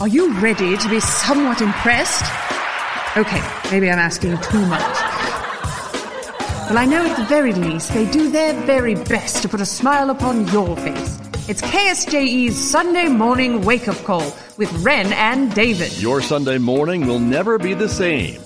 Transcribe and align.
Are 0.00 0.08
you 0.08 0.32
ready 0.40 0.78
to 0.78 0.88
be 0.88 0.98
somewhat 0.98 1.60
impressed? 1.60 2.24
Okay, 3.18 3.42
maybe 3.70 3.90
I'm 3.90 3.98
asking 3.98 4.38
too 4.40 4.64
much. 4.64 4.80
Well, 6.70 6.78
I 6.78 6.86
know 6.86 7.04
at 7.04 7.18
the 7.18 7.24
very 7.24 7.52
least 7.52 7.92
they 7.92 8.10
do 8.10 8.30
their 8.30 8.54
very 8.64 8.94
best 8.94 9.42
to 9.42 9.48
put 9.48 9.60
a 9.60 9.66
smile 9.66 10.08
upon 10.08 10.48
your 10.48 10.74
face. 10.76 11.18
It's 11.50 11.60
KSJE's 11.60 12.56
Sunday 12.56 13.08
morning 13.08 13.60
wake 13.60 13.88
up 13.88 13.96
call 14.04 14.32
with 14.56 14.72
Ren 14.82 15.12
and 15.12 15.52
David. 15.52 16.00
Your 16.00 16.22
Sunday 16.22 16.56
morning 16.56 17.06
will 17.06 17.18
never 17.18 17.58
be 17.58 17.74
the 17.74 17.88
same. 17.88 18.40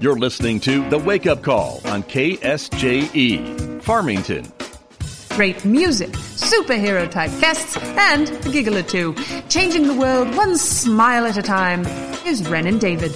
You're 0.00 0.18
listening 0.18 0.60
to 0.60 0.86
The 0.90 0.98
Wake 0.98 1.26
Up 1.26 1.42
Call 1.42 1.80
on 1.86 2.02
KSJE, 2.02 3.80
Farmington. 3.80 4.52
Great 5.38 5.64
music, 5.64 6.08
superhero 6.34 7.08
type 7.08 7.30
guests, 7.40 7.76
and 7.76 8.28
a 8.44 8.50
giggle 8.50 8.76
or 8.76 8.82
two. 8.82 9.14
Changing 9.48 9.86
the 9.86 9.94
world 9.94 10.34
one 10.34 10.58
smile 10.58 11.26
at 11.26 11.36
a 11.36 11.42
time. 11.42 11.84
Here's 12.24 12.42
Ren 12.48 12.66
and 12.66 12.80
David. 12.80 13.12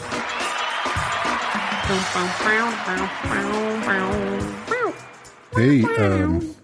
Hey, 5.56 5.82
um, 5.96 6.55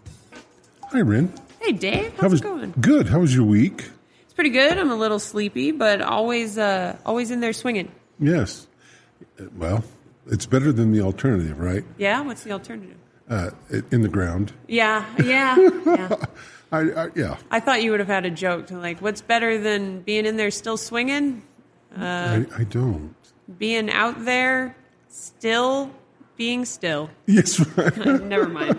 hi, 0.92 1.00
Ren. 1.00 1.32
Hey 1.58 1.72
Dave, 1.72 2.12
how's 2.12 2.20
How 2.20 2.28
was 2.28 2.40
it 2.40 2.44
going? 2.44 2.74
good? 2.80 3.08
How 3.08 3.18
was 3.18 3.34
your 3.34 3.44
week? 3.44 3.90
It's 4.22 4.34
pretty 4.34 4.50
good. 4.50 4.78
I'm 4.78 4.92
a 4.92 4.96
little 4.96 5.18
sleepy, 5.18 5.72
but 5.72 6.00
always, 6.00 6.56
uh, 6.56 6.96
always 7.04 7.32
in 7.32 7.40
there 7.40 7.52
swinging. 7.52 7.90
Yes. 8.20 8.68
Well, 9.56 9.82
it's 10.30 10.46
better 10.46 10.70
than 10.70 10.92
the 10.92 11.00
alternative, 11.00 11.58
right? 11.58 11.82
Yeah. 11.96 12.20
What's 12.20 12.44
the 12.44 12.52
alternative? 12.52 12.94
Uh, 13.30 13.50
in 13.90 14.00
the 14.00 14.08
ground. 14.08 14.52
Yeah, 14.68 15.04
yeah, 15.22 15.56
yeah. 15.84 16.16
I, 16.72 16.78
I 16.78 17.08
yeah. 17.14 17.36
I 17.50 17.60
thought 17.60 17.82
you 17.82 17.90
would 17.90 18.00
have 18.00 18.08
had 18.08 18.24
a 18.24 18.30
joke 18.30 18.68
to 18.68 18.78
like, 18.78 19.00
what's 19.02 19.20
better 19.20 19.58
than 19.58 20.00
being 20.00 20.24
in 20.24 20.36
there 20.36 20.50
still 20.50 20.78
swinging? 20.78 21.42
I, 21.94 22.46
I 22.56 22.64
don't. 22.64 23.14
Being 23.58 23.90
out 23.90 24.24
there 24.24 24.76
still 25.08 25.90
being 26.36 26.64
still. 26.64 27.10
Yes, 27.26 27.60
right. 27.76 27.96
Never 28.22 28.48
mind. 28.48 28.78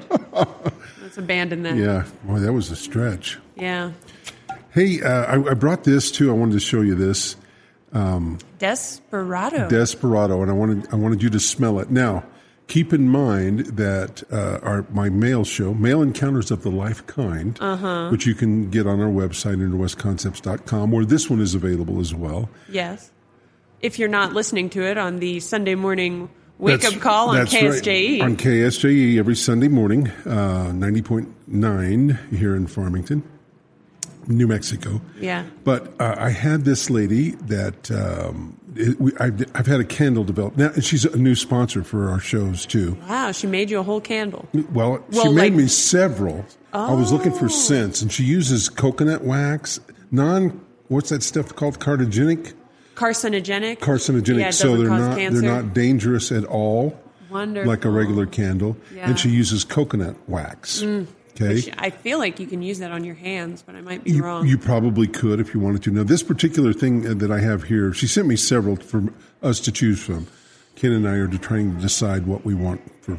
Let's 1.02 1.18
abandon 1.18 1.64
that. 1.64 1.76
yeah. 1.76 2.06
Boy, 2.24 2.40
that 2.40 2.54
was 2.54 2.72
a 2.72 2.76
stretch. 2.76 3.38
Yeah. 3.56 3.92
Hey, 4.72 5.02
uh, 5.02 5.26
I, 5.38 5.52
I 5.52 5.54
brought 5.54 5.84
this 5.84 6.12
too. 6.12 6.32
I 6.32 6.34
wanted 6.34 6.54
to 6.54 6.60
show 6.60 6.82
you 6.82 6.96
this 6.96 7.36
Desperado. 8.60 9.68
Desperado, 9.70 10.42
and 10.42 10.50
I 10.50 10.54
wanted 10.54 10.92
I 10.92 10.96
wanted 10.96 11.22
you 11.22 11.30
to 11.32 11.40
smell 11.40 11.80
it. 11.80 11.90
Now, 11.90 12.24
keep 12.70 12.94
in 12.94 13.10
mind 13.10 13.66
that 13.78 14.24
uh, 14.32 14.60
our 14.64 14.86
my 14.92 15.10
male 15.10 15.44
show, 15.44 15.74
Male 15.74 16.02
Encounters 16.02 16.50
of 16.52 16.64
the 16.64 16.70
Life 16.72 17.06
Kind, 17.08 17.58
Uh-huh. 17.60 18.08
which 18.10 18.26
you 18.26 18.34
can 18.36 18.70
get 18.70 18.88
on 18.88 19.02
our 19.02 19.10
website, 19.12 19.58
interwestconcepts.com, 19.58 20.92
where 20.92 21.04
this 21.04 21.30
one 21.30 21.42
is 21.42 21.54
available 21.56 22.00
as 22.00 22.16
well. 22.16 22.50
yes. 22.70 23.12
If 23.82 23.98
you're 23.98 24.10
not 24.10 24.34
listening 24.34 24.70
to 24.72 24.84
it 24.84 24.98
on 24.98 25.20
the 25.20 25.40
Sunday 25.40 25.76
morning 25.76 26.30
wake 26.58 26.82
That's- 26.82 26.98
up 26.98 27.02
call 27.02 27.30
on 27.30 27.36
E. 27.36 27.40
that's 27.40 27.54
right. 27.54 27.64
KSJE. 27.82 28.22
On 28.22 28.36
KSJE 28.36 29.18
every 29.18 29.36
Sunday 29.38 29.70
morning, 29.70 30.10
uh, 30.26 30.72
90.9 30.74 32.20
here 32.36 32.56
in 32.58 32.68
Farmington, 32.68 33.24
New 34.28 34.48
Mexico. 34.50 35.00
Yeah. 35.22 35.46
But 35.64 35.94
uh, 36.02 36.16
I 36.18 36.30
had 36.32 36.66
this 36.66 36.90
lady 36.90 37.32
that 37.48 37.90
um, 37.90 38.59
it, 38.76 39.00
we, 39.00 39.12
I've, 39.20 39.44
I've 39.56 39.68
had 39.68 39.80
a 39.80 39.84
candle 39.86 40.24
develop. 40.24 40.58
Now, 40.58 40.70
and 40.74 40.84
she's 40.84 41.06
a 41.06 41.18
new 41.18 41.36
sponsor 41.36 41.84
for 41.84 42.10
our 42.10 42.20
shows, 42.20 42.66
too. 42.66 42.98
Wow, 43.08 43.32
she 43.32 43.48
made 43.48 43.70
you 43.70 43.80
a 43.80 43.84
whole 43.84 44.02
candle. 44.02 44.48
Well, 44.74 45.04
she 45.12 45.18
Well, 45.20 45.34
made 45.34 45.54
like- 45.54 45.54
me 45.54 45.68
several. 45.68 46.46
I 46.74 46.94
was 46.94 47.12
looking 47.12 47.32
for 47.32 47.46
Oh. 47.46 47.50
scents, 47.50 48.02
and 48.02 48.12
she 48.12 48.24
uses 48.24 48.70
coconut 48.70 49.24
wax, 49.24 49.80
non, 50.12 50.60
what's 50.88 51.10
that 51.10 51.24
stuff 51.24 51.56
called? 51.56 51.80
Carcinogenic? 51.80 52.54
Carcinogenic. 52.96 53.80
Carcinogenic. 53.80 54.40
Yeah, 54.40 54.50
so 54.52 54.76
they're 54.78 54.90
not 54.90 55.18
cancer. 55.18 55.42
they're 55.42 55.52
not 55.64 55.74
dangerous 55.74 56.32
at 56.32 56.44
all. 56.46 57.00
Wonderful. 57.32 57.70
Like 57.70 57.86
a 57.86 57.90
regular 57.90 58.26
candle, 58.26 58.76
Yeah. 58.94 59.08
and 59.10 59.20
she 59.20 59.30
uses 59.30 59.64
coconut 59.64 60.16
wax. 60.28 60.82
Mm. 60.82 61.06
Okay. 61.42 61.56
Which 61.56 61.70
I 61.78 61.90
feel 61.90 62.18
like 62.20 62.40
you 62.40 62.48
can 62.48 62.62
use 62.62 62.80
that 62.80 62.92
on 62.92 63.04
your 63.04 63.16
hands, 63.16 63.62
but 63.66 63.76
I 63.76 63.82
might 63.82 64.04
be 64.04 64.12
You, 64.12 64.24
wrong. 64.24 64.46
you 64.48 64.58
probably 64.58 65.08
could 65.08 65.40
if 65.40 65.54
you 65.54 65.60
wanted 65.60 65.84
to. 65.84 65.92
Now, 65.92 66.04
this 66.04 66.22
particular 66.24 66.74
thing 66.74 67.08
uh, 67.08 67.14
that 67.16 67.32
I 67.32 67.40
have 67.40 67.64
here, 67.64 67.94
she 67.94 68.08
sent 68.08 68.28
me 68.28 68.36
several 68.36 68.76
for 68.76 69.14
us 69.42 69.60
to 69.62 69.72
choose 69.72 70.04
from. 70.04 70.28
Ken 70.76 70.92
and 70.92 71.08
I 71.08 71.14
are 71.14 71.28
trying 71.28 71.76
to 71.76 71.82
decide 71.82 72.26
what 72.28 72.44
we 72.46 72.54
want 72.56 72.82
for, 73.04 73.18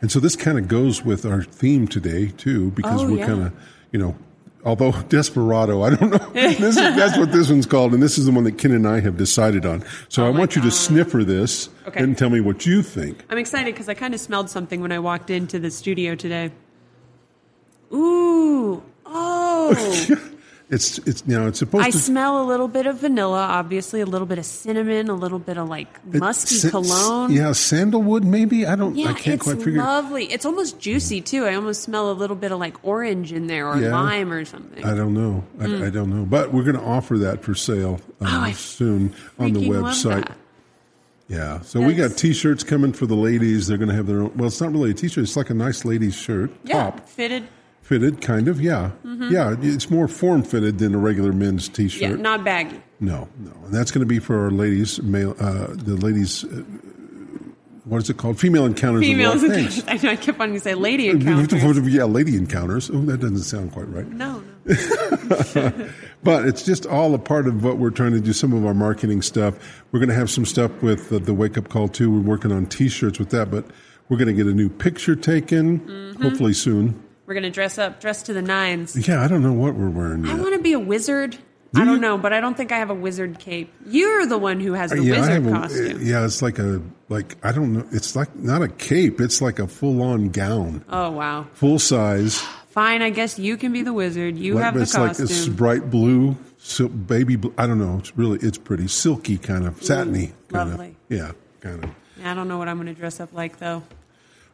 and 0.00 0.10
so 0.10 0.18
this 0.20 0.34
kind 0.36 0.58
of 0.58 0.66
goes 0.68 1.04
with 1.04 1.24
our 1.26 1.42
theme 1.44 1.86
today 1.86 2.28
too, 2.28 2.70
because 2.72 3.02
Oh, 3.02 3.10
we're 3.10 3.18
yeah. 3.18 3.26
kind 3.26 3.42
of, 3.44 3.52
you 3.92 3.98
know, 3.98 4.16
although 4.64 4.92
Desperado, 5.08 5.82
I 5.82 5.90
don't 5.94 6.10
know, 6.10 6.18
this 6.32 6.60
is, 6.60 6.74
that's 6.76 7.16
what 7.18 7.30
this 7.32 7.50
one's 7.50 7.66
called, 7.66 7.92
and 7.94 8.02
this 8.02 8.16
is 8.18 8.24
the 8.26 8.32
one 8.32 8.44
that 8.44 8.56
Ken 8.58 8.72
and 8.72 8.86
I 8.88 9.00
have 9.00 9.16
decided 9.18 9.66
on. 9.66 9.84
So 10.08 10.24
I 10.24 10.28
Oh 10.28 10.32
my 10.32 10.38
want 10.40 10.56
you 10.56 10.62
to 10.62 10.70
sniffer 10.70 11.22
this 11.24 11.68
Okay. 11.86 12.02
and 12.02 12.16
tell 12.16 12.30
me 12.30 12.40
what 12.40 12.64
you 12.66 12.82
think. 12.82 13.24
I'm 13.30 13.38
excited 13.38 13.74
because 13.74 13.88
I 13.90 13.94
kind 13.94 14.14
of 14.14 14.20
smelled 14.20 14.48
something 14.48 14.80
when 14.80 14.92
I 14.92 14.98
walked 14.98 15.28
into 15.30 15.58
the 15.58 15.70
studio 15.70 16.14
today. 16.14 16.50
Ooh, 17.92 18.82
oh! 19.06 20.16
It's 20.70 20.96
it's 21.00 21.22
you 21.26 21.38
know 21.38 21.48
it's 21.48 21.58
supposed 21.58 21.84
I 21.84 21.90
to. 21.90 21.98
smell 21.98 22.42
a 22.42 22.46
little 22.46 22.66
bit 22.66 22.86
of 22.86 22.96
vanilla, 22.96 23.40
obviously, 23.40 24.00
a 24.00 24.06
little 24.06 24.26
bit 24.26 24.38
of 24.38 24.46
cinnamon, 24.46 25.10
a 25.10 25.14
little 25.14 25.38
bit 25.38 25.58
of 25.58 25.68
like 25.68 26.02
musky 26.06 26.54
Sa- 26.54 26.70
cologne. 26.70 27.30
Yeah, 27.30 27.52
sandalwood 27.52 28.24
maybe. 28.24 28.64
I 28.64 28.74
don't. 28.74 28.96
Yeah, 28.96 29.10
I 29.10 29.12
can't 29.12 29.34
it's 29.34 29.42
quite 29.44 29.58
figure. 29.62 29.80
lovely. 29.82 30.24
It's 30.32 30.46
almost 30.46 30.80
juicy 30.80 31.20
too. 31.20 31.44
I 31.44 31.56
almost 31.56 31.82
smell 31.82 32.10
a 32.10 32.14
little 32.14 32.36
bit 32.36 32.52
of 32.52 32.58
like 32.58 32.82
orange 32.86 33.34
in 33.34 33.48
there 33.48 33.68
or 33.68 33.78
Yeah. 33.78 33.90
lime 33.92 34.32
or 34.32 34.46
something. 34.46 34.82
I 34.82 34.94
don't 34.94 35.12
know. 35.12 35.44
I, 35.60 35.88
I 35.88 35.90
don't 35.90 36.08
know. 36.08 36.24
But 36.24 36.54
we're 36.54 36.64
going 36.64 36.76
to 36.76 36.82
offer 36.82 37.18
that 37.18 37.42
for 37.42 37.54
sale 37.54 38.00
Mm. 38.22 38.48
Oh, 38.48 38.52
soon 38.54 39.14
on 39.38 39.52
the 39.52 39.60
website. 39.68 40.32
Yeah. 41.28 41.60
So 41.60 41.82
we 41.82 41.92
got 41.92 42.16
T-shirts 42.16 42.64
coming 42.64 42.94
for 42.94 43.04
the 43.04 43.14
ladies. 43.16 43.66
They're 43.66 43.76
going 43.76 43.90
to 43.90 43.94
have 43.94 44.06
their 44.06 44.22
own. 44.22 44.32
Well, 44.38 44.46
it's 44.46 44.60
not 44.60 44.72
really 44.72 44.92
a 44.92 44.94
T-shirt. 44.94 45.22
It's 45.24 45.36
like 45.36 45.50
a 45.50 45.54
nice 45.54 45.84
ladies 45.84 46.14
shirt, 46.14 46.50
Yeah, 46.64 46.84
top 46.84 47.06
fitted. 47.10 47.46
Fitted, 47.92 48.20
kind 48.22 48.48
of. 48.48 48.60
Yeah. 48.60 48.90
Yeah. 49.04 49.54
It's 49.60 49.90
more 49.90 50.08
form 50.08 50.42
fitted 50.42 50.78
than 50.78 50.94
a 50.94 50.98
regular 50.98 51.32
men's 51.32 51.68
T-shirt. 51.68 52.02
Mm-hmm. 52.02 52.16
Yeah, 52.16 52.22
not 52.22 52.44
baggy. 52.44 52.82
no, 53.00 53.28
no. 53.38 53.50
And 53.64 53.74
that's 53.74 53.90
going 53.90 54.00
to 54.00 54.06
be 54.06 54.18
for 54.18 54.44
our 54.44 54.50
ladies, 54.50 55.02
male, 55.02 55.34
uh, 55.38 55.66
the 55.68 55.96
ladies. 55.96 56.44
Uh, 56.44 56.62
what 57.84 58.00
is 58.00 58.08
it 58.08 58.16
called? 58.16 58.38
Female 58.38 58.64
encounters. 58.64 59.00
of 59.02 59.06
Females. 59.06 59.42
I 59.88 59.96
know. 59.96 60.10
I 60.10 60.16
kept 60.16 60.38
wanting 60.38 60.54
to 60.54 60.60
say 60.60 60.74
lady 60.74 61.08
encounters. 61.08 61.88
yeah, 61.92 62.04
lady 62.04 62.36
encounters. 62.36 62.88
Oh, 62.90 63.00
that 63.02 63.18
doesn't 63.20 63.38
sound 63.40 63.72
quite 63.72 63.88
right. 63.88 64.06
No, 64.08 64.42
no. 64.64 65.88
But 66.24 66.46
it's 66.46 66.64
just 66.64 66.86
all 66.86 67.12
a 67.14 67.18
part 67.18 67.48
of 67.48 67.64
what 67.64 67.78
we're 67.78 67.90
trying 67.90 68.12
to 68.12 68.20
do. 68.20 68.32
Some 68.32 68.52
of 68.52 68.64
our 68.64 68.74
marketing 68.74 69.20
stuff. 69.22 69.82
We're 69.90 69.98
going 69.98 70.08
to 70.10 70.14
have 70.14 70.30
some 70.30 70.44
stuff 70.46 70.70
with 70.80 71.08
the, 71.10 71.18
the 71.18 71.34
wake 71.34 71.58
up 71.58 71.68
call 71.68 71.88
too. 71.88 72.10
We're 72.12 72.20
working 72.20 72.52
on 72.52 72.66
T-shirts 72.66 73.18
with 73.18 73.30
that, 73.30 73.50
but 73.50 73.66
we're 74.08 74.16
going 74.18 74.28
to 74.28 74.32
get 74.34 74.46
a 74.46 74.54
new 74.54 74.68
picture 74.68 75.16
taken 75.16 75.80
Mm-hmm. 75.80 76.22
hopefully 76.22 76.52
soon. 76.54 77.02
We're 77.32 77.36
gonna 77.40 77.50
dress 77.50 77.78
up, 77.78 77.98
dress 77.98 78.24
to 78.24 78.34
the 78.34 78.42
nines. 78.42 79.08
Yeah, 79.08 79.22
I 79.22 79.26
don't 79.26 79.42
know 79.42 79.54
what 79.54 79.74
we're 79.74 79.88
wearing 79.88 80.26
I 80.28 80.34
want 80.34 80.52
to 80.54 80.60
be 80.60 80.74
a 80.74 80.78
wizard. 80.78 81.30
Do 81.72 81.80
I 81.80 81.86
don't 81.86 81.94
you? 81.94 82.00
know, 82.02 82.18
but 82.18 82.34
I 82.34 82.42
don't 82.42 82.54
think 82.54 82.72
I 82.72 82.76
have 82.76 82.90
a 82.90 82.94
wizard 82.94 83.38
cape. 83.38 83.72
You're 83.86 84.26
the 84.26 84.36
one 84.36 84.60
who 84.60 84.74
has 84.74 84.90
the 84.90 84.98
uh, 84.98 85.02
yeah, 85.02 85.20
wizard 85.20 85.46
a, 85.46 85.48
uh, 85.48 85.60
costume. 85.62 86.02
yeah, 86.02 86.26
it's 86.26 86.42
like 86.42 86.58
a 86.58 86.82
like 87.08 87.36
I 87.42 87.52
don't 87.52 87.72
know. 87.72 87.86
It's 87.90 88.14
like 88.14 88.36
not 88.36 88.60
a 88.60 88.68
cape. 88.68 89.18
It's 89.18 89.40
like 89.40 89.58
a 89.60 89.66
full 89.66 90.02
on 90.02 90.28
gown, 90.28 90.84
Oh 90.90 91.10
wow. 91.12 91.46
full 91.54 91.78
size. 91.78 92.38
Fine, 92.68 93.00
I 93.00 93.08
guess 93.08 93.38
you 93.38 93.56
can 93.56 93.72
be 93.72 93.80
the 93.80 93.94
wizard. 93.94 94.36
You 94.36 94.56
Like, 94.56 94.64
have 94.64 94.74
the 94.74 94.82
it's 94.82 94.92
like 94.94 95.08
costume. 95.16 95.26
this 95.28 95.48
bright 95.48 95.88
blue, 95.88 96.36
sil- 96.60 96.90
baby. 96.90 97.36
Blue, 97.36 97.54
I 97.56 97.66
don't 97.66 97.78
know. 97.78 97.96
It's 97.98 98.14
really 98.18 98.38
it's 98.46 98.58
pretty 98.58 98.88
silky 98.88 99.38
kind 99.38 99.66
of 99.66 99.82
satiny 99.82 100.26
mm, 100.26 100.52
kind 100.52 100.70
lovely. 100.70 100.88
of. 100.88 100.94
Yeah, 101.08 101.32
kind 101.60 101.82
of. 101.84 101.90
I 102.22 102.34
don't 102.34 102.48
know 102.48 102.58
what 102.58 102.68
I'm 102.68 102.76
going 102.76 102.86
to 102.88 102.94
dress 102.94 103.18
up 103.18 103.32
like 103.32 103.58
though. 103.58 103.82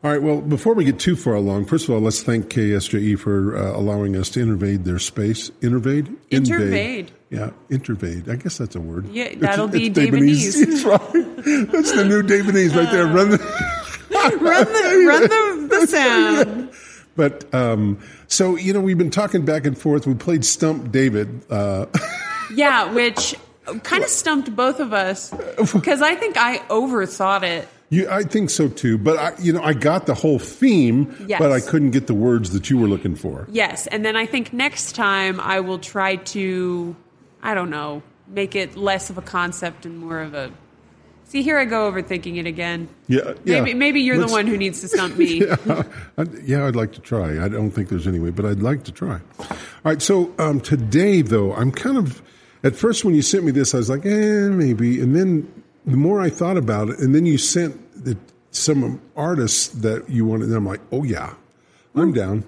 All 0.04 0.12
right. 0.12 0.22
Well, 0.22 0.40
before 0.40 0.74
we 0.74 0.84
get 0.84 1.00
too 1.00 1.16
far 1.16 1.34
along, 1.34 1.64
first 1.64 1.88
of 1.88 1.94
all, 1.94 2.00
let's 2.00 2.22
thank 2.22 2.48
KSJE 2.50 3.18
for 3.18 3.56
uh, 3.56 3.76
allowing 3.76 4.14
us 4.16 4.28
to 4.30 4.40
invade 4.40 4.84
their 4.84 5.00
space. 5.00 5.50
Intervade? 5.60 6.14
Intervade. 6.30 7.08
Yeah, 7.30 7.50
intervade. 7.68 8.28
I 8.30 8.36
guess 8.36 8.58
that's 8.58 8.76
a 8.76 8.80
word. 8.80 9.08
Yeah, 9.08 9.34
that'll 9.36 9.66
it's 9.66 9.74
be 9.74 9.90
Davenese. 9.90 10.54
Davenese. 10.54 10.66
That's 10.66 10.84
right. 10.84 11.72
That's 11.72 11.92
the 11.92 12.04
new 12.04 12.22
Davenese 12.22 12.76
right 12.76 12.90
there. 12.92 13.06
Run 13.06 13.30
the. 13.30 13.38
run 14.40 14.64
the 14.64 15.04
run 15.06 15.22
the, 15.22 15.78
the 15.80 15.86
sound. 15.88 16.70
But 17.16 17.52
um, 17.52 17.98
so 18.28 18.56
you 18.56 18.72
know, 18.72 18.80
we've 18.80 18.96
been 18.98 19.10
talking 19.10 19.44
back 19.44 19.66
and 19.66 19.76
forth. 19.76 20.06
We 20.06 20.14
played 20.14 20.44
Stump 20.44 20.92
David. 20.92 21.42
Uh, 21.50 21.86
Yeah, 22.54 22.92
which 22.94 23.34
kind 23.82 24.02
of 24.02 24.08
stumped 24.08 24.54
both 24.56 24.80
of 24.80 24.92
us 24.94 25.34
because 25.74 26.00
I 26.00 26.14
think 26.14 26.36
I 26.38 26.58
overthought 26.68 27.42
it. 27.42 27.68
You, 27.90 28.08
I 28.10 28.22
think 28.22 28.50
so 28.50 28.68
too. 28.68 28.98
But 28.98 29.18
I, 29.18 29.32
you 29.40 29.52
know, 29.52 29.62
I 29.62 29.72
got 29.72 30.06
the 30.06 30.14
whole 30.14 30.38
theme, 30.38 31.14
Yes. 31.26 31.38
but 31.38 31.52
I 31.52 31.60
couldn't 31.60 31.92
get 31.92 32.06
the 32.06 32.14
words 32.14 32.50
that 32.50 32.68
you 32.70 32.78
were 32.78 32.88
looking 32.88 33.14
for. 33.16 33.46
Yes, 33.50 33.86
and 33.86 34.04
then 34.04 34.16
I 34.16 34.26
think 34.26 34.52
next 34.52 34.92
time 34.94 35.40
I 35.40 35.60
will 35.60 35.78
try 35.78 36.16
to, 36.16 36.94
I 37.42 37.54
don't 37.54 37.70
know, 37.70 38.02
make 38.26 38.54
it 38.54 38.76
less 38.76 39.08
of 39.10 39.16
a 39.18 39.22
concept 39.22 39.86
and 39.86 39.98
more 39.98 40.20
of 40.20 40.34
a. 40.34 40.50
See, 41.24 41.42
here 41.42 41.58
I 41.58 41.66
go 41.66 41.90
overthinking 41.92 42.38
it 42.38 42.46
again. 42.46 42.88
Yeah, 43.06 43.34
yeah. 43.44 43.60
Maybe, 43.60 43.74
maybe 43.74 44.00
you're 44.00 44.16
Let's- 44.16 44.30
the 44.30 44.34
one 44.36 44.46
who 44.46 44.56
needs 44.56 44.80
to 44.80 44.88
stump 44.88 45.16
me. 45.18 45.46
yeah, 45.46 45.82
I'd, 46.16 46.34
yeah, 46.44 46.66
I'd 46.66 46.74
like 46.76 46.92
to 46.92 47.00
try. 47.02 47.44
I 47.44 47.48
don't 47.48 47.70
think 47.70 47.90
there's 47.90 48.06
any 48.06 48.18
way, 48.18 48.30
but 48.30 48.46
I'd 48.46 48.60
like 48.62 48.84
to 48.84 48.92
try. 48.92 49.20
All 49.38 49.46
right. 49.84 50.00
So 50.00 50.34
um, 50.38 50.58
today, 50.60 51.20
though, 51.20 51.52
I'm 51.54 51.70
kind 51.70 51.98
of 51.98 52.22
at 52.64 52.74
first 52.76 53.04
when 53.04 53.14
you 53.14 53.20
sent 53.20 53.44
me 53.44 53.50
this, 53.52 53.74
I 53.74 53.76
was 53.78 53.90
like, 53.90 54.06
eh, 54.06 54.48
maybe, 54.48 55.02
and 55.02 55.14
then 55.14 55.46
the 55.90 55.96
more 55.96 56.20
I 56.20 56.30
thought 56.30 56.56
about 56.56 56.90
it, 56.90 56.98
and 56.98 57.14
then 57.14 57.26
you 57.26 57.38
sent 57.38 58.04
the, 58.04 58.16
some 58.50 59.00
artists 59.16 59.68
that 59.68 60.08
you 60.08 60.24
wanted, 60.24 60.48
and 60.48 60.56
I'm 60.56 60.66
like, 60.66 60.80
oh 60.92 61.04
yeah, 61.04 61.34
I'm 61.94 62.12
down. 62.12 62.44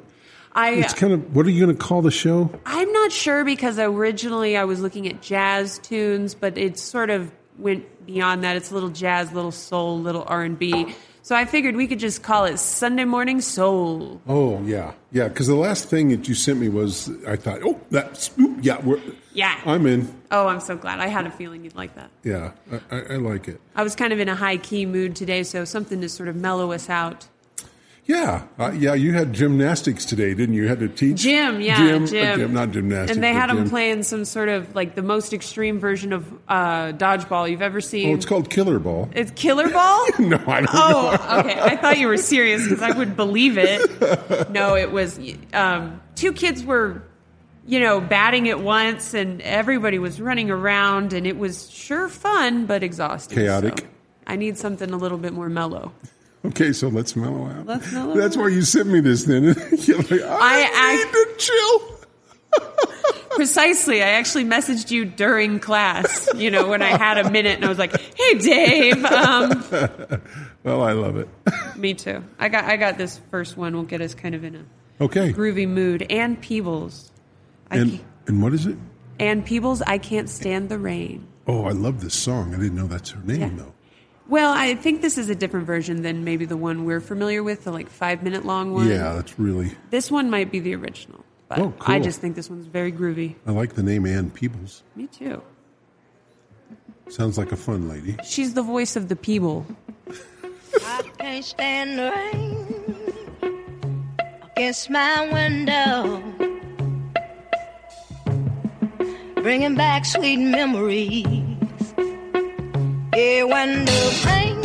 I 0.53 0.71
It's 0.73 0.95
kind 0.95 1.13
of 1.13 1.35
what 1.35 1.47
are 1.47 1.51
you 1.51 1.65
going 1.65 1.77
to 1.77 1.83
call 1.83 2.03
the 2.03 2.11
show? 2.11 2.51
I'm 2.67 2.93
not 2.93 3.13
sure 3.13 3.45
because 3.45 3.79
originally 3.79 4.57
I 4.57 4.65
was 4.65 4.81
looking 4.81 5.07
at 5.07 5.23
jazz 5.23 5.79
tunes, 5.79 6.35
but 6.35 6.59
it 6.59 6.79
sort 6.79 7.11
of 7.11 7.31
went 7.59 8.07
beyond 8.07 8.43
that. 8.43 8.57
It's 8.57 8.71
a 8.71 8.75
little 8.75 8.89
jazz, 8.89 9.33
little 9.33 9.53
soul, 9.53 10.01
little 10.01 10.25
R 10.27 10.43
and 10.43 10.59
B. 10.59 10.95
So 11.23 11.37
I 11.37 11.45
figured 11.45 11.77
we 11.77 11.87
could 11.87 12.01
just 12.01 12.23
call 12.23 12.47
it 12.47 12.59
Sunday 12.59 13.05
Morning 13.05 13.41
Soul. 13.41 14.21
Oh 14.27 14.61
yeah, 14.65 14.95
yeah. 15.13 15.29
Because 15.29 15.47
the 15.47 15.55
last 15.55 15.89
thing 15.89 16.09
that 16.09 16.27
you 16.29 16.35
sent 16.35 16.59
me 16.59 16.69
was, 16.69 17.11
I 17.27 17.37
thought, 17.37 17.61
oh, 17.65 17.81
that's 17.91 18.31
oop, 18.39 18.59
yeah, 18.63 18.81
we're, 18.81 19.01
Yeah. 19.33 19.61
I'm 19.65 19.87
in. 19.87 20.20
Oh, 20.31 20.47
I'm 20.47 20.61
so 20.61 20.77
glad. 20.77 21.01
I 21.01 21.09
had 21.09 21.27
a 21.27 21.31
feeling 21.31 21.65
you'd 21.65 21.75
like 21.75 21.95
that. 21.97 22.11
Yeah, 22.23 22.53
I, 22.91 22.97
I, 23.01 23.17
like 23.17 23.49
it. 23.49 23.61
I 23.75 23.83
was 23.83 23.97
kind 23.97 24.13
of 24.13 24.21
in 24.21 24.29
a 24.29 24.37
high 24.37 24.59
key 24.59 24.87
mood 24.87 25.17
today, 25.17 25.43
so 25.43 25.65
something 25.65 26.01
to 26.01 26.09
sort 26.09 26.29
of 26.29 26.37
mellow 26.37 26.71
us 26.73 26.89
out. 26.89 27.27
Yeah, 28.07 28.47
uh, 28.59 28.73
yeah. 28.73 28.95
You 28.95 29.13
had 29.13 29.33
gymnastics 29.33 30.05
today, 30.05 30.35
didn't 30.35 30.55
you? 30.55 30.63
You 30.63 30.69
had 30.69 30.81
to 30.81 30.89
teach 30.89 31.19
Gym, 31.19 31.61
yeah, 31.61 31.77
gym, 31.77 32.07
gym, 32.07 32.29
uh, 32.33 32.37
gym, 32.37 32.53
not 32.53 32.71
gymnastics. 32.73 33.15
And 33.15 33.23
they 33.23 33.33
had 33.33 33.51
them 33.51 33.69
playing 33.69 34.03
some 34.03 34.25
sort 34.25 34.49
of 34.49 34.75
like 34.75 34.97
the 34.97 35.03
most 35.03 35.33
extreme 35.33 35.79
version 35.79 36.13
of 36.13 36.33
uh, 36.49 36.93
dodgeball 36.93 37.49
you've 37.49 37.63
ever 37.63 37.81
seen. 37.81 38.11
Oh, 38.11 38.15
it's 38.15 38.27
called 38.27 38.51
Killer 38.51 38.81
Ball. 38.81 39.09
It's 39.15 39.31
killer 39.33 39.69
ball. 39.69 40.07
No, 40.19 40.37
I 40.47 40.61
don't 40.61 40.65
know. 40.65 40.71
Oh, 40.73 41.41
okay. 41.41 41.61
I 41.61 41.77
thought 41.77 41.99
you 41.99 42.09
were 42.09 42.17
serious 42.17 42.65
because 42.65 42.83
I 42.83 42.91
would 42.91 43.17
believe 43.17 43.57
it. 43.59 44.51
No, 44.51 44.75
it 44.77 44.91
was 44.91 45.19
um, 45.53 46.01
two 46.15 46.33
kids 46.33 46.65
were, 46.65 47.03
you 47.67 47.81
know, 47.81 48.01
batting 48.01 48.49
at 48.49 48.61
once, 48.61 49.15
and 49.15 49.41
everybody 49.43 49.99
was 49.99 50.21
running 50.21 50.51
around, 50.51 51.13
and 51.13 51.27
it 51.27 51.37
was 51.39 51.71
sure 51.71 52.09
fun 52.09 52.67
but 52.67 52.83
exhausting. 52.83 53.37
Chaotic. 53.39 53.81
so 53.81 53.87
I 54.27 54.37
need 54.37 54.57
something 54.59 54.91
a 54.91 54.97
little 54.97 55.19
bit 55.19 55.33
more 55.33 55.49
mellow. 55.49 55.93
Okay, 56.45 56.73
so 56.73 56.89
let's 56.89 57.17
mellow 57.17 57.47
out. 57.49 57.67
Let's 57.67 57.93
mellow 57.93 58.15
That's 58.17 58.37
out. 58.37 58.41
why 58.43 58.49
you 58.49 58.63
sent 58.63 58.89
me 58.89 59.01
this. 59.01 59.25
Then 59.25 59.43
You're 59.79 59.99
like, 59.99 60.23
I, 60.23 60.71
I- 60.73 60.97
need 60.97 61.13
to 61.13 61.35
chill. 61.39 61.97
Precisely. 63.37 64.03
I 64.03 64.11
actually 64.11 64.45
messaged 64.45 64.91
you 64.91 65.05
during 65.05 65.61
class, 65.61 66.29
you 66.35 66.51
know, 66.51 66.67
when 66.69 66.83
I 66.83 66.97
had 66.97 67.19
a 67.19 67.31
minute, 67.31 67.57
and 67.57 67.65
I 67.65 67.69
was 67.69 67.79
like, 67.79 67.99
"Hey, 68.17 68.39
Dave." 68.39 69.05
Um, 69.05 69.65
Well, 70.63 70.83
I 70.83 70.93
love 70.93 71.17
it. 71.17 71.27
me 71.77 71.95
too. 71.95 72.23
I 72.39 72.49
got 72.51 72.65
I 72.65 72.77
got 72.77 72.99
this 72.99 73.19
first 73.31 73.57
one. 73.57 73.75
Will 73.75 73.83
get 73.85 74.01
us 74.03 74.15
kind 74.15 74.35
of 74.35 74.45
in 74.45 74.57
a 74.57 74.65
Okay, 75.05 75.33
groovy 75.33 75.67
mood. 75.69 76.03
Ann 76.11 76.37
Peebles. 76.37 77.10
I 77.71 77.79
and 77.79 78.01
and 78.27 78.43
what 78.43 78.53
is 78.55 78.67
it? 78.67 78.77
Ann 79.19 79.43
Peebles. 79.43 79.83
I 79.83 79.99
can't 79.99 80.29
stand 80.29 80.69
the 80.69 80.79
rain. 80.79 81.27
Oh, 81.47 81.65
I 81.65 81.71
love 81.73 82.01
this 82.01 82.15
song. 82.15 82.55
I 82.55 82.59
didn't 82.59 82.77
know 82.77 82.87
that's 82.87 83.11
her 83.11 83.21
name 83.23 83.41
Yeah. 83.41 83.51
though. 83.57 83.73
Well, 84.29 84.53
I 84.57 84.77
think 84.77 85.03
this 85.03 85.19
is 85.19 85.29
a 85.29 85.35
different 85.35 85.67
version 85.67 86.03
than 86.03 86.23
maybe 86.23 86.45
the 86.45 86.57
one 86.57 86.85
we're 86.85 87.01
familiar 87.01 87.43
with, 87.43 87.65
the 87.65 87.73
like 87.73 87.89
five 87.91 88.23
minute 88.23 88.45
long 88.47 88.73
one. 88.73 88.89
Yeah, 88.89 89.15
that's 89.15 89.39
really. 89.41 89.73
This 89.91 90.11
one 90.11 90.31
might 90.31 90.53
be 90.53 90.61
the 90.61 90.75
original, 90.77 91.25
but 91.49 91.59
Oh, 91.59 91.75
I 91.81 91.99
just 91.99 92.21
think 92.21 92.37
this 92.37 92.49
one's 92.49 92.67
very 92.67 92.93
groovy. 92.93 93.35
I 93.47 93.51
like 93.51 93.75
the 93.75 93.83
name 93.83 94.07
Ann 94.07 94.31
Peebles. 94.31 94.85
Me 94.95 95.09
too. 95.09 95.43
Sounds 97.09 97.37
like 97.37 97.51
a 97.51 97.57
fun 97.57 97.89
lady. 97.89 98.17
She's 98.25 98.55
the 98.55 98.63
voice 98.63 98.95
of 98.95 99.09
the 99.09 99.17
Peeble. 99.17 99.65
I 100.87 101.03
can't 101.19 101.45
stand 101.45 101.99
the 101.99 102.11
rain 103.43 103.67
against 104.57 104.91
my 104.91 105.29
window, 105.33 106.23
bringing 109.43 109.75
back 109.75 110.05
sweet 110.05 110.37
memories. 110.37 111.25
Yeah, 113.17 113.45
when 113.45 113.85
the 113.85 114.01
rain, 114.27 114.61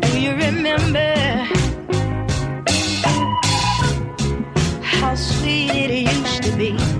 do 0.00 0.20
you 0.20 0.32
remember 0.32 1.14
how 4.82 5.14
sweet 5.14 5.70
it 5.70 6.12
used 6.12 6.42
to 6.44 6.56
be? 6.56 6.91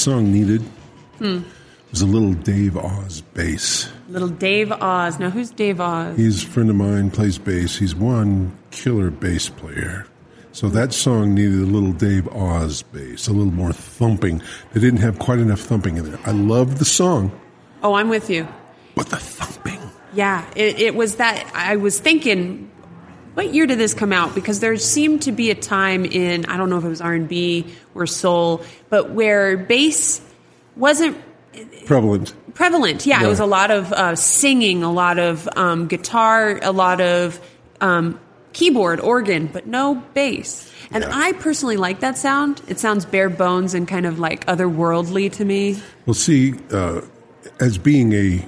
Song 0.00 0.32
needed 0.32 0.62
Hmm. 1.18 1.40
was 1.90 2.00
a 2.02 2.06
little 2.06 2.32
Dave 2.32 2.76
Oz 2.76 3.20
bass. 3.34 3.88
Little 4.08 4.28
Dave 4.28 4.72
Oz. 4.72 5.18
Now, 5.18 5.30
who's 5.30 5.50
Dave 5.50 5.80
Oz? 5.80 6.16
He's 6.16 6.42
a 6.42 6.46
friend 6.46 6.70
of 6.70 6.76
mine, 6.76 7.10
plays 7.10 7.36
bass. 7.38 7.76
He's 7.76 7.94
one 7.94 8.52
killer 8.70 9.10
bass 9.10 9.48
player. 9.48 10.06
So 10.52 10.68
that 10.70 10.92
song 10.92 11.34
needed 11.34 11.60
a 11.60 11.66
little 11.66 11.92
Dave 11.92 12.26
Oz 12.28 12.82
bass, 12.82 13.28
a 13.28 13.32
little 13.32 13.52
more 13.52 13.72
thumping. 13.72 14.40
They 14.72 14.80
didn't 14.80 15.00
have 15.00 15.18
quite 15.18 15.38
enough 15.38 15.60
thumping 15.60 15.96
in 15.96 16.10
there. 16.10 16.18
I 16.26 16.32
love 16.32 16.78
the 16.78 16.84
song, 16.84 17.30
Oh, 17.82 17.94
I'm 17.94 18.08
with 18.08 18.28
you. 18.30 18.46
but 18.94 19.06
the 19.10 19.16
thumping. 19.16 19.78
Yeah, 20.14 20.44
it, 20.56 20.78
it 20.80 20.94
was 20.96 21.16
that. 21.16 21.44
I 21.54 21.76
was 21.76 22.00
thinking, 22.00 22.69
what 23.40 23.54
year 23.54 23.66
did 23.66 23.78
this 23.78 23.94
come 23.94 24.12
out? 24.12 24.34
Because 24.34 24.60
there 24.60 24.76
seemed 24.76 25.22
to 25.22 25.32
be 25.32 25.50
a 25.50 25.54
time 25.54 26.04
in 26.04 26.44
I 26.44 26.58
don't 26.58 26.68
know 26.68 26.76
if 26.76 26.84
it 26.84 26.88
was 26.88 27.00
R 27.00 27.14
and 27.14 27.26
B 27.26 27.64
or 27.94 28.06
soul, 28.06 28.62
but 28.90 29.12
where 29.12 29.56
bass 29.56 30.20
wasn't 30.76 31.16
Prevalent. 31.86 32.34
prevalent. 32.52 33.06
Yeah, 33.06 33.20
Yeah. 33.20 33.26
it 33.26 33.30
was 33.30 33.40
a 33.40 33.46
lot 33.46 33.70
of 33.70 33.92
uh, 33.94 34.14
singing, 34.14 34.82
a 34.82 34.92
lot 34.92 35.18
of 35.18 35.48
um, 35.56 35.86
guitar, 35.88 36.58
a 36.62 36.70
lot 36.70 37.00
of 37.00 37.40
um, 37.80 38.20
keyboard, 38.52 39.00
organ, 39.00 39.46
but 39.46 39.66
no 39.66 39.94
bass. 40.12 40.70
And 40.90 41.02
Yeah. 41.02 41.10
I 41.10 41.32
personally 41.32 41.78
like 41.78 42.00
that 42.00 42.18
sound. 42.18 42.60
It 42.68 42.78
sounds 42.78 43.06
bare 43.06 43.30
bones 43.30 43.72
and 43.72 43.88
kind 43.88 44.04
of 44.04 44.18
like 44.18 44.44
otherworldly 44.46 45.32
to 45.32 45.46
me. 45.46 45.80
Well, 46.04 46.12
see, 46.12 46.54
uh, 46.70 47.00
as 47.58 47.78
being 47.78 48.12
a 48.12 48.46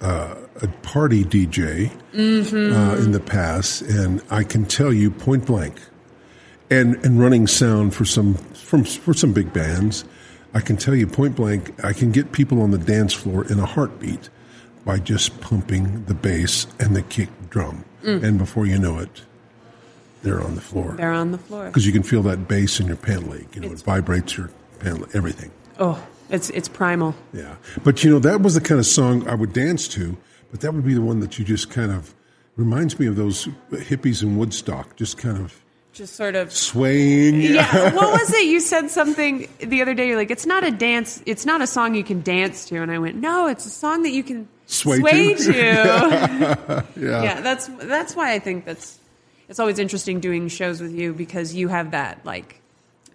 uh, 0.00 0.34
a 0.62 0.68
party 0.82 1.24
DJ 1.24 1.90
uh, 2.14 2.96
in 3.02 3.12
the 3.12 3.20
past, 3.20 3.82
and 3.82 4.22
I 4.30 4.42
can 4.44 4.64
tell 4.64 4.92
you 4.92 5.10
point 5.10 5.46
blank, 5.46 5.76
and 6.70 6.96
and 7.04 7.20
running 7.20 7.46
sound 7.46 7.94
for 7.94 8.04
some 8.04 8.34
from 8.34 8.84
for 8.84 9.14
some 9.14 9.32
big 9.32 9.52
bands, 9.52 10.04
I 10.54 10.60
can 10.60 10.76
tell 10.76 10.94
you 10.94 11.06
point 11.06 11.36
blank, 11.36 11.72
I 11.84 11.92
can 11.92 12.10
get 12.12 12.32
people 12.32 12.60
on 12.62 12.70
the 12.70 12.78
dance 12.78 13.12
floor 13.14 13.44
in 13.46 13.58
a 13.58 13.66
heartbeat 13.66 14.28
by 14.84 14.98
just 14.98 15.40
pumping 15.40 16.04
the 16.06 16.14
bass 16.14 16.66
and 16.80 16.96
the 16.96 17.02
kick 17.02 17.28
drum, 17.50 17.84
and 18.02 18.38
before 18.38 18.66
you 18.66 18.78
know 18.78 18.98
it, 18.98 19.22
they're 20.22 20.42
on 20.42 20.54
the 20.54 20.60
floor 20.60 20.94
They're 20.96 21.12
on 21.12 21.30
the 21.32 21.38
floor. 21.38 21.66
because 21.66 21.86
you 21.86 21.92
can 21.92 22.02
feel 22.02 22.22
that 22.22 22.48
bass 22.48 22.80
in 22.80 22.86
your 22.86 22.96
pant 22.96 23.28
leg. 23.30 23.46
You 23.54 23.60
know, 23.60 23.70
it 23.72 23.80
vibrates 23.82 24.36
your 24.36 24.50
pant 24.80 25.00
leg, 25.02 25.10
everything. 25.14 25.50
Oh, 25.78 26.02
it's 26.30 26.50
it's 26.50 26.68
primal. 26.68 27.14
Yeah, 27.32 27.54
but 27.84 28.02
you 28.02 28.10
know 28.10 28.18
that 28.18 28.40
was 28.42 28.54
the 28.54 28.60
kind 28.60 28.78
of 28.80 28.86
song 28.86 29.26
I 29.28 29.34
would 29.34 29.52
dance 29.52 29.86
to. 29.88 30.16
But 30.50 30.60
that 30.60 30.72
would 30.74 30.84
be 30.84 30.94
the 30.94 31.02
one 31.02 31.20
that 31.20 31.38
you 31.38 31.44
just 31.44 31.70
kind 31.70 31.92
of 31.92 32.14
reminds 32.56 32.98
me 32.98 33.06
of 33.06 33.16
those 33.16 33.46
hippies 33.70 34.22
in 34.22 34.36
Woodstock, 34.36 34.96
just 34.96 35.18
kind 35.18 35.36
of 35.38 35.62
Just 35.92 36.16
sort 36.16 36.34
of. 36.34 36.52
swaying. 36.52 37.40
Yeah. 37.42 37.94
what 37.94 38.12
was 38.20 38.32
it? 38.32 38.46
You 38.46 38.60
said 38.60 38.90
something 38.90 39.48
the 39.60 39.82
other 39.82 39.94
day. 39.94 40.08
You're 40.08 40.16
like, 40.16 40.30
it's 40.30 40.46
not 40.46 40.64
a 40.64 40.70
dance. 40.70 41.22
It's 41.26 41.44
not 41.46 41.60
a 41.60 41.66
song 41.66 41.94
you 41.94 42.02
can 42.04 42.22
dance 42.22 42.64
to. 42.66 42.76
And 42.82 42.90
I 42.90 42.98
went, 42.98 43.16
no, 43.16 43.46
it's 43.46 43.66
a 43.66 43.70
song 43.70 44.02
that 44.04 44.10
you 44.10 44.22
can 44.22 44.48
Sway 44.66 44.98
sway 44.98 45.34
to? 45.34 45.52
to. 45.52 45.52
yeah. 46.96 47.22
yeah, 47.22 47.40
that's 47.40 47.68
that's 47.68 48.14
why 48.14 48.32
I 48.34 48.38
think 48.38 48.64
that's 48.66 48.98
it's 49.48 49.58
always 49.58 49.78
interesting 49.78 50.20
doing 50.20 50.48
shows 50.48 50.80
with 50.82 50.92
you 50.92 51.14
because 51.14 51.54
you 51.54 51.68
have 51.68 51.92
that 51.92 52.24
like 52.26 52.60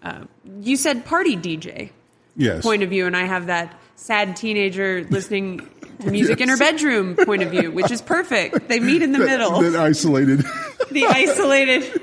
uh, 0.01 0.23
you 0.61 0.75
said 0.77 1.05
party 1.05 1.37
DJ 1.37 1.91
Yes. 2.35 2.63
point 2.63 2.81
of 2.81 2.89
view, 2.89 3.05
and 3.05 3.15
I 3.15 3.25
have 3.25 3.45
that 3.47 3.79
sad 3.97 4.35
teenager 4.35 5.05
listening 5.11 5.69
to 6.01 6.11
music 6.11 6.41
in 6.41 6.49
her 6.49 6.57
bedroom 6.57 7.15
point 7.15 7.41
of 7.43 7.49
view, 7.51 7.71
which 7.71 7.91
is 7.91 8.01
perfect. 8.01 8.67
They 8.67 8.79
meet 8.79 9.01
in 9.01 9.11
the 9.11 9.19
middle, 9.19 9.61
Then 9.61 9.75
isolated. 9.75 10.39
the 10.91 11.05
isolated. 11.05 12.01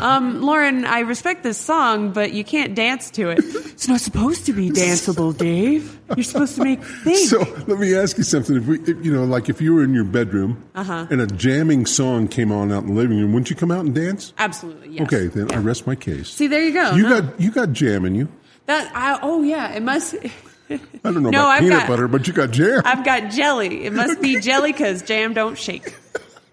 Um, 0.00 0.42
Lauren, 0.42 0.84
I 0.84 1.00
respect 1.00 1.44
this 1.44 1.56
song, 1.56 2.10
but 2.12 2.32
you 2.32 2.42
can't 2.42 2.74
dance 2.74 3.10
to 3.12 3.30
it. 3.30 3.38
It's 3.38 3.86
not 3.86 4.00
supposed 4.00 4.44
to 4.46 4.52
be 4.52 4.68
danceable, 4.70 5.36
Dave. 5.38 6.00
You're 6.16 6.24
supposed 6.24 6.56
to 6.56 6.64
make 6.64 6.82
think. 6.82 7.28
so 7.28 7.38
let 7.68 7.78
me 7.78 7.94
ask 7.94 8.18
you 8.18 8.24
something. 8.24 8.56
If 8.56 8.66
we, 8.66 8.80
if, 8.80 9.04
you 9.04 9.12
know, 9.12 9.22
like 9.22 9.48
if 9.48 9.60
you 9.60 9.72
were 9.72 9.84
in 9.84 9.94
your 9.94 10.02
bedroom 10.02 10.64
Uh-huh. 10.74 11.06
and 11.10 11.20
a 11.20 11.28
jamming 11.28 11.86
song 11.86 12.26
came 12.26 12.50
on 12.50 12.72
out 12.72 12.82
in 12.82 12.88
the 12.88 12.94
living 13.00 13.18
room, 13.20 13.32
wouldn't 13.32 13.50
you 13.50 13.56
come 13.56 13.70
out 13.70 13.84
and 13.84 13.94
dance? 13.94 14.32
Absolutely, 14.36 14.88
yes. 14.90 15.02
Okay, 15.02 15.28
then 15.28 15.52
I 15.52 15.58
rest 15.58 15.86
my 15.86 15.94
case. 15.94 16.28
See, 16.28 16.48
there 16.48 16.62
you 16.64 16.72
go. 16.72 16.94
you 16.96 17.04
No. 17.04 17.20
got 17.22 17.40
you 17.40 17.50
got 17.52 17.72
jam 17.72 18.04
in 18.04 18.16
you. 18.16 18.28
that. 18.66 18.90
I, 18.96 19.20
oh 19.22 19.42
yeah, 19.44 19.74
it 19.74 19.82
must. 19.84 20.16
I 20.70 20.78
don't 21.02 21.22
know 21.22 21.30
No, 21.30 21.40
about 21.40 21.48
I've 21.48 21.60
peanut 21.60 21.78
got- 21.80 21.88
butter, 21.88 22.08
but 22.08 22.26
you 22.26 22.32
got 22.32 22.50
jam. 22.50 22.82
I've 22.84 23.04
got 23.04 23.30
jelly. 23.30 23.84
It 23.84 23.92
must 23.92 24.20
be 24.20 24.40
jelly 24.40 24.72
because 24.72 25.02
jam 25.02 25.34
don't 25.34 25.58
shake. 25.58 25.94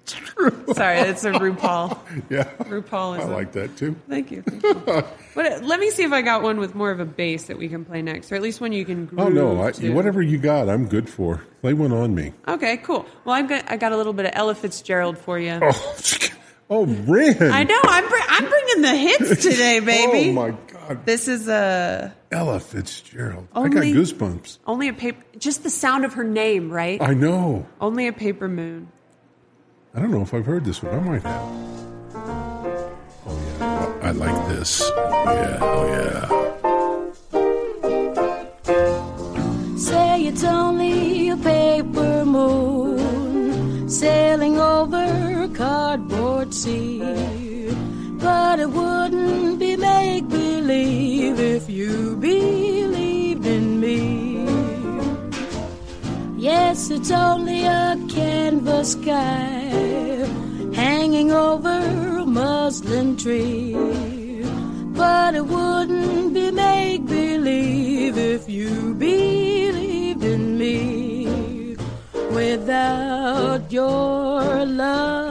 True. 0.05 0.51
Sorry, 0.73 0.97
that's 1.03 1.23
a 1.23 1.31
RuPaul. 1.31 1.97
yeah, 2.29 2.43
RuPaul 2.63 3.19
is 3.19 3.25
I 3.25 3.29
like 3.29 3.51
that 3.53 3.77
too. 3.77 3.95
Thank 4.09 4.31
you. 4.31 4.41
Thank 4.41 4.63
you. 4.63 5.03
But 5.33 5.63
let 5.63 5.79
me 5.79 5.91
see 5.91 6.03
if 6.03 6.11
I 6.11 6.21
got 6.23 6.41
one 6.43 6.59
with 6.59 6.75
more 6.75 6.91
of 6.91 6.99
a 6.99 7.05
bass 7.05 7.45
that 7.45 7.57
we 7.57 7.69
can 7.69 7.85
play 7.85 8.01
next, 8.01 8.33
or 8.33 8.35
at 8.35 8.41
least 8.41 8.59
one 8.59 8.73
you 8.73 8.83
can. 8.83 9.09
Oh 9.17 9.29
no, 9.29 9.61
I, 9.61 9.71
whatever 9.91 10.21
you 10.21 10.37
got, 10.37 10.67
I'm 10.67 10.89
good 10.89 11.07
for. 11.09 11.41
Play 11.61 11.71
one 11.73 11.93
on 11.93 12.13
me. 12.13 12.33
Okay, 12.49 12.75
cool. 12.77 13.05
Well, 13.23 13.33
I've 13.35 13.47
got 13.47 13.71
I 13.71 13.77
got 13.77 13.93
a 13.93 13.97
little 13.97 14.11
bit 14.11 14.25
of 14.25 14.31
Ella 14.35 14.55
Fitzgerald 14.55 15.17
for 15.17 15.39
you. 15.39 15.57
Oh, 15.61 15.71
oh, 16.71 16.85
Ren. 16.85 17.37
I 17.51 17.63
know. 17.63 17.79
I'm 17.83 18.07
br- 18.09 18.15
I'm 18.29 18.49
bringing 18.49 18.81
the 18.81 18.95
hits 18.95 19.43
today, 19.43 19.77
oh, 19.81 19.85
baby. 19.85 20.29
Oh 20.31 20.33
my 20.33 20.51
God, 20.51 21.05
This 21.05 21.27
is 21.27 21.47
a 21.47 22.15
Ella 22.31 22.59
Fitzgerald. 22.59 23.47
Only- 23.53 23.89
I 23.89 23.91
got 23.93 23.99
goosebumps. 24.01 24.57
only 24.65 24.87
a 24.87 24.93
paper. 24.93 25.23
Just 25.37 25.61
the 25.63 25.69
sound 25.69 26.05
of 26.05 26.13
her 26.13 26.23
name, 26.23 26.71
right? 26.71 26.99
I 27.01 27.13
know. 27.13 27.67
only 27.79 28.07
a 28.07 28.13
paper 28.13 28.47
moon. 28.47 28.87
I 29.93 29.99
don't 29.99 30.09
know 30.11 30.21
if 30.21 30.33
I've 30.33 30.45
heard 30.45 30.63
this 30.65 30.81
one. 30.81 30.95
I 30.95 30.99
might 31.01 31.21
have. 31.23 31.41
Oh 33.27 33.37
yeah, 33.59 33.99
I 34.03 34.11
like 34.11 34.47
this. 34.47 34.81
Oh, 34.81 35.23
yeah, 35.27 35.57
oh 35.61 35.85
yeah. 35.87 36.27
Say 39.77 40.23
it's 40.27 40.43
only 40.45 41.29
a 41.29 41.37
paper 41.37 42.23
moon 42.25 43.89
sailing 43.89 44.57
over 44.59 45.00
cardboard 45.71 46.53
sea. 46.53 46.99
But 48.25 48.59
it 48.59 48.71
wouldn't 48.79 49.59
be 49.63 49.71
make 49.77 50.27
believe 50.27 51.39
if 51.57 51.63
you 51.69 51.93
believed 52.17 53.45
in 53.57 53.65
me. 53.83 53.99
Yes, 56.49 56.77
it's 56.95 57.11
only 57.11 57.61
a 57.65 57.97
canvas 58.15 58.91
sky 58.97 59.59
hanging 60.83 61.29
over 61.31 61.77
a 62.23 62.25
muslin 62.25 63.09
tree. 63.23 63.75
But 65.01 65.31
it 65.39 65.45
wouldn't 65.55 66.33
be 66.33 66.47
make 66.51 67.05
believe 67.05 68.17
if 68.17 68.43
you 68.57 68.71
believed 69.07 70.23
in 70.35 70.43
me. 70.61 71.77
Without 72.39 73.63
your 73.71 74.65
love, 74.65 75.30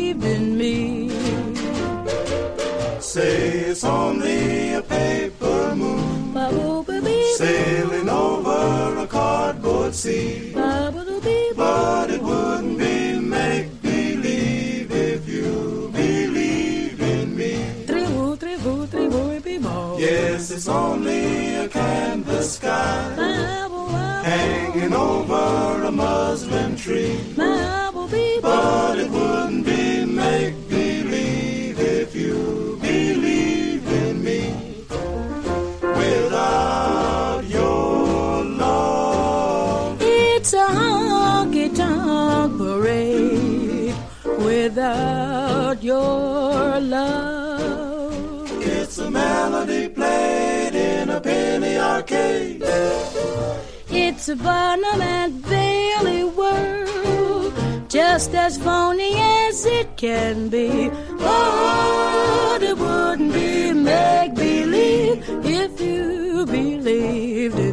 Say 3.11 3.59
it's 3.71 3.83
only 3.83 4.73
a 4.75 4.81
paper 4.81 5.75
moon 5.75 6.33
sailing 7.35 8.07
over 8.07 8.99
a 8.99 9.05
cardboard 9.05 9.93
sea. 9.93 10.53
But 11.57 12.09
it 12.09 12.21
wouldn't 12.21 12.79
be 12.79 13.19
make 13.19 13.81
believe 13.81 14.91
if 14.93 15.27
you 15.27 15.89
believe 15.91 17.01
in 17.01 17.35
me. 17.35 17.53
Yes, 19.99 20.51
it's 20.51 20.69
only 20.69 21.55
a 21.55 21.67
canvas 21.67 22.53
sky 22.53 23.13
hanging 24.23 24.93
over 24.93 25.83
a 25.83 25.91
muslin 25.91 26.77
tree. 26.77 27.19
But 28.41 28.97
it 28.99 29.11
wouldn't 29.11 29.65
be 29.65 29.80
without 44.63 45.81
your 45.81 46.79
love. 46.79 48.47
it's 48.77 48.97
a 48.99 49.09
melody 49.09 49.83
played 49.89 50.75
in 50.75 51.09
a 51.09 51.19
penny 51.19 51.75
arcade. 51.77 52.61
It's 53.89 54.25
a 54.29 54.35
Barnum 54.35 55.01
and 55.01 55.31
Bailey 55.53 56.23
world, 56.39 57.53
just 57.89 58.31
as 58.45 58.53
phony 58.65 59.13
as 59.47 59.65
it 59.65 59.87
can 59.97 60.49
be. 60.49 60.89
But 61.25 62.59
it 62.69 62.77
wouldn't 62.77 63.33
be 63.33 63.73
make 63.73 64.33
believe 64.35 65.17
if 65.63 65.71
you 65.81 66.45
believed 66.45 67.59
in 67.69 67.70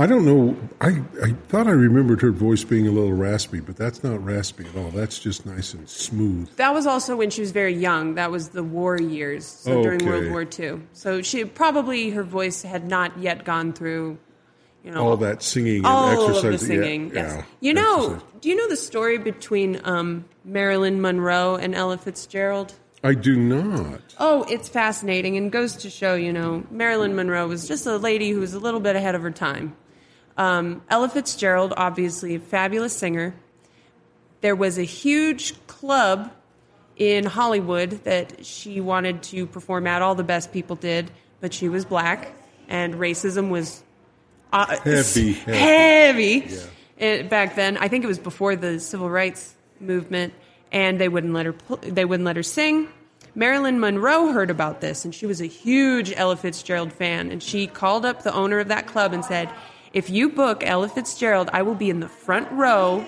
I 0.00 0.06
don't 0.06 0.24
know. 0.24 0.56
I, 0.80 1.02
I 1.22 1.32
thought 1.48 1.66
I 1.66 1.72
remembered 1.72 2.22
her 2.22 2.30
voice 2.30 2.64
being 2.64 2.88
a 2.88 2.90
little 2.90 3.12
raspy, 3.12 3.60
but 3.60 3.76
that's 3.76 4.02
not 4.02 4.24
raspy 4.24 4.64
at 4.66 4.74
all. 4.76 4.90
That's 4.90 5.18
just 5.18 5.44
nice 5.44 5.74
and 5.74 5.88
smooth. 5.88 6.48
That 6.56 6.72
was 6.72 6.86
also 6.86 7.16
when 7.16 7.28
she 7.30 7.42
was 7.42 7.50
very 7.50 7.74
young. 7.74 8.14
That 8.14 8.30
was 8.30 8.48
the 8.48 8.62
war 8.62 8.98
years, 9.00 9.44
so 9.46 9.82
during 9.82 10.06
World 10.06 10.30
War 10.30 10.46
II. 10.58 10.80
So 10.94 11.20
she 11.22 11.44
probably 11.44 12.10
her 12.10 12.22
voice 12.22 12.62
had 12.62 12.88
not 12.88 13.18
yet 13.18 13.44
gone 13.44 13.72
through, 13.74 14.18
you 14.82 14.90
know 14.90 15.06
All 15.06 15.16
that 15.18 15.42
singing 15.42 15.78
and 15.78 15.86
all 15.86 16.28
exercise. 16.28 16.62
of 16.62 16.68
the 16.68 16.74
yeah, 16.74 16.80
singing. 16.82 17.10
yes. 17.14 17.34
yeah, 17.36 17.44
You 17.60 17.74
know, 17.74 18.04
exercise. 18.14 18.22
do 18.40 18.48
you 18.48 18.56
know 18.56 18.68
the 18.70 18.76
story 18.76 19.18
between 19.18 19.80
um, 19.84 20.24
Marilyn 20.44 21.02
Monroe 21.02 21.56
and 21.56 21.74
Ella 21.74 21.98
Fitzgerald? 21.98 22.72
I 23.04 23.14
do 23.14 23.36
not. 23.36 24.00
Oh, 24.18 24.44
it's 24.48 24.68
fascinating 24.68 25.36
and 25.36 25.52
goes 25.52 25.76
to 25.76 25.90
show, 25.90 26.14
you 26.14 26.32
know, 26.32 26.64
Marilyn 26.70 27.14
Monroe 27.16 27.46
was 27.48 27.68
just 27.68 27.86
a 27.86 27.96
lady 27.96 28.30
who 28.30 28.40
was 28.40 28.54
a 28.54 28.58
little 28.58 28.80
bit 28.80 28.96
ahead 28.96 29.14
of 29.14 29.22
her 29.22 29.30
time. 29.30 29.76
Um, 30.40 30.80
Ella 30.88 31.10
Fitzgerald, 31.10 31.74
obviously 31.76 32.34
a 32.34 32.40
fabulous 32.40 32.96
singer. 32.96 33.34
There 34.40 34.56
was 34.56 34.78
a 34.78 34.84
huge 34.84 35.66
club 35.66 36.32
in 36.96 37.26
Hollywood 37.26 37.90
that 38.04 38.46
she 38.46 38.80
wanted 38.80 39.22
to 39.24 39.44
perform 39.46 39.86
at. 39.86 40.00
All 40.00 40.14
the 40.14 40.24
best 40.24 40.50
people 40.50 40.76
did, 40.76 41.10
but 41.42 41.52
she 41.52 41.68
was 41.68 41.84
black, 41.84 42.32
and 42.68 42.94
racism 42.94 43.50
was 43.50 43.82
uh, 44.50 44.78
Heavy, 44.78 45.34
heavy. 45.34 46.40
heavy 46.40 46.56
eh, 46.98 47.22
back 47.24 47.54
then. 47.54 47.76
I 47.76 47.88
think 47.88 48.02
it 48.02 48.06
was 48.06 48.18
before 48.18 48.56
the 48.56 48.80
civil 48.80 49.10
rights 49.10 49.54
movement, 49.78 50.32
and 50.72 50.98
they 50.98 51.10
wouldn't 51.10 51.34
let 51.34 51.44
her. 51.44 51.54
They 51.82 52.06
wouldn't 52.06 52.24
let 52.24 52.36
her 52.36 52.42
sing. 52.42 52.88
Marilyn 53.34 53.78
Monroe 53.78 54.32
heard 54.32 54.48
about 54.48 54.80
this, 54.80 55.04
and 55.04 55.14
she 55.14 55.26
was 55.26 55.42
a 55.42 55.46
huge 55.46 56.14
Ella 56.16 56.36
Fitzgerald 56.36 56.94
fan. 56.94 57.30
And 57.30 57.42
she 57.42 57.66
called 57.66 58.06
up 58.06 58.22
the 58.22 58.32
owner 58.32 58.58
of 58.58 58.68
that 58.68 58.86
club 58.86 59.12
and 59.12 59.22
said, 59.22 59.50
"If 59.92 60.10
you 60.10 60.30
book 60.30 60.62
Ella 60.64 60.88
Fitzgerald, 60.88 61.50
I 61.52 61.62
will 61.62 61.74
be 61.74 61.90
in 61.90 62.00
the 62.00 62.08
front 62.08 62.50
row." 62.52 63.04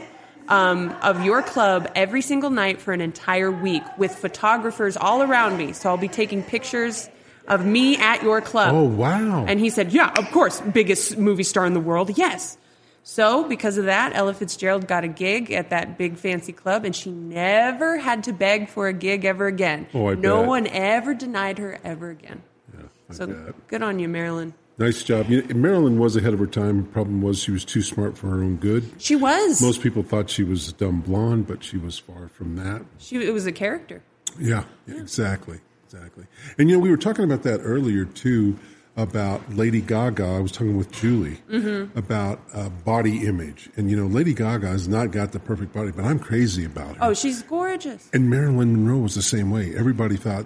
Um, 0.48 0.90
of 1.02 1.24
your 1.24 1.40
club 1.40 1.88
every 1.94 2.20
single 2.20 2.50
night 2.50 2.80
for 2.80 2.92
an 2.92 3.00
entire 3.00 3.50
week 3.50 3.84
with 3.96 4.12
photographers 4.16 4.96
all 4.96 5.22
around 5.22 5.56
me. 5.56 5.72
So 5.72 5.88
I'll 5.88 5.96
be 5.96 6.08
taking 6.08 6.42
pictures 6.42 7.08
of 7.46 7.64
me 7.64 7.96
at 7.96 8.24
your 8.24 8.40
club. 8.40 8.74
Oh 8.74 8.82
wow! 8.82 9.44
And 9.46 9.60
he 9.60 9.70
said, 9.70 9.92
Yeah, 9.92 10.12
of 10.18 10.28
course, 10.32 10.60
biggest 10.60 11.16
movie 11.16 11.44
star 11.44 11.64
in 11.64 11.74
the 11.74 11.80
world. 11.80 12.18
Yes. 12.18 12.58
So, 13.04 13.44
because 13.48 13.78
of 13.78 13.84
that, 13.86 14.14
Ella 14.14 14.34
Fitzgerald 14.34 14.88
got 14.88 15.04
a 15.04 15.08
gig 15.08 15.52
at 15.52 15.70
that 15.70 15.96
big 15.96 16.16
fancy 16.16 16.52
club, 16.52 16.84
and 16.84 16.94
she 16.94 17.10
never 17.12 17.98
had 17.98 18.24
to 18.24 18.32
beg 18.32 18.68
for 18.68 18.88
a 18.88 18.92
gig 18.92 19.24
ever 19.24 19.46
again. 19.46 19.86
Oh, 19.94 20.10
I 20.10 20.14
no 20.14 20.40
bet. 20.40 20.48
one 20.48 20.66
ever 20.66 21.14
denied 21.14 21.58
her 21.58 21.78
ever 21.84 22.10
again. 22.10 22.42
Yeah, 22.76 22.84
I 23.10 23.14
So, 23.14 23.26
bet. 23.28 23.66
good 23.68 23.82
on 23.82 24.00
you, 24.00 24.08
Marilyn. 24.08 24.54
Nice 24.78 25.02
job. 25.02 25.28
You 25.30 25.42
know, 25.42 25.54
Marilyn 25.54 25.98
was 25.98 26.16
ahead 26.16 26.32
of 26.32 26.38
her 26.38 26.46
time. 26.46 26.84
Problem 26.86 27.22
was 27.22 27.38
she 27.38 27.50
was 27.50 27.64
too 27.64 27.82
smart 27.82 28.16
for 28.16 28.28
her 28.28 28.42
own 28.42 28.56
good. 28.56 28.88
She 28.98 29.16
was. 29.16 29.60
Most 29.62 29.82
people 29.82 30.02
thought 30.02 30.30
she 30.30 30.42
was 30.42 30.68
a 30.68 30.72
dumb 30.72 31.00
blonde, 31.00 31.46
but 31.46 31.62
she 31.64 31.76
was 31.78 31.98
far 31.98 32.28
from 32.28 32.56
that. 32.56 32.82
she, 32.98 33.16
it 33.16 33.32
was 33.32 33.46
a 33.46 33.52
character. 33.52 34.02
Yeah, 34.38 34.64
exactly, 34.88 35.60
exactly. 35.84 36.24
And 36.58 36.70
you 36.70 36.76
know, 36.76 36.80
we 36.82 36.90
were 36.90 36.96
talking 36.96 37.24
about 37.24 37.42
that 37.42 37.60
earlier 37.62 38.04
too 38.04 38.58
about 38.96 39.54
Lady 39.54 39.80
Gaga. 39.80 40.22
I 40.24 40.38
was 40.40 40.52
talking 40.52 40.76
with 40.76 40.92
Julie 40.92 41.38
Mm-hmm. 41.50 41.98
about 41.98 42.40
uh, 42.52 42.68
body 42.68 43.26
image, 43.26 43.70
and 43.76 43.90
you 43.90 43.96
know, 43.96 44.06
Lady 44.06 44.34
Gaga 44.34 44.68
has 44.68 44.86
not 44.88 45.10
got 45.12 45.32
the 45.32 45.38
perfect 45.40 45.72
body, 45.72 45.90
but 45.92 46.04
I'm 46.04 46.18
crazy 46.18 46.64
about 46.64 46.96
her. 46.96 47.04
Oh, 47.04 47.14
she's 47.14 47.42
gorgeous. 47.42 48.10
And 48.12 48.28
Marilyn 48.28 48.72
Monroe 48.84 48.98
was 49.00 49.14
the 49.14 49.22
same 49.22 49.50
way. 49.50 49.74
Everybody 49.76 50.16
thought 50.16 50.44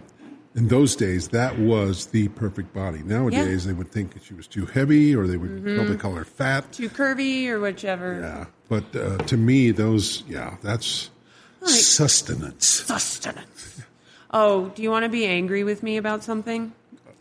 in 0.57 0.69
those 0.69 0.97
days 0.97 1.29
that 1.29 1.59
was 1.59 2.07
the 2.07 2.29
perfect 2.29 2.73
body. 2.75 3.03
Nowadays, 3.05 3.67
they 3.67 3.73
would 3.75 3.91
think 3.93 4.13
she 4.25 4.35
was 4.35 4.47
too 4.49 4.67
heavy, 4.67 5.15
or 5.15 5.27
they 5.29 5.37
would 5.37 5.51
Mm-hmm. 5.51 5.77
probably 5.77 5.97
call 5.97 6.15
her 6.15 6.25
fat. 6.25 6.73
Too 6.73 6.89
curvy 6.89 7.47
or 7.49 7.61
whichever. 7.61 8.19
Yeah, 8.21 8.47
but 8.69 8.85
uh, 8.97 9.19
to 9.19 9.37
me, 9.37 9.71
those 9.71 10.25
yeah, 10.29 10.57
that's 10.63 11.11
sustenance. 11.65 12.67
Sustenance. 12.67 13.83
Oh, 14.33 14.69
do 14.75 14.83
you 14.83 14.91
want 14.91 15.05
to 15.05 15.09
be 15.09 15.25
angry 15.27 15.63
with 15.65 15.83
me 15.83 15.97
about 15.97 16.25
something? 16.25 16.73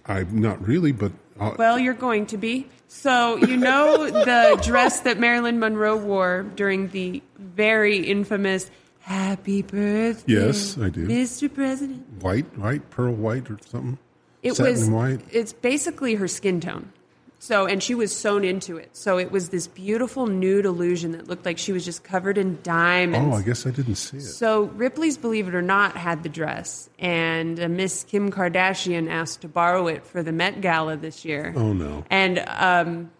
I'm 0.06 0.39
not 0.42 0.65
really, 0.68 0.92
but 0.92 1.12
uh, 1.39 1.51
Well, 1.58 1.77
you're 1.80 1.94
going 1.94 2.25
to 2.27 2.38
be. 2.38 2.68
So, 2.88 3.38
you 3.38 3.58
know 3.58 4.10
the 4.10 4.60
dress 4.63 5.01
that 5.01 5.20
Marilyn 5.20 5.60
Monroe 5.60 5.98
wore 5.98 6.44
during 6.56 6.89
the 6.89 7.22
very 7.38 7.98
infamous 7.98 8.70
Happy 9.05 9.62
Birthday. 9.62 10.34
Yes, 10.34 10.80
I 10.80 10.89
do. 10.89 11.08
Mr. 11.08 11.53
President. 11.53 12.03
white, 12.23 12.58
white, 12.58 12.89
pearl 12.89 13.13
white, 13.13 13.51
or 13.51 13.60
something. 13.63 13.99
It 14.41 14.56
Satin 14.56 14.71
was 14.71 14.89
white. 14.89 15.21
it's 15.32 15.53
basically 15.53 16.15
her 16.15 16.27
skin 16.27 16.60
tone. 16.60 16.91
So, 17.38 17.67
and 17.67 17.84
she 17.84 17.93
was 17.93 18.15
sewn 18.15 18.43
into 18.43 18.77
it. 18.77 18.97
So, 18.97 19.19
it 19.19 19.32
was 19.32 19.49
this 19.49 19.67
beautiful 19.67 20.25
nude 20.25 20.65
illusion 20.65 21.12
that 21.12 21.27
looked 21.27 21.45
like 21.45 21.60
she 21.60 21.71
was 21.71 21.86
just 21.86 22.03
covered 22.03 22.39
in 22.39 22.58
diamonds. 22.63 23.36
Oh, 23.36 23.38
I 23.38 23.43
guess 23.43 23.67
I 23.67 23.69
didn't 23.69 23.95
see 23.97 24.17
it. 24.17 24.21
So 24.21 24.63
Ripley's 24.63 25.17
Believe 25.19 25.47
It 25.47 25.53
or 25.53 25.62
Not 25.62 25.95
had 25.95 26.23
the 26.23 26.30
dress, 26.30 26.89
and 26.97 27.60
uh, 27.60 27.67
Miss 27.67 28.06
Kim 28.06 28.32
Kardashian 28.32 29.08
asked 29.08 29.41
to 29.41 29.47
borrow 29.47 29.86
it 29.86 30.03
for 30.08 30.23
the 30.23 30.32
Met 30.32 30.62
Gala 30.62 30.97
this 30.97 31.23
year. 31.23 31.53
Oh, 31.56 31.73
no. 31.73 32.03
And 32.10 32.43
um, 32.47 33.12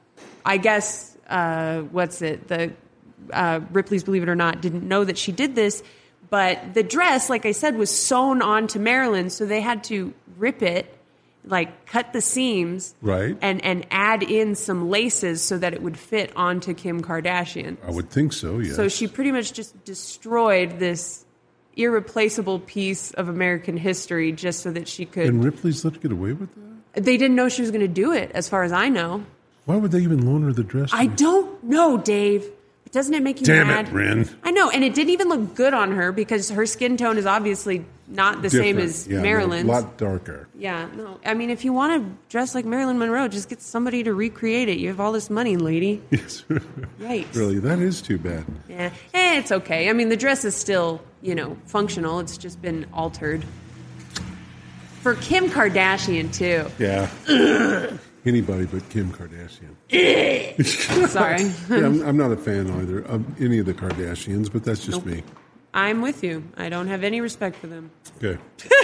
I 0.44 0.58
guess 0.58 1.16
uh, 1.30 1.82
what's 1.82 2.24
it? 2.24 2.48
The 2.48 2.74
uh, 3.34 3.60
Ripley's 3.72 4.04
Believe 4.04 4.24
It 4.24 4.30
or 4.30 4.36
Not 4.36 4.62
didn't 4.62 4.88
know 4.88 5.04
that 5.04 5.18
she 5.18 5.32
did 5.32 5.56
this, 5.56 5.84
but 6.30 6.74
the 6.74 6.84
dress, 6.84 7.30
like 7.30 7.46
I 7.46 7.52
said, 7.52 7.78
was 7.78 7.90
sewn 7.96 8.42
onto 8.42 8.80
Marilyn, 8.80 9.30
so 9.30 9.46
they 9.46 9.62
had 9.62 9.84
to 9.86 10.14
rip 10.38 10.62
it. 10.62 10.92
Like 11.48 11.86
cut 11.86 12.12
the 12.12 12.22
seams, 12.22 12.96
Right. 13.04 13.38
and 13.40 13.64
and 13.64 13.86
add 13.92 14.24
in 14.24 14.56
some 14.56 14.90
laces 14.90 15.44
so 15.44 15.60
that 15.60 15.76
it 15.76 15.82
would 15.84 15.96
fit 15.96 16.32
onto 16.36 16.74
Kim 16.74 17.04
Kardashian. 17.04 17.78
I 17.86 17.92
would 17.92 18.10
think 18.10 18.34
so. 18.34 18.58
Yes. 18.58 18.76
So 18.76 18.88
she 18.90 19.06
pretty 19.08 19.32
much 19.32 19.54
just 19.54 19.86
destroyed 19.86 20.80
this 20.80 21.24
irreplaceable 21.76 22.60
piece 22.62 23.12
of 23.12 23.30
American 23.30 23.78
history 23.78 24.32
just 24.32 24.62
so 24.64 24.72
that 24.72 24.88
she 24.88 25.06
could. 25.06 25.28
and 25.28 25.44
Ripley's 25.44 25.86
let 25.86 25.94
her 25.94 26.00
get 26.00 26.12
away 26.12 26.34
with 26.34 26.50
that. 26.56 27.04
they 27.04 27.16
didn't 27.16 27.36
know 27.36 27.48
she 27.48 27.62
was 27.62 27.70
going 27.70 27.82
to 27.82 27.88
do 27.88 28.12
it, 28.12 28.32
as 28.34 28.50
far 28.50 28.64
as 28.64 28.72
I 28.72 28.90
know. 28.90 29.24
Why 29.66 29.76
would 29.76 29.92
they 29.92 30.00
even 30.02 30.26
loan 30.26 30.42
her 30.44 30.52
the 30.54 30.64
dress? 30.64 30.90
I 30.94 31.06
don't 31.06 31.64
know, 31.64 31.98
Dave. 31.98 32.50
Doesn't 32.96 33.14
it 33.14 33.24
make 33.24 33.42
you 33.42 33.46
Damn 33.46 33.68
mad? 33.68 33.90
it, 33.90 33.92
Ren. 33.92 34.30
I 34.42 34.52
know, 34.52 34.70
and 34.70 34.82
it 34.82 34.94
didn't 34.94 35.10
even 35.10 35.28
look 35.28 35.54
good 35.54 35.74
on 35.74 35.92
her 35.92 36.14
because 36.14 36.50
her 36.52 36.66
skin 36.66 36.96
tone 36.96 37.18
is 37.18 37.26
obviously 37.26 37.84
not 38.08 38.42
the 38.42 38.50
same 38.50 38.78
as 38.78 39.06
yeah, 39.06 39.22
Marilyn's. 39.22 39.68
A 39.68 39.72
lot 39.74 39.98
darker. 39.98 40.48
Yeah, 40.58 40.88
no. 40.96 41.20
I 41.26 41.34
mean, 41.34 41.50
if 41.50 41.66
you 41.66 41.74
want 41.74 42.02
to 42.02 42.18
dress 42.30 42.56
like 42.56 42.64
Marilyn 42.64 42.98
Monroe, 42.98 43.28
just 43.28 43.50
get 43.50 43.62
somebody 43.62 44.02
to 44.04 44.14
recreate 44.14 44.70
it. 44.70 44.78
You 44.78 44.88
have 44.88 45.02
all 45.02 45.12
this 45.12 45.30
money, 45.30 45.58
lady. 45.58 46.02
Yes. 46.10 46.46
Yikes. 47.02 47.36
really, 47.36 47.60
that 47.60 47.80
is 47.80 48.02
too 48.02 48.18
bad. 48.18 48.46
Yeah, 48.70 48.94
eh, 49.14 49.40
it's 49.40 49.52
okay. 49.52 49.90
I 49.90 49.94
mean, 49.94 50.08
the 50.08 50.16
dress 50.16 50.46
is 50.46 50.56
still, 50.56 51.02
you 51.22 51.36
know, 51.36 51.58
functional. 51.66 52.22
It's 52.22 52.38
just 52.38 52.62
been 52.62 52.86
altered. 52.94 53.44
For 55.02 55.16
Kim 55.16 55.50
Kardashian, 55.50 56.34
too. 56.34 56.66
Yeah. 56.80 57.10
Anybody 58.26 58.66
but 58.66 58.88
Kim 58.90 59.12
Kardashian. 59.12 59.76
Sorry. 61.10 61.44
Yeah, 61.70 61.86
I'm, 61.86 62.02
I'm 62.02 62.18
not 62.18 62.32
a 62.32 62.38
fan 62.38 62.72
either 62.72 63.00
of 63.00 63.42
any 63.42 63.60
of 63.60 63.66
the 63.68 63.74
Kardashians, 63.74 64.52
but 64.52 64.64
that's 64.64 64.84
just 64.84 65.06
me. 65.06 65.24
I'm 65.74 66.02
with 66.02 66.24
you. 66.24 66.44
I 66.56 66.70
don't 66.70 66.88
have 66.88 67.04
any 67.04 67.20
respect 67.22 67.58
for 67.58 67.68
them. 67.68 67.92
Okay. 68.18 68.42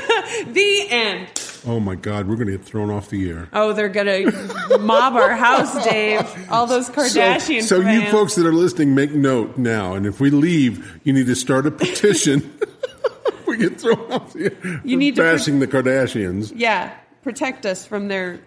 The 0.48 0.88
end. 0.90 1.28
Oh 1.66 1.80
my 1.80 1.96
God, 1.96 2.28
we're 2.28 2.36
going 2.36 2.48
to 2.48 2.58
get 2.58 2.66
thrown 2.66 2.90
off 2.90 3.10
the 3.10 3.30
air. 3.30 3.50
Oh, 3.52 3.74
they're 3.74 3.90
going 3.90 4.32
to 4.32 4.78
mob 4.80 5.16
our 5.16 5.36
house, 5.36 5.84
Dave. 5.84 6.22
All 6.50 6.66
those 6.68 6.90
Kardashian 6.90 7.62
So, 7.64 7.82
so 7.82 7.90
you 7.90 8.10
folks 8.10 8.36
that 8.36 8.46
are 8.46 8.54
listening, 8.54 8.96
make 8.96 9.12
note 9.12 9.58
now. 9.58 9.94
And 9.94 10.06
if 10.06 10.20
we 10.22 10.30
leave, 10.30 11.02
you 11.04 11.12
need 11.12 11.26
to 11.28 11.36
start 11.36 11.66
a 11.66 11.72
petition. 11.72 12.58
we 13.48 13.58
get 13.58 13.80
thrown 13.82 14.12
off 14.12 14.32
the 14.34 14.54
air. 14.54 14.82
You 14.86 14.96
need 14.96 15.16
to 15.18 15.22
put- 15.22 15.32
bashing 15.38 15.60
the 15.60 15.68
Kardashians 15.68 16.54
Yeah, 16.56 16.94
protect 17.24 17.66
us 17.66 17.86
from 17.86 18.08
their 18.08 18.40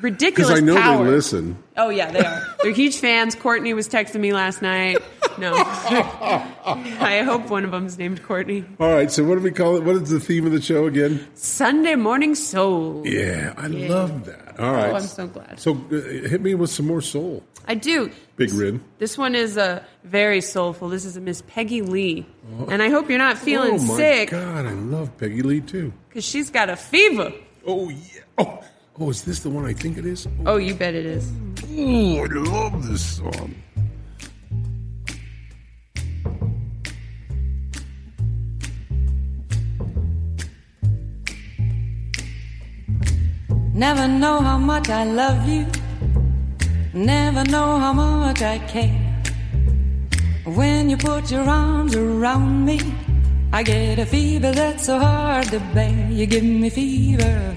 because 0.00 0.12
ridiculous 0.12 0.58
I 0.58 0.60
know 0.60 0.76
power. 0.76 1.04
they 1.04 1.10
listen. 1.10 1.62
Oh 1.76 1.88
yeah, 1.90 2.10
they 2.10 2.20
are. 2.24 2.42
They're 2.62 2.72
huge 2.72 2.98
fans. 2.98 3.34
Courtney 3.34 3.74
was 3.74 3.88
texting 3.88 4.20
me 4.20 4.32
last 4.32 4.62
night. 4.62 4.98
No, 5.38 5.52
I 5.54 7.22
hope 7.24 7.48
one 7.50 7.64
of 7.64 7.70
them 7.70 7.86
is 7.86 7.98
named 7.98 8.22
Courtney. 8.22 8.64
All 8.80 8.92
right, 8.92 9.10
so 9.10 9.24
what 9.24 9.36
do 9.36 9.40
we 9.40 9.50
call 9.52 9.76
it? 9.76 9.84
What 9.84 9.96
is 9.96 10.10
the 10.10 10.20
theme 10.20 10.46
of 10.46 10.52
the 10.52 10.60
show 10.60 10.86
again? 10.86 11.26
Sunday 11.34 11.94
morning 11.94 12.34
soul. 12.34 13.06
Yeah, 13.06 13.54
I 13.56 13.68
love 13.68 14.24
that. 14.26 14.58
All 14.58 14.72
right. 14.72 14.90
Oh, 14.90 14.96
I'm 14.96 15.02
so 15.02 15.26
glad. 15.28 15.60
So 15.60 15.74
uh, 15.74 15.94
hit 16.28 16.40
me 16.40 16.54
with 16.54 16.70
some 16.70 16.86
more 16.86 17.00
soul. 17.00 17.44
I 17.66 17.74
do. 17.74 18.10
Big 18.36 18.52
Ren. 18.52 18.82
This 18.98 19.16
one 19.18 19.34
is 19.34 19.56
uh, 19.58 19.84
very 20.04 20.40
soulful. 20.40 20.88
This 20.88 21.04
is 21.04 21.16
a 21.16 21.20
Miss 21.20 21.42
Peggy 21.46 21.82
Lee, 21.82 22.26
and 22.68 22.82
I 22.82 22.88
hope 22.88 23.08
you're 23.08 23.18
not 23.18 23.38
feeling 23.38 23.78
sick. 23.78 23.88
oh 23.88 23.92
my 23.92 23.96
sick 23.98 24.30
God, 24.30 24.66
I 24.66 24.72
love 24.72 25.16
Peggy 25.18 25.42
Lee 25.42 25.60
too. 25.60 25.92
because 26.08 26.24
she's 26.24 26.50
got 26.50 26.70
a 26.70 26.76
fever. 26.76 27.32
Oh 27.66 27.88
yeah. 27.90 28.20
Oh, 28.38 28.60
oh, 29.00 29.10
is 29.10 29.22
this 29.22 29.40
the 29.40 29.50
one 29.50 29.64
I 29.64 29.72
think 29.72 29.98
it 29.98 30.06
is? 30.06 30.26
Oh, 30.46 30.56
you 30.56 30.74
bet 30.74 30.94
it 30.94 31.06
is. 31.06 31.30
Oh, 31.70 32.22
I 32.22 32.26
love 32.26 32.86
this 32.86 33.16
song. 33.16 33.54
Never 43.74 44.08
know 44.08 44.40
how 44.40 44.58
much 44.58 44.88
I 44.88 45.04
love 45.04 45.48
you. 45.48 45.64
Never 46.92 47.44
know 47.44 47.78
how 47.78 47.92
much 47.92 48.42
I 48.42 48.58
care. 48.58 49.04
When 50.44 50.90
you 50.90 50.96
put 50.96 51.30
your 51.30 51.48
arms 51.48 51.94
around 51.94 52.64
me, 52.64 52.80
I 53.52 53.62
get 53.62 54.00
a 54.00 54.06
fever 54.06 54.50
that's 54.50 54.86
so 54.86 54.98
hard 54.98 55.46
to 55.48 55.60
bear. 55.74 56.10
You 56.10 56.26
give 56.26 56.42
me 56.42 56.70
fever. 56.70 57.56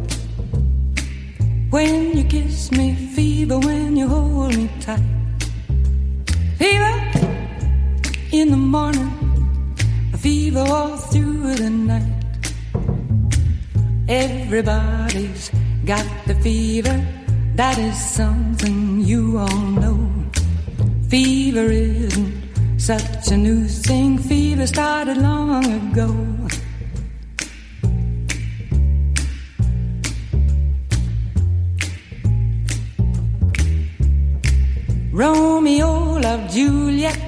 When 1.71 2.17
you 2.17 2.25
kiss 2.25 2.69
me, 2.73 2.93
fever 3.15 3.57
when 3.57 3.95
you 3.95 4.05
hold 4.05 4.57
me 4.57 4.69
tight. 4.81 4.99
Fever 6.57 6.95
in 8.33 8.51
the 8.51 8.57
morning, 8.57 9.77
a 10.13 10.17
fever 10.17 10.65
all 10.67 10.97
through 10.97 11.55
the 11.55 11.69
night. 11.69 12.25
Everybody's 14.09 15.49
got 15.85 16.05
the 16.27 16.35
fever, 16.43 17.05
that 17.55 17.77
is 17.77 17.97
something 17.97 18.99
you 18.99 19.37
all 19.37 19.65
know. 19.81 20.11
Fever 21.07 21.71
isn't 21.71 22.33
such 22.77 23.31
a 23.31 23.37
new 23.37 23.65
thing, 23.65 24.17
fever 24.17 24.67
started 24.67 25.15
long 25.15 25.65
ago. 25.65 26.40
Romeo 35.21 36.17
loved 36.17 36.51
Juliet. 36.51 37.19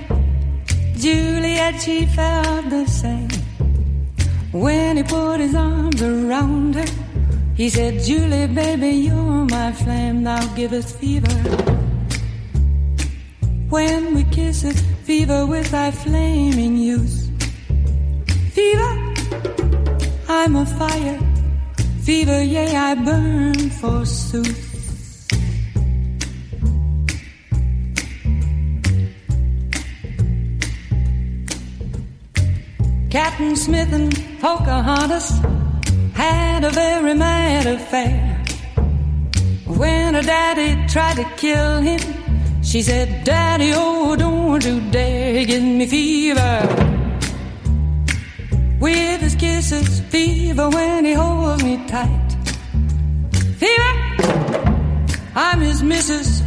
Juliet, 0.97 1.79
she 1.79 2.08
felt 2.08 2.67
the 2.71 2.88
same. 2.88 3.29
When 4.51 4.97
he 4.97 5.03
put 5.03 5.39
his 5.39 5.53
arms 5.53 6.01
around 6.01 6.73
her, 6.73 6.89
he 7.56 7.69
said, 7.69 8.01
Julie, 8.01 8.47
baby, 8.47 8.89
you're 9.08 9.45
my 9.45 9.71
flame, 9.73 10.23
thou 10.23 10.43
give 10.56 10.73
us 10.73 10.91
fever. 10.91 11.38
When 13.69 14.15
we 14.15 14.23
kiss 14.23 14.63
it, 14.63 14.79
fever 15.06 15.45
with 15.45 15.69
thy 15.69 15.91
flaming 15.91 16.77
youth. 16.77 17.29
Fever, 18.53 18.93
I'm 20.27 20.56
a 20.56 20.65
fire. 20.65 21.19
Fever, 22.01 22.41
yea, 22.41 22.75
I 22.75 22.95
burn 22.95 23.69
forsooth. 23.69 24.72
Captain 33.13 33.56
Smith 33.56 33.93
and 33.93 34.12
Pocahontas 34.41 35.38
had 36.15 36.63
a 36.63 36.71
very 36.71 37.13
mad 37.13 37.67
affair. 37.67 38.43
When 39.67 40.15
her 40.15 40.23
daddy 40.23 40.88
tried 40.88 41.17
to 41.17 41.26
kill 41.38 41.78
him, 41.82 41.99
she 42.63 42.82
said, 42.82 43.23
Daddy, 43.23 43.71
oh, 43.76 44.15
don't 44.15 44.65
you 44.65 44.82
dare 44.89 45.45
give 45.45 45.62
me 45.62 45.86
fever. 45.86 46.56
With 48.80 49.21
his 49.21 49.36
kisses, 49.36 49.99
fever 50.10 50.71
when 50.71 51.06
he 51.06 51.13
holds 51.13 51.63
me 51.63 51.86
tight. 51.86 52.30
Fever, 53.60 53.93
I'm 55.36 55.62
his 55.62 55.84
missus. 55.84 56.41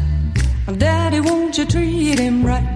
Daddy, 0.78 1.20
won't 1.20 1.56
you 1.56 1.64
treat 1.64 2.18
him 2.18 2.44
right? 2.44 2.75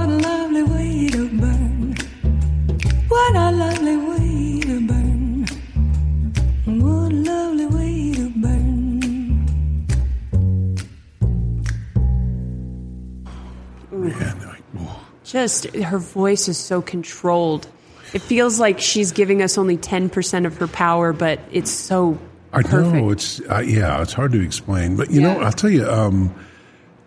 Just 15.31 15.73
her 15.75 15.97
voice 15.97 16.49
is 16.49 16.57
so 16.57 16.81
controlled. 16.81 17.65
It 18.13 18.21
feels 18.21 18.59
like 18.59 18.81
she's 18.81 19.13
giving 19.13 19.41
us 19.41 19.57
only 19.57 19.77
10% 19.77 20.45
of 20.45 20.57
her 20.57 20.67
power, 20.67 21.13
but 21.13 21.39
it's 21.53 21.71
so 21.71 22.17
I 22.51 22.63
perfect. 22.63 22.95
know 22.95 23.11
it's 23.11 23.39
uh, 23.49 23.63
yeah, 23.65 24.01
it's 24.01 24.11
hard 24.11 24.33
to 24.33 24.41
explain, 24.41 24.97
but 24.97 25.09
you 25.09 25.21
know, 25.21 25.39
I'll 25.39 25.53
tell 25.53 25.69
you, 25.69 25.89
um, 25.89 26.35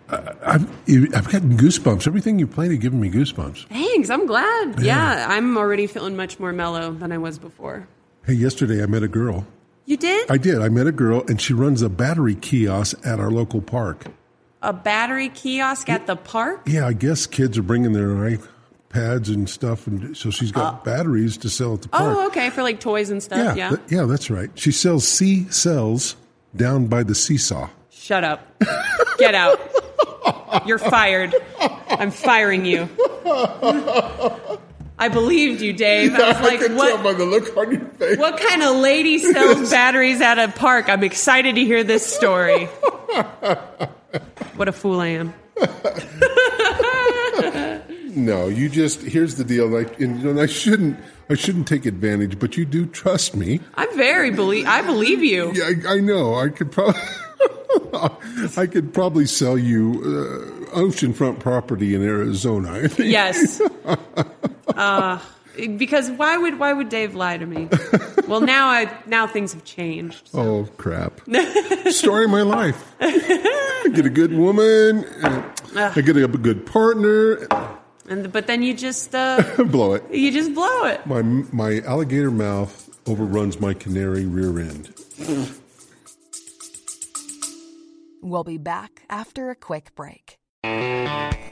I've 0.09 0.67
I've 0.87 1.31
gotten 1.31 1.55
goosebumps. 1.55 2.07
Everything 2.07 2.39
you 2.39 2.47
played 2.47 2.71
had 2.71 2.81
given 2.81 2.99
me 2.99 3.11
goosebumps. 3.11 3.67
Thanks, 3.67 4.09
I'm 4.09 4.25
glad. 4.25 4.79
Yeah. 4.79 5.13
Yeah. 5.13 5.27
I'm 5.29 5.55
already 5.55 5.85
feeling 5.85 6.15
much 6.15 6.39
more 6.39 6.51
mellow 6.51 6.93
than 6.93 7.11
I 7.11 7.19
was 7.19 7.37
before. 7.37 7.87
Hey, 8.25 8.33
yesterday 8.33 8.81
I 8.81 8.87
met 8.87 9.03
a 9.03 9.07
girl. 9.07 9.45
You 9.85 9.97
did? 9.97 10.31
I 10.31 10.37
did. 10.37 10.63
I 10.63 10.69
met 10.69 10.87
a 10.87 10.91
girl, 10.91 11.23
and 11.27 11.39
she 11.39 11.53
runs 11.53 11.83
a 11.83 11.89
battery 11.89 12.33
kiosk 12.33 12.97
at 13.05 13.19
our 13.19 13.29
local 13.29 13.61
park. 13.61 14.05
A 14.65 14.73
battery 14.73 15.29
kiosk 15.29 15.89
at 15.89 16.07
the 16.07 16.15
park? 16.15 16.63
Yeah, 16.67 16.87
I 16.87 16.93
guess 16.93 17.25
kids 17.27 17.57
are 17.57 17.63
bringing 17.63 17.93
their 17.93 18.07
iPads 18.09 19.33
and 19.33 19.49
stuff, 19.49 19.87
and 19.87 20.15
so 20.17 20.29
she's 20.29 20.51
got 20.51 20.81
oh. 20.81 20.83
batteries 20.83 21.37
to 21.37 21.49
sell 21.49 21.75
at 21.75 21.83
the 21.83 21.89
park. 21.89 22.17
Oh, 22.17 22.27
okay, 22.27 22.49
for 22.49 22.63
like 22.63 22.79
toys 22.79 23.09
and 23.09 23.21
stuff. 23.21 23.37
yeah, 23.39 23.55
Yeah. 23.55 23.69
th- 23.69 23.81
yeah, 23.89 24.03
that's 24.03 24.29
right. 24.29 24.49
She 24.55 24.71
sells 24.71 25.07
C 25.07 25.47
cells 25.49 26.15
down 26.55 26.87
by 26.87 27.03
the 27.03 27.15
seesaw. 27.15 27.69
Shut 27.89 28.23
up. 28.23 28.41
Get 29.17 29.35
out. 29.35 29.59
You're 30.65 30.77
fired. 30.79 31.35
I'm 31.89 32.11
firing 32.11 32.65
you. 32.65 32.89
I 34.97 35.09
believed 35.09 35.61
you, 35.61 35.73
Dave. 35.73 36.13
I 36.15 36.29
was 36.29 36.41
like, 36.41 36.61
what? 36.77 37.03
by 37.03 37.13
the 37.13 37.25
look 37.25 37.55
on 37.57 37.71
your 37.71 37.81
face. 37.81 38.17
What 38.17 38.39
kind 38.39 38.63
of 38.63 38.77
lady 38.77 39.17
sells 39.19 39.69
batteries 39.71 40.21
at 40.21 40.39
a 40.39 40.47
park? 40.51 40.87
I'm 40.87 41.03
excited 41.03 41.55
to 41.55 41.61
hear 41.65 41.83
this 41.83 42.05
story. 42.05 42.69
What 44.55 44.67
a 44.67 44.71
fool 44.71 44.99
I 44.99 45.07
am. 45.07 45.33
No, 48.15 48.47
you 48.47 48.69
just 48.69 49.01
here's 49.01 49.35
the 49.35 49.43
deal. 49.43 49.67
Like, 49.67 49.99
and, 49.99 50.23
know, 50.23 50.41
I 50.41 50.45
shouldn't, 50.45 50.97
I 51.29 51.35
shouldn't 51.35 51.67
take 51.67 51.85
advantage, 51.85 52.39
but 52.39 52.55
you 52.55 52.65
do 52.65 52.85
trust 52.85 53.35
me. 53.35 53.59
I'm 53.75 53.93
very 53.97 54.31
believe. 54.31 54.65
I 54.65 54.81
believe 54.81 55.21
you. 55.21 55.51
Yeah, 55.55 55.89
I, 55.89 55.95
I 55.95 55.99
know. 55.99 56.35
I 56.35 56.49
could 56.49 56.71
probably, 56.71 57.01
I 58.57 58.67
could 58.67 58.93
probably 58.93 59.25
sell 59.25 59.57
you 59.57 60.01
uh, 60.01 60.75
oceanfront 60.77 61.39
property 61.39 61.93
in 61.93 62.03
Arizona. 62.03 62.89
Yes. 62.97 63.61
Uh, 64.67 65.19
because 65.77 66.09
why 66.11 66.37
would 66.37 66.59
why 66.59 66.73
would 66.73 66.89
Dave 66.89 67.15
lie 67.15 67.37
to 67.37 67.45
me? 67.45 67.69
Well, 68.27 68.41
now 68.41 68.69
I 68.69 68.91
now 69.05 69.27
things 69.27 69.53
have 69.53 69.65
changed. 69.65 70.31
Oh 70.33 70.67
crap! 70.77 71.21
Story 71.89 72.25
of 72.25 72.31
my 72.31 72.41
life. 72.41 72.95
I 72.99 73.87
get 73.93 74.07
a 74.07 74.09
good 74.09 74.33
woman. 74.33 75.05
and 75.21 75.45
I 75.77 76.01
get 76.01 76.17
a 76.17 76.27
good 76.27 76.65
partner. 76.65 77.47
And 78.09 78.31
but 78.33 78.47
then 78.47 78.63
you 78.63 78.73
just 78.73 79.13
uh, 79.13 79.43
Blow 79.67 79.93
it. 79.93 80.03
you 80.11 80.31
just 80.31 80.55
blow 80.55 80.85
it. 80.85 81.05
My 81.05 81.21
my 81.21 81.81
alligator 81.85 82.31
mouth 82.31 82.89
overruns 83.05 83.59
my 83.59 83.75
canary 83.75 84.25
rear 84.25 84.57
end. 84.59 84.89
We'll 88.23 88.43
be 88.43 88.57
back 88.57 89.03
after 89.07 89.51
a 89.51 89.55
quick 89.55 89.93
break. 89.93 90.39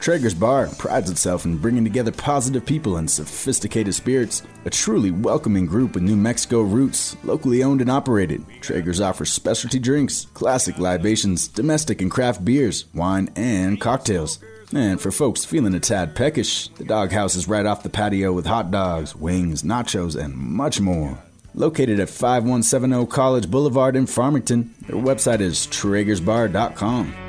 Traeger's 0.03 0.33
Bar 0.33 0.67
prides 0.77 1.09
itself 1.09 1.45
in 1.45 1.57
bringing 1.57 1.85
together 1.85 2.11
positive 2.11 2.65
people 2.65 2.97
and 2.97 3.09
sophisticated 3.09 3.95
spirits. 3.95 4.43
A 4.65 4.69
truly 4.69 5.11
welcoming 5.11 5.65
group 5.65 5.93
with 5.93 6.03
New 6.03 6.17
Mexico 6.17 6.59
roots, 6.59 7.15
locally 7.23 7.63
owned 7.63 7.79
and 7.79 7.89
operated. 7.89 8.45
Traeger's 8.59 8.99
offers 8.99 9.31
specialty 9.31 9.79
drinks, 9.79 10.27
classic 10.33 10.77
libations, 10.77 11.47
domestic 11.47 12.01
and 12.01 12.11
craft 12.11 12.43
beers, 12.43 12.83
wine, 12.93 13.29
and 13.37 13.79
cocktails. 13.79 14.39
And 14.75 14.99
for 14.99 15.09
folks 15.09 15.45
feeling 15.45 15.73
a 15.73 15.79
tad 15.79 16.15
peckish, 16.15 16.67
the 16.67 16.83
doghouse 16.83 17.35
is 17.35 17.47
right 17.47 17.65
off 17.65 17.83
the 17.83 17.89
patio 17.89 18.33
with 18.33 18.45
hot 18.45 18.71
dogs, 18.71 19.15
wings, 19.15 19.63
nachos, 19.63 20.21
and 20.21 20.35
much 20.35 20.81
more. 20.81 21.17
Located 21.53 22.01
at 22.01 22.09
5170 22.09 23.05
College 23.05 23.49
Boulevard 23.49 23.95
in 23.95 24.07
Farmington, 24.07 24.73
their 24.85 24.97
website 24.97 25.39
is 25.39 25.65
traegersbar.com. 25.67 27.22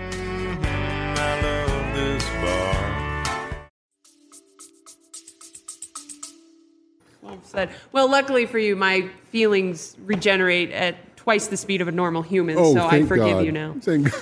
said. 7.43 7.71
Well, 7.93 8.11
luckily 8.11 8.47
for 8.47 8.59
you, 8.59 8.77
my 8.77 9.09
feelings 9.31 9.97
regenerate 10.05 10.71
at 10.73 11.17
twice 11.17 11.47
the 11.47 11.57
speed 11.57 11.81
of 11.81 11.89
a 11.89 11.93
normal 11.93 12.21
human, 12.23 12.57
Oh, 12.59 12.75
so 12.75 12.87
I 12.87 13.03
forgive 13.05 13.29
God. 13.37 13.47
you 13.47 13.53
now. 13.53 13.75
Thank 13.81 14.11
God. 14.11 14.21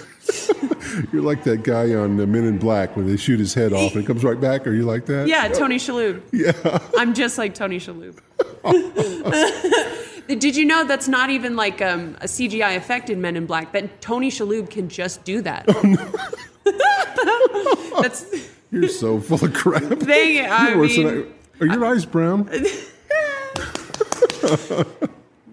You're 1.12 1.22
like 1.22 1.42
that 1.44 1.64
guy 1.64 1.94
on 1.94 2.20
uh, 2.20 2.26
Men 2.26 2.44
in 2.44 2.58
Black 2.58 2.96
when 2.96 3.06
they 3.08 3.16
shoot 3.16 3.40
his 3.40 3.54
head 3.54 3.72
off 3.72 3.94
and 3.94 4.04
it 4.04 4.06
comes 4.06 4.22
right 4.22 4.40
back. 4.40 4.66
Are 4.66 4.72
you 4.72 4.84
like 4.84 5.06
that? 5.06 5.26
Yeah, 5.26 5.48
Tony 5.48 5.76
Shalhoub. 5.78 6.22
Yeah. 6.32 6.78
I'm 6.96 7.14
just 7.14 7.38
like 7.38 7.54
Tony 7.54 7.78
Shalhoub. 7.78 8.18
Did 10.28 10.56
you 10.56 10.64
know 10.64 10.84
that's 10.84 11.08
not 11.08 11.30
even 11.30 11.56
like 11.56 11.82
um, 11.82 12.16
a 12.20 12.26
CGI 12.26 12.76
effect 12.76 13.10
in 13.10 13.20
Men 13.20 13.36
in 13.36 13.46
Black? 13.46 13.72
That 13.72 14.00
Tony 14.00 14.30
Shalhoub 14.30 14.70
can 14.70 14.88
just 14.88 15.24
do 15.24 15.42
that. 15.42 15.66
that's 18.00 18.48
You're 18.70 18.88
so 18.88 19.20
full 19.20 19.44
of 19.44 19.52
crap. 19.54 19.82
They- 19.82 20.44
I 20.46 20.68
You're 20.70 20.78
worse 20.78 20.96
than 20.96 21.04
mean- 21.06 21.34
are 21.60 21.66
your 21.66 21.84
eyes 21.84 22.06
brown? 22.06 22.48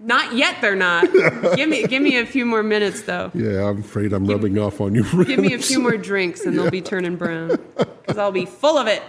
Not 0.04 0.34
yet. 0.34 0.62
They're 0.62 0.76
not. 0.76 1.12
give 1.56 1.70
me 1.70 1.84
give 1.84 2.02
me 2.02 2.18
a 2.18 2.26
few 2.26 2.46
more 2.46 2.64
minutes 2.64 3.04
though. 3.04 3.32
Yeah, 3.34 3.70
I'm 3.70 3.80
afraid 3.80 4.14
I'm 4.14 4.26
rubbing 4.26 4.58
off 4.58 4.82
on 4.82 4.96
you. 4.96 5.04
Give 5.26 5.40
me 5.40 5.54
a 5.54 5.60
few 5.60 5.80
more 5.80 5.98
drinks 5.98 6.46
and 6.46 6.58
they'll 6.58 6.72
be 6.72 6.82
turning 6.82 7.16
brown 7.16 7.50
because 7.78 8.18
I'll 8.18 8.32
be 8.32 8.46
full 8.46 8.78
of 8.78 8.88
it. 8.88 9.02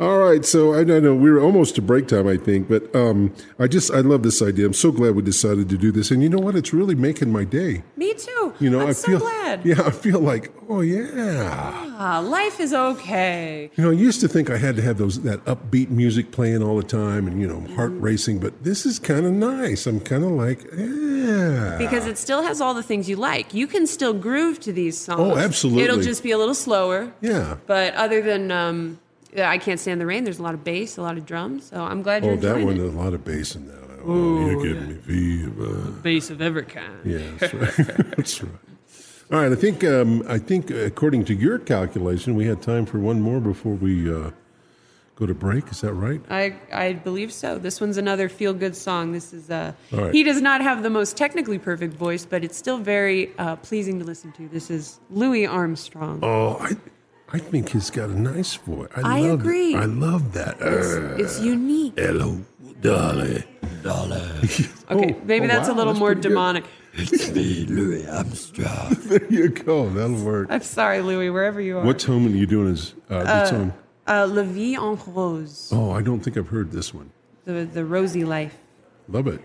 All 0.00 0.18
right, 0.18 0.44
so 0.44 0.74
I 0.74 0.84
don't 0.84 1.02
know. 1.02 1.12
We're 1.12 1.40
almost 1.40 1.74
to 1.74 1.82
break 1.82 2.06
time, 2.06 2.28
I 2.28 2.36
think, 2.36 2.68
but 2.68 2.94
um, 2.94 3.34
I 3.58 3.66
just 3.66 3.90
I 3.90 3.98
love 3.98 4.22
this 4.22 4.40
idea. 4.40 4.64
I'm 4.66 4.72
so 4.72 4.92
glad 4.92 5.16
we 5.16 5.22
decided 5.22 5.68
to 5.70 5.76
do 5.76 5.90
this, 5.90 6.12
and 6.12 6.22
you 6.22 6.28
know 6.28 6.38
what? 6.38 6.54
It's 6.54 6.72
really 6.72 6.94
making 6.94 7.32
my 7.32 7.42
day. 7.42 7.82
Me 7.96 8.14
too. 8.14 8.54
You 8.60 8.70
know, 8.70 8.80
I'm 8.80 8.88
I 8.88 8.92
so 8.92 9.08
feel 9.08 9.18
glad. 9.18 9.64
yeah, 9.64 9.82
I 9.82 9.90
feel 9.90 10.20
like 10.20 10.52
oh 10.68 10.82
yeah. 10.82 11.72
Ah, 11.98 12.20
life 12.20 12.60
is 12.60 12.72
okay. 12.72 13.72
You 13.74 13.82
know, 13.82 13.90
I 13.90 13.94
used 13.94 14.20
to 14.20 14.28
think 14.28 14.50
I 14.50 14.56
had 14.56 14.76
to 14.76 14.82
have 14.82 14.98
those 14.98 15.20
that 15.22 15.44
upbeat 15.46 15.90
music 15.90 16.30
playing 16.30 16.62
all 16.62 16.76
the 16.76 16.84
time, 16.84 17.26
and 17.26 17.40
you 17.40 17.48
know, 17.48 17.60
heart 17.74 17.92
racing. 17.94 18.38
But 18.38 18.62
this 18.62 18.86
is 18.86 19.00
kind 19.00 19.26
of 19.26 19.32
nice. 19.32 19.84
I'm 19.88 19.98
kind 19.98 20.22
of 20.22 20.30
like 20.30 20.62
yeah. 20.76 21.76
Because 21.76 22.06
it 22.06 22.18
still 22.18 22.42
has 22.42 22.60
all 22.60 22.72
the 22.72 22.84
things 22.84 23.08
you 23.08 23.16
like. 23.16 23.52
You 23.52 23.66
can 23.66 23.84
still 23.84 24.14
groove 24.14 24.60
to 24.60 24.72
these 24.72 24.96
songs. 24.96 25.20
Oh, 25.20 25.36
absolutely. 25.36 25.82
It'll 25.82 26.00
just 26.00 26.22
be 26.22 26.30
a 26.30 26.38
little 26.38 26.54
slower. 26.54 27.12
Yeah. 27.20 27.56
But 27.66 27.94
other 27.94 28.22
than 28.22 28.52
um, 28.52 29.00
I 29.36 29.58
Can't 29.58 29.78
Stand 29.80 30.00
the 30.00 30.06
Rain, 30.06 30.24
there's 30.24 30.38
a 30.38 30.42
lot 30.42 30.54
of 30.54 30.64
bass, 30.64 30.96
a 30.96 31.02
lot 31.02 31.18
of 31.18 31.26
drums. 31.26 31.64
So 31.66 31.82
I'm 31.82 32.02
glad 32.02 32.24
you're 32.24 32.34
Oh, 32.34 32.36
that 32.36 32.64
one, 32.64 32.76
it. 32.76 32.80
a 32.80 32.86
lot 32.90 33.12
of 33.14 33.24
bass 33.24 33.54
in 33.56 33.66
that. 33.68 33.76
Oh, 34.04 34.46
you're 34.46 34.62
giving 34.62 34.88
me 34.88 34.94
fever. 34.94 35.90
Bass 36.02 36.30
of 36.30 36.40
every 36.40 36.62
kind. 36.64 36.98
Yeah, 37.04 37.18
that's 37.38 37.52
right. 37.54 37.76
that's 38.16 38.42
right. 38.42 38.52
All 39.30 39.40
right, 39.42 39.52
I 39.52 39.54
think 39.56 39.84
um, 39.84 40.22
I 40.26 40.38
think 40.38 40.70
according 40.70 41.24
to 41.26 41.34
your 41.34 41.58
calculation, 41.58 42.34
we 42.34 42.46
had 42.46 42.62
time 42.62 42.86
for 42.86 42.98
one 42.98 43.20
more 43.20 43.40
before 43.40 43.74
we 43.74 44.10
uh, 44.10 44.30
go 45.16 45.26
to 45.26 45.34
break. 45.34 45.68
Is 45.70 45.82
that 45.82 45.92
right? 45.92 46.22
I, 46.30 46.54
I 46.72 46.94
believe 46.94 47.30
so. 47.34 47.58
This 47.58 47.78
one's 47.80 47.98
another 47.98 48.30
feel 48.30 48.54
good 48.54 48.74
song. 48.74 49.12
This 49.12 49.34
is 49.34 49.50
uh, 49.50 49.72
All 49.92 50.04
right. 50.04 50.14
he 50.14 50.22
does 50.22 50.40
not 50.40 50.62
have 50.62 50.82
the 50.82 50.88
most 50.88 51.18
technically 51.18 51.58
perfect 51.58 51.92
voice, 51.92 52.24
but 52.24 52.42
it's 52.42 52.56
still 52.56 52.78
very 52.78 53.30
uh, 53.36 53.56
pleasing 53.56 53.98
to 53.98 54.04
listen 54.06 54.32
to. 54.32 54.48
This 54.48 54.70
is 54.70 54.98
Louis 55.10 55.44
Armstrong. 55.46 56.20
Oh, 56.22 56.56
I 56.60 56.72
I 57.32 57.38
think 57.38 57.70
he's 57.70 57.90
got 57.90 58.08
a 58.08 58.18
nice 58.18 58.54
voice. 58.54 58.88
I 58.96 59.20
love 59.20 59.40
agree. 59.40 59.74
I 59.74 59.84
love 59.84 60.32
that. 60.32 60.56
It's, 60.60 61.20
it's 61.22 61.40
unique. 61.40 61.94
Hello, 61.98 62.40
Dolly. 62.80 63.44
Dolly. 63.82 64.22
Okay, 64.90 65.14
Oh, 65.14 65.20
maybe 65.26 65.44
oh, 65.44 65.48
that's 65.48 65.68
wow, 65.68 65.74
a 65.74 65.76
little 65.76 65.92
that's 65.92 66.00
more 66.00 66.08
pretty 66.14 66.22
good. 66.22 66.28
demonic. 66.30 66.64
It's 66.94 67.30
me, 67.30 67.66
Louis 67.66 68.06
Armstrong. 68.08 68.96
There 69.02 69.26
you 69.30 69.50
go. 69.50 69.90
That'll 69.90 70.24
work. 70.24 70.48
I'm 70.50 70.62
sorry, 70.62 71.02
Louis, 71.02 71.28
wherever 71.28 71.60
you 71.60 71.76
are. 71.78 71.84
What 71.84 71.98
tone 71.98 72.24
are 72.26 72.30
you 72.30 72.46
doing? 72.46 72.68
Is 72.72 72.94
uh, 73.10 73.22
this 73.42 73.52
on? 73.52 73.74
Uh, 74.06 74.26
La 74.26 74.42
Vie 74.44 74.76
en 74.76 74.98
Rose, 75.06 75.70
Oh, 75.70 75.90
I 75.90 76.00
don't 76.00 76.20
think 76.20 76.38
I've 76.38 76.48
heard 76.48 76.72
this 76.72 76.94
one. 76.94 77.10
the 77.44 77.66
the 77.66 77.84
rosy 77.84 78.24
life. 78.24 78.56
Love 79.08 79.26
it. 79.26 79.42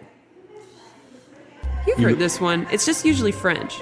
You've 1.86 2.00
You 2.00 2.06
heard 2.08 2.14
know- 2.14 2.20
this 2.20 2.40
one. 2.40 2.66
It's 2.72 2.86
just 2.86 3.04
usually 3.04 3.34
French. 3.34 3.82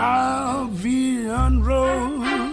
La 0.00 0.66
Vie 0.72 1.28
en. 1.28 2.49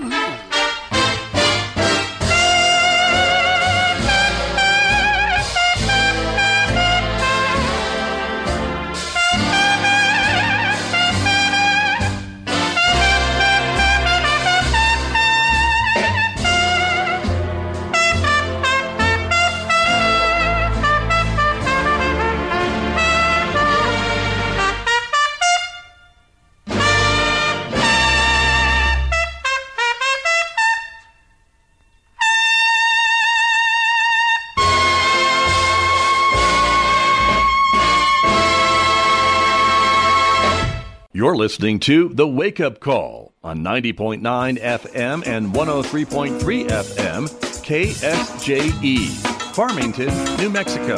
Listening 41.38 41.80
to 41.80 42.10
The 42.10 42.28
Wake 42.28 42.60
Up 42.60 42.80
Call 42.80 43.32
on 43.44 43.60
90.9 43.60 44.22
FM 44.60 45.28
and 45.28 45.54
103.3 45.54 46.40
FM, 46.68 47.30
KSJE, 47.62 49.08
Farmington, 49.54 50.38
New 50.38 50.50
Mexico. 50.50 50.96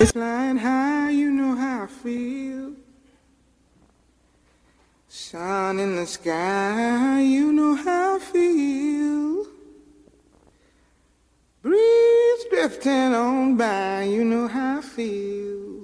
It's 0.00 0.10
flying 0.10 0.56
high, 0.56 1.10
you 1.10 1.30
know 1.30 1.54
how 1.54 1.84
I 1.84 1.86
feel. 1.86 2.72
Sun 5.06 5.78
in 5.78 5.94
the 5.94 6.06
sky, 6.06 7.20
you 7.22 7.52
know 7.52 7.76
how 7.76 8.16
I 8.16 8.18
feel. 8.18 9.46
Breeze 11.62 12.44
drifting 12.50 13.14
on 13.14 13.56
by, 13.56 14.02
you 14.02 14.24
know 14.24 14.48
how 14.48 14.78
I 14.78 14.82
feel. 14.82 15.83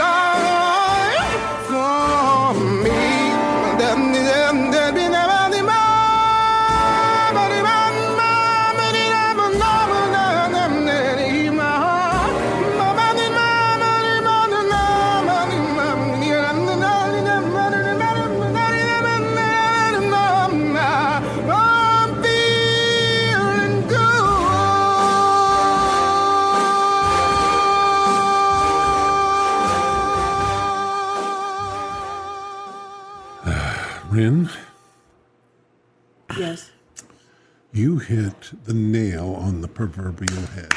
proverbial 39.73 40.41
head. 40.47 40.73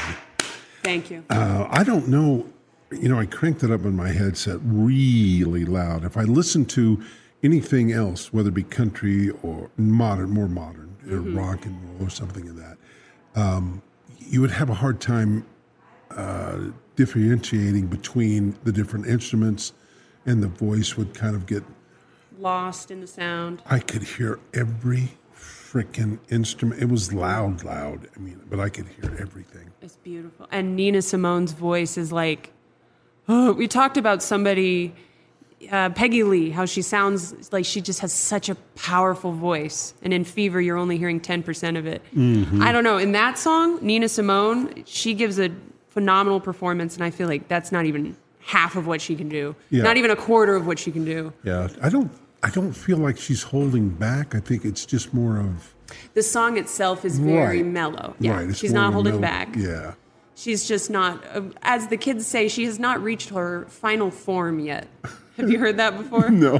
Thank 0.82 1.10
you. 1.10 1.24
Uh, 1.30 1.66
I 1.70 1.82
don't 1.84 2.08
know. 2.08 2.46
You 2.90 3.08
know, 3.08 3.18
I 3.18 3.26
cranked 3.26 3.62
it 3.64 3.70
up 3.70 3.84
in 3.84 3.96
my 3.96 4.10
headset 4.10 4.58
really 4.62 5.64
loud. 5.64 6.04
If 6.04 6.16
I 6.16 6.22
listen 6.22 6.64
to 6.66 7.02
anything 7.42 7.92
else, 7.92 8.32
whether 8.32 8.48
it 8.50 8.54
be 8.54 8.62
country 8.62 9.30
or 9.42 9.70
modern, 9.76 10.30
more 10.30 10.48
modern, 10.48 10.96
or 11.10 11.18
Mhm. 11.18 11.36
rock 11.36 11.66
and 11.66 11.76
roll 11.84 12.06
or 12.06 12.10
something 12.10 12.48
of 12.48 12.56
that, 12.56 12.76
um, 13.34 13.82
you 14.18 14.40
would 14.40 14.52
have 14.52 14.70
a 14.70 14.74
hard 14.74 15.00
time 15.00 15.44
uh, 16.16 16.58
differentiating 16.94 17.86
between 17.88 18.54
the 18.62 18.70
different 18.70 19.04
instruments, 19.06 19.72
and 20.26 20.40
the 20.42 20.46
voice 20.48 20.96
would 20.96 21.12
kind 21.12 21.34
of 21.34 21.44
get. 21.46 21.64
Lost 22.38 22.90
in 22.92 23.00
the 23.00 23.06
sound. 23.08 23.62
I 23.66 23.80
could 23.80 24.02
hear 24.02 24.38
every 24.52 25.16
freaking 25.78 26.18
instrument. 26.30 26.80
It 26.80 26.88
was 26.88 27.12
loud, 27.12 27.64
loud. 27.64 28.08
I 28.16 28.20
mean, 28.20 28.40
but 28.48 28.60
I 28.60 28.68
could 28.68 28.86
hear 29.00 29.16
everything. 29.20 29.70
It's 29.82 29.96
beautiful. 29.96 30.46
And 30.52 30.76
Nina 30.76 31.02
Simone's 31.02 31.52
voice 31.52 31.98
is 31.98 32.12
like, 32.12 32.52
oh, 33.28 33.52
we 33.52 33.66
talked 33.66 33.96
about 33.96 34.22
somebody, 34.22 34.94
uh, 35.72 35.90
Peggy 35.90 36.22
Lee, 36.22 36.50
how 36.50 36.64
she 36.64 36.80
sounds 36.80 37.52
like 37.52 37.64
she 37.64 37.80
just 37.80 37.98
has 38.00 38.12
such 38.12 38.48
a 38.48 38.54
powerful 38.76 39.32
voice. 39.32 39.94
And 40.02 40.12
in 40.12 40.22
Fever, 40.24 40.60
you're 40.60 40.76
only 40.76 40.96
hearing 40.96 41.20
10% 41.20 41.76
of 41.76 41.86
it. 41.86 42.02
Mhm. 42.14 42.62
I 42.62 42.70
don't 42.70 42.84
know. 42.84 42.98
In 42.98 43.10
that 43.12 43.36
song, 43.36 43.78
Nina 43.82 44.08
Simone, 44.08 44.84
she 44.86 45.12
gives 45.12 45.40
a 45.40 45.50
phenomenal 45.88 46.38
performance. 46.40 46.94
And 46.94 47.02
I 47.02 47.10
feel 47.10 47.26
like 47.26 47.48
that's 47.48 47.72
not 47.72 47.84
even 47.86 48.16
half 48.40 48.76
of 48.76 48.86
what 48.86 49.00
she 49.00 49.16
can 49.16 49.28
do, 49.28 49.56
Yeah. 49.70 49.82
not 49.82 49.96
even 49.96 50.10
a 50.10 50.16
quarter 50.16 50.54
of 50.54 50.66
what 50.66 50.78
she 50.78 50.92
can 50.92 51.04
do. 51.04 51.32
Yeah, 51.44 51.68
I 51.82 51.88
don't. 51.88 52.12
I 52.44 52.50
don't 52.50 52.72
feel 52.72 52.98
like 52.98 53.16
she's 53.18 53.42
holding 53.42 53.88
back. 53.88 54.34
I 54.34 54.40
think 54.40 54.64
it's 54.64 54.84
just 54.84 55.12
more 55.14 55.38
of 55.38 55.74
The 56.14 56.22
song 56.22 56.56
itself 56.58 57.04
is 57.04 57.18
very 57.18 57.62
Right. 57.62 57.66
mellow. 57.66 58.14
Yeah, 58.20 58.44
right. 58.44 58.56
she's 58.56 58.72
not 58.72 58.92
holding 58.92 59.14
mellow- 59.14 59.22
back. 59.22 59.56
Yeah, 59.56 59.94
She's 60.36 60.66
just 60.66 60.90
not, 60.90 61.22
uh, 61.32 61.42
as 61.62 61.86
the 61.88 61.96
kids 61.96 62.26
say, 62.26 62.48
she 62.48 62.64
has 62.64 62.78
not 62.80 63.00
reached 63.02 63.28
her 63.30 63.66
final 63.68 64.10
form 64.10 64.58
yet. 64.58 64.88
Have 65.36 65.48
you 65.48 65.58
heard 65.60 65.76
that 65.76 65.96
before? 65.96 66.28
no. 66.46 66.58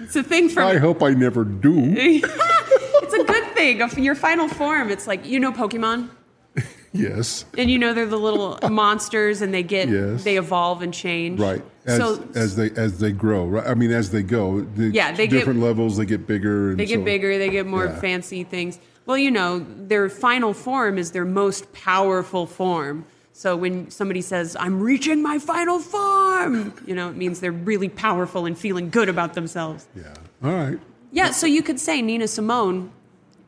It's 0.00 0.16
a 0.16 0.22
thing 0.22 0.48
from. 0.48 0.64
I 0.68 0.76
hope 0.78 1.02
I 1.02 1.10
never 1.10 1.44
do. 1.44 1.72
it's 1.96 3.14
a 3.14 3.24
good 3.24 3.44
thing. 3.54 4.02
Your 4.02 4.14
final 4.14 4.48
form. 4.48 4.90
It's 4.90 5.06
like 5.06 5.26
you 5.26 5.38
know 5.38 5.52
Pokemon, 5.52 6.08
yes, 6.92 7.44
and 7.58 7.70
you 7.70 7.78
know 7.78 7.92
they're 7.94 8.06
the 8.06 8.18
little 8.18 8.58
monsters, 8.70 9.42
and 9.42 9.52
they 9.52 9.62
get 9.62 9.88
Yes. 9.88 10.24
they 10.24 10.36
evolve 10.38 10.80
and 10.82 10.92
change. 10.94 11.38
right. 11.40 11.62
As, 11.86 11.98
so 11.98 12.24
as 12.34 12.56
they 12.56 12.70
as 12.70 12.98
they 12.98 13.12
grow, 13.12 13.46
right? 13.46 13.66
I 13.66 13.74
mean, 13.74 13.90
as 13.90 14.10
they 14.10 14.22
go, 14.22 14.60
the 14.62 14.88
Yeah, 14.90 15.12
they 15.12 15.26
get- 15.26 15.38
different 15.38 15.60
levels. 15.60 15.96
They 15.98 16.06
get 16.06 16.26
bigger. 16.26 16.70
And 16.70 16.80
they 16.80 16.86
get 16.86 17.00
so- 17.00 17.04
bigger. 17.04 17.36
They 17.38 17.50
get 17.50 17.66
more 17.66 17.84
Yeah. 17.86 18.00
fancy 18.00 18.42
things. 18.44 18.78
Well, 19.06 19.18
you 19.18 19.30
know, 19.30 19.64
their 19.86 20.08
final 20.08 20.54
form 20.54 20.96
is 20.96 21.10
their 21.10 21.26
most 21.26 21.72
powerful 21.74 22.46
form. 22.46 23.04
So 23.34 23.54
when 23.56 23.90
somebody 23.90 24.22
says, 24.22 24.56
"I'm 24.58 24.80
reaching 24.80 25.20
my 25.22 25.38
final 25.38 25.78
form," 25.78 26.72
you 26.86 26.94
know, 26.94 27.10
it 27.10 27.16
means 27.16 27.40
they're 27.40 27.52
really 27.52 27.88
powerful 27.90 28.46
and 28.46 28.56
feeling 28.56 28.88
good 28.88 29.08
about 29.10 29.34
themselves. 29.34 29.86
Yeah. 29.94 30.14
All 30.42 30.52
right. 30.54 30.78
Yeah, 31.12 31.32
so 31.32 31.46
you 31.46 31.62
could 31.62 31.78
say 31.78 32.00
Nina 32.00 32.28
Simone 32.28 32.90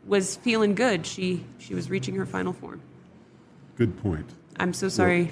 was 0.07 0.37
feeling 0.37 0.75
good. 0.75 1.07
She 1.07 1.45
she 1.59 1.75
was 1.75 1.89
reaching 1.89 2.17
her 2.17 2.27
final 2.27 2.53
form. 2.53 2.81
Good 3.79 3.97
point. 4.03 4.27
I'm 4.59 4.73
so 4.75 4.89
sorry 4.89 5.31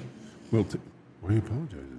Well, 0.51 0.63
t- 0.63 0.79
why 1.21 1.29
are 1.29 1.33
you 1.33 1.37
apologizing? 1.39 1.94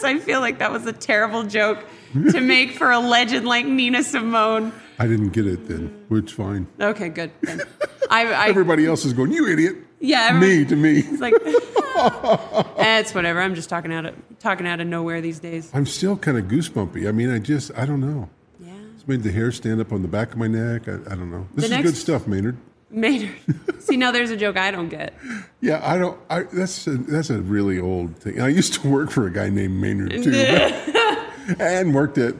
Because 0.00 0.16
I 0.16 0.18
feel 0.24 0.40
like 0.40 0.58
that 0.58 0.70
was 0.72 0.86
a 0.86 0.92
terrible 0.92 1.42
joke 1.44 1.84
to 2.30 2.40
make 2.40 2.72
for 2.72 2.90
a 2.90 2.98
legend 2.98 3.46
like 3.46 3.66
Nina 3.66 4.02
Simone. 4.02 4.72
I 4.98 5.06
didn't 5.06 5.30
get 5.30 5.46
it 5.46 5.68
then, 5.68 6.04
which 6.08 6.32
fine. 6.32 6.66
Okay, 6.80 7.08
good. 7.08 7.30
I, 8.10 8.26
I 8.32 8.48
Everybody 8.48 8.86
else 8.86 9.04
is 9.04 9.12
going, 9.12 9.32
you 9.32 9.46
idiot. 9.48 9.76
yeah, 10.00 10.38
Me 10.38 10.64
to 10.64 10.76
me. 10.76 10.98
It's 11.00 11.20
like 11.20 11.34
eh, 11.44 12.62
it's 12.98 13.14
whatever. 13.14 13.40
I'm 13.40 13.54
just 13.54 13.68
talking 13.68 13.92
out 13.92 14.06
of 14.06 14.14
talking 14.38 14.66
out 14.66 14.80
of 14.80 14.86
nowhere 14.86 15.20
these 15.20 15.38
days. 15.40 15.70
I'm 15.74 15.86
still 15.86 16.16
kind 16.16 16.38
of 16.38 16.44
goosebumpy. 16.44 17.08
I 17.08 17.12
mean, 17.12 17.30
I 17.30 17.38
just, 17.38 17.70
I 17.76 17.84
don't 17.86 18.00
know. 18.00 18.28
Yeah. 18.60 18.72
It's 18.94 19.06
made 19.06 19.22
the 19.22 19.32
hair 19.32 19.52
stand 19.52 19.80
up 19.80 19.92
on 19.92 20.02
the 20.02 20.08
back 20.08 20.32
of 20.32 20.38
my 20.38 20.46
neck. 20.48 20.88
I, 20.88 20.94
I 20.94 21.14
don't 21.16 21.30
know. 21.30 21.46
This 21.54 21.62
The 21.62 21.64
is 21.66 21.70
next- 21.70 21.82
good 21.90 21.96
stuff, 21.96 22.26
Maynard. 22.26 22.56
Maynard. 22.90 23.34
See, 23.80 23.96
now 23.96 24.10
there's 24.12 24.30
a 24.30 24.36
joke 24.36 24.56
I 24.56 24.70
don't 24.70 24.88
get. 24.88 25.14
Yeah, 25.60 25.80
I 25.82 25.98
don't. 25.98 26.18
I, 26.30 26.42
that's 26.44 26.86
a, 26.86 26.96
that's 26.96 27.30
a 27.30 27.40
really 27.40 27.78
old 27.78 28.16
thing. 28.16 28.40
I 28.40 28.48
used 28.48 28.74
to 28.74 28.88
work 28.88 29.10
for 29.10 29.26
a 29.26 29.32
guy 29.32 29.48
named 29.50 29.80
Maynard 29.80 30.10
too, 30.22 30.30
but- 30.30 31.60
and 31.60 31.94
worked 31.94 32.18
at 32.18 32.34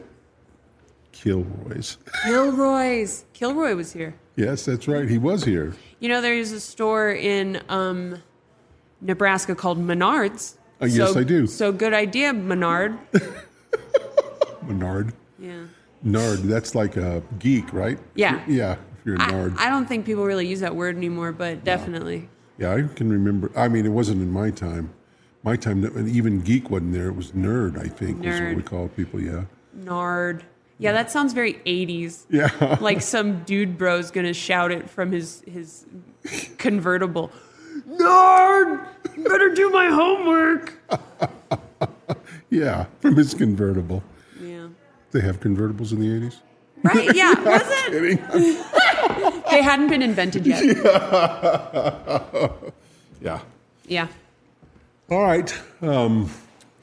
Kilroy's. 1.12 1.98
Kilroy's. 2.24 3.24
Kilroy 3.32 3.74
was 3.74 3.92
here. 3.92 4.14
Yes, 4.36 4.64
that's 4.64 4.86
right. 4.88 5.08
He 5.08 5.18
was 5.18 5.44
here. 5.44 5.74
You 6.00 6.08
know, 6.08 6.20
there's 6.20 6.52
a 6.52 6.60
store 6.60 7.10
in 7.10 7.60
um, 7.68 8.22
Nebraska 9.00 9.54
called 9.54 9.78
Menards. 9.78 10.54
Uh, 10.80 10.86
yes, 10.86 11.12
So- 11.12 11.20
I 11.20 11.24
do. 11.24 11.46
So 11.46 11.72
good 11.72 11.92
idea, 11.92 12.32
Menard. 12.32 12.96
Menard. 14.62 15.12
Yeah. 15.38 15.64
Nard. 16.02 16.38
That's 16.44 16.74
like 16.74 16.96
a 16.96 17.22
geek, 17.38 17.72
right? 17.72 17.98
Yeah. 18.14 18.42
Yeah. 18.46 18.76
You're 19.08 19.16
a 19.16 19.22
I, 19.22 19.30
nard. 19.30 19.54
I 19.56 19.70
don't 19.70 19.86
think 19.86 20.04
people 20.04 20.26
really 20.26 20.46
use 20.46 20.60
that 20.60 20.76
word 20.76 20.94
anymore, 20.94 21.32
but 21.32 21.64
definitely. 21.64 22.28
yeah, 22.58 22.74
I 22.74 22.82
can 22.94 23.10
remember. 23.10 23.50
I 23.56 23.68
mean, 23.68 23.86
it 23.86 23.88
wasn't 23.92 24.20
in 24.20 24.30
my 24.30 24.50
time. 24.50 24.92
My 25.42 25.56
time, 25.56 25.82
and 25.84 26.06
even 26.10 26.40
geek 26.42 26.68
wasn't 26.68 26.92
there. 26.92 27.06
It 27.08 27.16
was 27.16 27.30
nerd. 27.32 27.78
I 27.78 27.88
think 27.88 28.18
was 28.18 28.26
what 28.34 28.42
Nerd. 28.42 28.56
we 28.56 28.62
called 28.62 28.94
people. 28.96 29.18
Yeah. 29.18 29.44
Nard. 29.72 30.44
Yeah, 30.76 30.92
that 30.92 31.10
sounds 31.10 31.32
very 31.32 31.54
80s. 31.64 32.24
Yeah. 32.28 32.76
Like 32.82 33.00
some 33.00 33.44
dude 33.44 33.78
bro's 33.78 34.10
gonna 34.10 34.34
shout 34.34 34.70
it 34.72 34.90
from 34.90 35.10
his 35.12 35.42
his 35.46 35.86
convertible. 36.58 37.30
Nard! 37.86 38.80
Better 39.16 39.54
do 39.54 39.70
my 39.70 39.86
homework. 39.88 40.74
Yeah, 42.50 42.86
from 43.00 43.16
his 43.16 43.34
convertible. 43.34 44.02
Yeah. 44.40 44.68
They 45.12 45.20
have 45.20 45.38
convertibles 45.40 45.92
in 45.92 46.00
the 46.00 46.14
eighties. 46.16 46.40
Right? 46.82 47.14
Yeah, 47.14 47.34
was 47.44 47.62
it? 47.62 47.90
Kidding. 47.90 48.18
They 49.58 49.64
hadn't 49.64 49.88
been 49.88 50.02
invented 50.02 50.46
yet. 50.46 50.62
yeah. 53.20 53.40
Yeah. 53.88 54.06
All 55.10 55.20
right. 55.22 55.52
Um, 55.82 56.30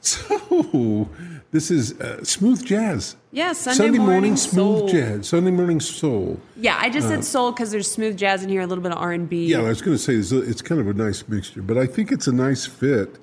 so 0.02 1.08
this 1.52 1.70
is 1.70 1.98
uh, 1.98 2.22
smooth 2.22 2.62
jazz. 2.66 3.16
Yeah, 3.32 3.54
Sunday 3.54 3.96
morning 3.98 4.36
smooth 4.36 4.80
soul. 4.80 4.88
jazz. 4.88 5.28
Sunday 5.28 5.52
morning 5.52 5.80
soul. 5.80 6.38
Yeah, 6.54 6.76
I 6.78 6.90
just 6.90 7.06
Uh, 7.06 7.10
said 7.12 7.24
soul 7.24 7.52
because 7.52 7.70
there's 7.70 7.90
smooth 7.90 8.18
jazz 8.18 8.42
in 8.44 8.50
here, 8.50 8.60
a 8.60 8.66
little 8.66 8.82
bit 8.82 8.92
of 8.92 8.98
R 8.98 9.12
and 9.12 9.26
B. 9.26 9.46
Yeah, 9.46 9.60
I 9.60 9.68
was 9.68 9.80
going 9.80 9.96
to 9.96 10.02
say 10.02 10.16
it's, 10.16 10.30
it's 10.32 10.60
kind 10.60 10.78
of 10.78 10.86
a 10.86 10.92
nice 10.92 11.26
mixture, 11.28 11.62
but 11.62 11.78
I 11.78 11.86
think 11.86 12.12
it's 12.12 12.26
a 12.26 12.32
nice 12.32 12.66
fit, 12.66 13.16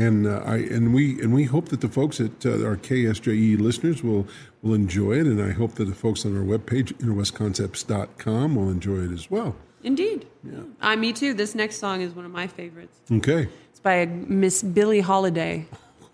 and 0.00 0.26
uh, 0.26 0.42
I 0.44 0.56
and 0.56 0.94
we 0.94 1.20
and 1.20 1.32
we 1.34 1.44
hope 1.44 1.68
that 1.68 1.80
the 1.80 1.88
folks 1.88 2.20
at 2.20 2.46
uh, 2.46 2.64
our 2.64 2.76
KSJE 2.76 3.60
listeners 3.60 4.02
will 4.02 4.26
will 4.62 4.74
enjoy 4.74 5.12
it, 5.20 5.26
and 5.26 5.42
I 5.42 5.50
hope 5.52 5.74
that 5.74 5.84
the 5.84 5.94
folks 5.94 6.24
on 6.24 6.36
our 6.36 6.42
webpage 6.42 6.92
interwestconcepts.com 6.94 8.54
will 8.54 8.70
enjoy 8.70 8.98
it 9.04 9.12
as 9.12 9.30
well. 9.30 9.54
Indeed. 9.82 10.26
Yeah. 10.44 10.60
Uh, 10.80 10.96
me 10.96 11.12
too. 11.12 11.34
This 11.34 11.54
next 11.54 11.76
song 11.78 12.00
is 12.00 12.14
one 12.14 12.24
of 12.24 12.30
my 12.30 12.46
favorites. 12.46 12.98
Okay, 13.10 13.48
It's 13.70 13.80
by 13.80 14.06
Miss 14.06 14.62
Billie 14.62 15.00
Holiday. 15.00 15.66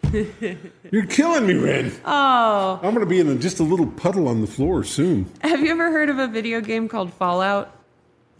you're 0.92 1.06
killing 1.06 1.46
me, 1.46 1.54
Ren. 1.54 1.92
Oh, 2.04 2.78
I'm 2.82 2.94
going 2.94 3.00
to 3.00 3.06
be 3.06 3.18
in 3.18 3.28
a, 3.28 3.34
just 3.34 3.58
a 3.58 3.64
little 3.64 3.88
puddle 3.88 4.28
on 4.28 4.40
the 4.40 4.46
floor 4.46 4.84
soon. 4.84 5.26
have 5.40 5.60
you 5.60 5.70
ever 5.70 5.90
heard 5.90 6.08
of 6.10 6.18
a 6.20 6.28
video 6.28 6.60
game 6.60 6.88
called 6.88 7.12
Fallout? 7.12 7.74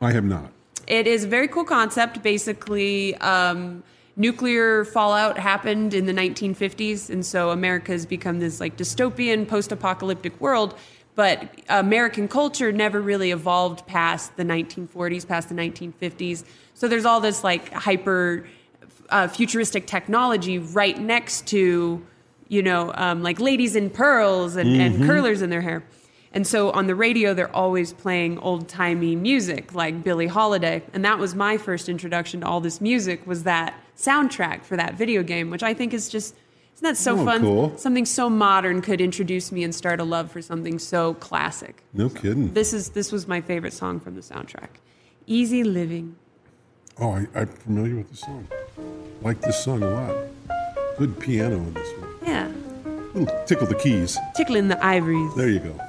I 0.01 0.12
have 0.12 0.24
not. 0.24 0.53
It 0.86 1.09
is 1.09 1.24
a 1.24 1.26
very 1.26 1.49
cool 1.49 1.64
concept. 1.64 2.22
Basically, 2.22 3.16
um, 3.16 3.82
nuclear 4.17 4.85
fallout 4.85 5.39
happened 5.39 5.93
in 5.95 6.07
the 6.07 6.12
1950s, 6.12 7.11
and 7.11 7.25
so 7.25 7.51
America 7.51 7.93
has 7.93 8.07
become 8.07 8.39
this 8.41 8.61
like 8.61 8.77
dystopian, 8.77 9.47
post-apocalyptic 9.47 10.41
world. 10.41 10.75
But 11.14 11.49
American 11.71 12.29
culture 12.29 12.73
never 12.73 13.01
really 13.01 13.31
evolved 13.31 13.87
past 13.87 14.37
the 14.37 14.43
1940s, 14.45 15.27
past 15.27 15.49
the 15.49 15.55
1950s. 15.55 16.45
So 16.75 16.89
there's 16.89 17.07
all 17.07 17.21
this 17.21 17.43
like 17.43 17.73
hyper 17.73 18.47
uh, 19.09 19.29
futuristic 19.29 19.87
technology 19.87 20.59
right 20.59 21.01
next 21.01 21.47
to, 21.49 22.05
you 22.49 22.62
know, 22.62 22.93
um, 22.97 23.23
like 23.23 23.41
ladies 23.41 23.77
in 23.77 23.89
pearls 23.89 24.57
and, 24.57 24.79
and 24.81 24.97
Mhm. 24.97 25.07
curlers 25.07 25.41
in 25.41 25.49
their 25.49 25.62
hair. 25.62 25.85
And 26.33 26.47
so 26.47 26.70
on 26.72 26.87
the 26.87 26.95
radio, 26.95 27.33
they're 27.35 27.55
always 27.55 27.93
playing 27.93 28.39
old 28.39 28.68
timey 28.68 29.16
music 29.16 29.74
like 29.74 30.03
Billie 30.05 30.27
Holiday. 30.27 30.83
And 30.93 31.05
that 31.05 31.18
was 31.18 31.35
my 31.35 31.57
first 31.57 31.89
introduction 31.89 32.41
to 32.41 32.47
all 32.47 32.61
this 32.61 32.81
music 32.81 33.27
was 33.27 33.45
that 33.45 33.74
soundtrack 33.97 34.62
for 34.62 34.77
that 34.77 34.95
video 34.95 35.22
game, 35.22 35.51
which 35.51 35.62
I 35.62 35.72
think 35.72 35.95
is 35.95 36.09
just, 36.11 36.35
isn't 36.74 36.83
that 36.85 36.97
so 36.99 37.18
Oh, 37.18 37.24
fun? 37.24 37.41
cool. 37.41 37.79
Something 37.79 38.05
so 38.05 38.29
modern 38.29 38.83
could 38.83 39.01
introduce 39.01 39.51
me 39.51 39.64
and 39.64 39.74
start 39.74 39.99
a 39.99 40.05
love 40.05 40.31
for 40.31 40.43
something 40.43 40.79
so 40.79 41.14
classic. 41.14 41.83
No 41.95 42.11
kidding. 42.11 42.53
This 42.53 42.74
is 42.74 42.91
this 42.91 43.11
was 43.12 43.27
my 43.27 43.41
favorite 43.41 43.72
song 43.72 43.99
from 43.99 44.14
the 44.14 44.20
soundtrack. 44.20 44.68
Easy 45.27 45.64
Living. 45.64 46.16
Oh, 46.99 47.12
I, 47.12 47.27
I'm 47.35 47.47
familiar 47.49 47.97
with 47.97 48.11
the 48.11 48.16
song. 48.16 48.47
Like 49.22 49.41
this 49.41 49.62
song 49.64 49.83
a 49.83 49.89
lot. 49.89 50.16
Good 50.99 51.18
piano 51.18 51.57
in 51.57 51.72
this 51.72 51.89
one. 51.99 52.11
Yeah. 52.27 52.51
Little 53.14 53.45
tickle 53.47 53.66
the 53.66 53.74
keys. 53.77 54.18
Tickling 54.35 54.68
the 54.68 54.83
ivories. 54.85 55.35
There 55.35 55.49
you 55.49 55.61
go. 55.61 55.81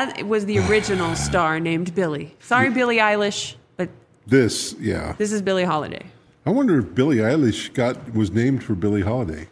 That 0.00 0.26
was 0.26 0.46
the 0.46 0.58
original 0.60 1.14
star 1.14 1.60
named 1.60 1.94
Billy. 1.94 2.34
Sorry, 2.40 2.70
Billie 2.70 2.96
Eilish, 2.96 3.56
but 3.76 3.90
This, 4.26 4.74
yeah. 4.80 5.14
this 5.18 5.30
is 5.30 5.42
Billie 5.42 5.64
Holiday. 5.64 6.06
I 6.46 6.50
wonder 6.50 6.78
if 6.78 6.94
Billie 6.94 7.18
Eilish 7.18 7.74
got 7.74 8.14
was 8.14 8.30
named 8.30 8.64
for 8.64 8.74
Billie 8.74 9.02
Holiday. 9.02 9.48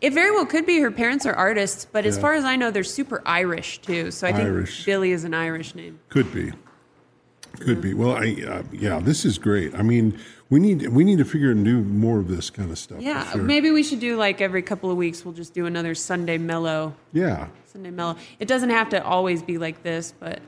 It 0.00 0.14
very 0.14 0.30
well 0.30 0.46
could 0.46 0.64
be. 0.64 0.80
Her 0.80 0.90
parents 0.90 1.26
are 1.26 1.34
artists, 1.34 1.84
but 1.84 2.06
as 2.06 2.18
far 2.18 2.32
as 2.32 2.46
I 2.46 2.56
know, 2.56 2.70
they're 2.70 2.82
super 2.82 3.22
Irish 3.26 3.82
too. 3.82 4.10
So 4.10 4.26
I 4.26 4.32
think 4.32 4.44
Irish. 4.46 4.86
Billy 4.86 5.12
is 5.12 5.24
an 5.24 5.34
Irish 5.34 5.74
name. 5.74 6.00
Could 6.08 6.32
be. 6.32 6.50
Could 7.58 7.80
be. 7.82 7.94
Well, 7.94 8.12
I 8.12 8.36
uh, 8.48 8.62
yeah, 8.72 9.00
this 9.00 9.24
is 9.24 9.36
great. 9.38 9.74
I 9.74 9.82
mean, 9.82 10.18
we 10.48 10.60
need 10.60 10.88
we 10.88 11.04
need 11.04 11.18
to 11.18 11.24
figure 11.24 11.50
and 11.50 11.64
do 11.64 11.80
more 11.82 12.18
of 12.20 12.28
this 12.28 12.48
kind 12.50 12.70
of 12.70 12.78
stuff. 12.78 13.00
Yeah, 13.00 13.30
sure. 13.32 13.42
maybe 13.42 13.70
we 13.70 13.82
should 13.82 14.00
do 14.00 14.16
like 14.16 14.40
every 14.40 14.62
couple 14.62 14.90
of 14.90 14.96
weeks. 14.96 15.24
We'll 15.24 15.34
just 15.34 15.52
do 15.54 15.66
another 15.66 15.94
Sunday 15.94 16.38
mellow. 16.38 16.94
Yeah. 17.12 17.48
Sunday 17.66 17.90
mellow. 17.90 18.16
It 18.38 18.48
doesn't 18.48 18.70
have 18.70 18.88
to 18.90 19.04
always 19.04 19.42
be 19.42 19.58
like 19.58 19.82
this, 19.82 20.12
but 20.18 20.40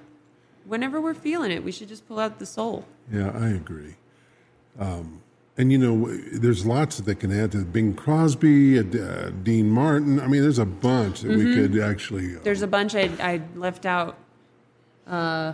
whenever 0.65 1.01
we're 1.01 1.15
feeling 1.15 1.51
it, 1.51 1.63
we 1.65 1.73
should 1.73 1.89
just 1.89 2.07
pull 2.09 2.19
out 2.19 2.39
the 2.39 2.47
soul. 2.47 2.87
Yeah, 3.13 3.31
I 3.35 3.49
agree. 3.49 3.97
Um, 4.79 5.21
and 5.59 5.71
you 5.71 5.77
know, 5.79 6.07
there's 6.33 6.65
lots 6.65 6.99
that 6.99 7.17
can 7.21 7.31
add 7.31 7.53
to 7.53 7.59
Bing 7.59 7.95
Crosby, 7.95 8.79
uh, 8.79 8.83
uh, 8.83 9.31
Dean 9.43 9.69
Martin. 9.69 10.19
I 10.19 10.27
mean, 10.27 10.41
there's 10.43 10.59
a 10.59 10.65
bunch 10.65 11.21
that 11.21 11.37
we 11.37 11.45
Mhm. 11.45 11.55
could 11.55 11.79
actually. 11.83 12.35
There's 12.37 12.63
a 12.63 12.67
bunch 12.67 12.95
I 12.95 13.11
I 13.21 13.43
left 13.55 13.85
out. 13.85 14.17
Uh, 15.07 15.53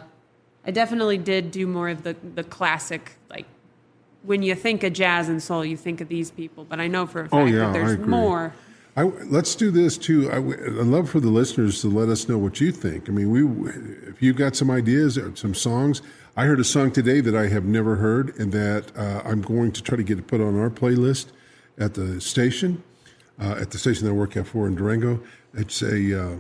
I 0.69 0.71
definitely 0.71 1.17
did 1.17 1.51
do 1.51 1.67
more 1.67 1.89
of 1.89 2.03
the 2.03 2.15
the 2.35 2.45
classic 2.45 3.17
like. 3.31 3.47
When 4.23 4.43
you 4.43 4.55
think 4.55 4.85
of 4.85 4.93
jazz 4.93 5.31
and 5.31 5.43
soul, 5.43 5.65
you 5.65 5.77
think 5.77 6.03
of 6.03 6.09
these 6.09 6.31
people, 6.31 6.65
but 6.65 6.79
I 6.79 6.89
know 6.89 7.07
for 7.07 7.21
a 7.21 7.25
fact 7.25 7.35
Oh 7.35 7.47
yeah, 7.47 7.59
that 7.61 7.69
I 7.69 7.73
there's 7.73 7.93
agree. 7.93 8.07
more. 8.07 8.53
I, 8.95 9.05
let's 9.05 9.55
do 9.55 9.71
this 9.71 9.97
too. 9.97 10.29
I, 10.31 10.41
would 10.41 10.59
love 10.61 11.09
for 11.09 11.21
the 11.21 11.31
listeners 11.31 11.81
to 11.83 11.89
let 11.89 12.09
us 12.09 12.29
know 12.29 12.37
what 12.37 12.61
you 12.61 12.73
think. 12.73 13.09
I 13.09 13.13
mean, 13.13 13.31
we 13.31 13.71
if 14.09 14.21
you've 14.21 14.37
got 14.37 14.57
some 14.57 14.71
ideas 14.71 15.17
or 15.17 15.35
some 15.37 15.55
songs. 15.55 16.03
I 16.37 16.45
heard 16.45 16.61
a 16.61 16.65
song 16.65 16.91
today 16.91 17.21
that 17.21 17.35
I 17.35 17.47
have 17.47 17.65
never 17.65 17.97
heard, 17.97 18.37
and 18.39 18.53
that 18.53 18.93
uh, 18.97 19.23
I'm 19.25 19.41
going 19.41 19.73
to 19.73 19.83
try 19.83 19.97
to 19.97 20.03
get 20.03 20.19
it 20.19 20.27
put 20.27 20.41
on 20.41 20.59
our 20.59 20.69
playlist 20.69 21.29
at 21.79 21.95
the 21.95 22.21
station, 22.21 22.83
uh, 23.41 23.57
at 23.59 23.71
the 23.71 23.79
station 23.79 24.05
that 24.05 24.11
I 24.11 24.15
work 24.15 24.37
at 24.37 24.47
for 24.47 24.67
in 24.67 24.75
Durango. 24.75 25.21
It's 25.55 25.81
a 25.81 26.23
uh, 26.23 26.37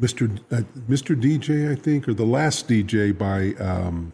Mr. 0.00 0.38
Uh, 0.50 0.62
Mr. 0.88 1.20
DJ, 1.20 1.70
I 1.70 1.74
think, 1.74 2.08
or 2.08 2.14
the 2.14 2.24
last 2.24 2.68
DJ 2.68 3.16
by 3.16 3.54
um, 3.64 4.12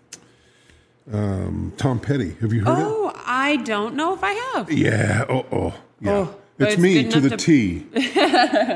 um, 1.13 1.73
Tom 1.77 2.01
Petty. 2.01 2.35
Have 2.41 2.53
you 2.53 2.65
heard 2.65 2.79
it? 2.79 2.85
Oh, 2.85 3.13
I 3.27 3.57
don't 3.57 3.95
know 3.95 4.15
if 4.15 4.23
I 4.23 4.33
have. 4.33 4.71
Yeah. 4.71 5.25
Oh, 5.29 5.47
oh. 5.51 5.75
Yeah. 6.01 6.13
Oh, 6.13 6.37
it's, 6.59 6.75
it's 6.75 6.83
me 6.83 7.09
to 7.09 7.21
the 7.21 7.31
to- 7.31 7.37
T. 7.37 7.81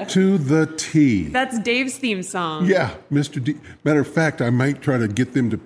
to 0.09 0.39
the 0.39 0.66
T. 0.76 1.24
That's 1.28 1.59
Dave's 1.59 1.99
theme 1.99 2.22
song. 2.22 2.66
Yeah, 2.66 2.95
Mr. 3.11 3.43
D. 3.43 3.57
Matter 3.85 4.01
of 4.01 4.09
fact, 4.09 4.41
I 4.41 4.51
might 4.51 4.80
try 4.80 4.99
to 4.99 5.09
get 5.09 5.35
them 5.35 5.51
to 5.51 5.61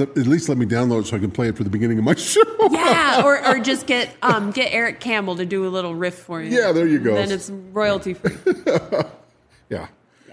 at 0.00 0.16
least 0.16 0.48
let 0.48 0.56
me 0.56 0.64
download 0.64 1.02
it 1.02 1.06
so 1.08 1.16
I 1.16 1.20
can 1.20 1.30
play 1.30 1.48
it 1.48 1.56
for 1.56 1.64
the 1.64 1.70
beginning 1.70 1.98
of 1.98 2.04
my 2.04 2.14
show. 2.16 2.40
Yeah, 2.70 3.22
or, 3.24 3.46
or 3.46 3.58
just 3.58 3.86
get 3.86 4.14
um, 4.22 4.50
get 4.50 4.72
Eric 4.72 5.00
Campbell 5.00 5.36
to 5.36 5.44
do 5.44 5.66
a 5.66 5.68
little 5.68 5.94
riff 5.94 6.14
for 6.14 6.42
you. 6.42 6.56
Yeah, 6.56 6.72
there 6.72 6.86
you 6.86 6.98
go. 6.98 7.14
Then 7.14 7.30
it's 7.30 7.50
royalty 7.50 8.14
free. 8.14 8.36
yeah. 9.70 9.88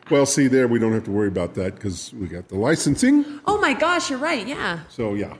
Well, 0.09 0.25
see, 0.25 0.47
there 0.47 0.67
we 0.67 0.79
don't 0.79 0.93
have 0.93 1.03
to 1.05 1.11
worry 1.11 1.27
about 1.27 1.53
that 1.55 1.75
because 1.75 2.11
we 2.13 2.27
got 2.27 2.47
the 2.49 2.55
licensing. 2.55 3.25
oh 3.45 3.59
my 3.59 3.73
gosh, 3.73 4.09
you're 4.09 4.19
right. 4.19 4.45
Yeah, 4.47 4.79
So 4.89 5.13
yeah, 5.13 5.35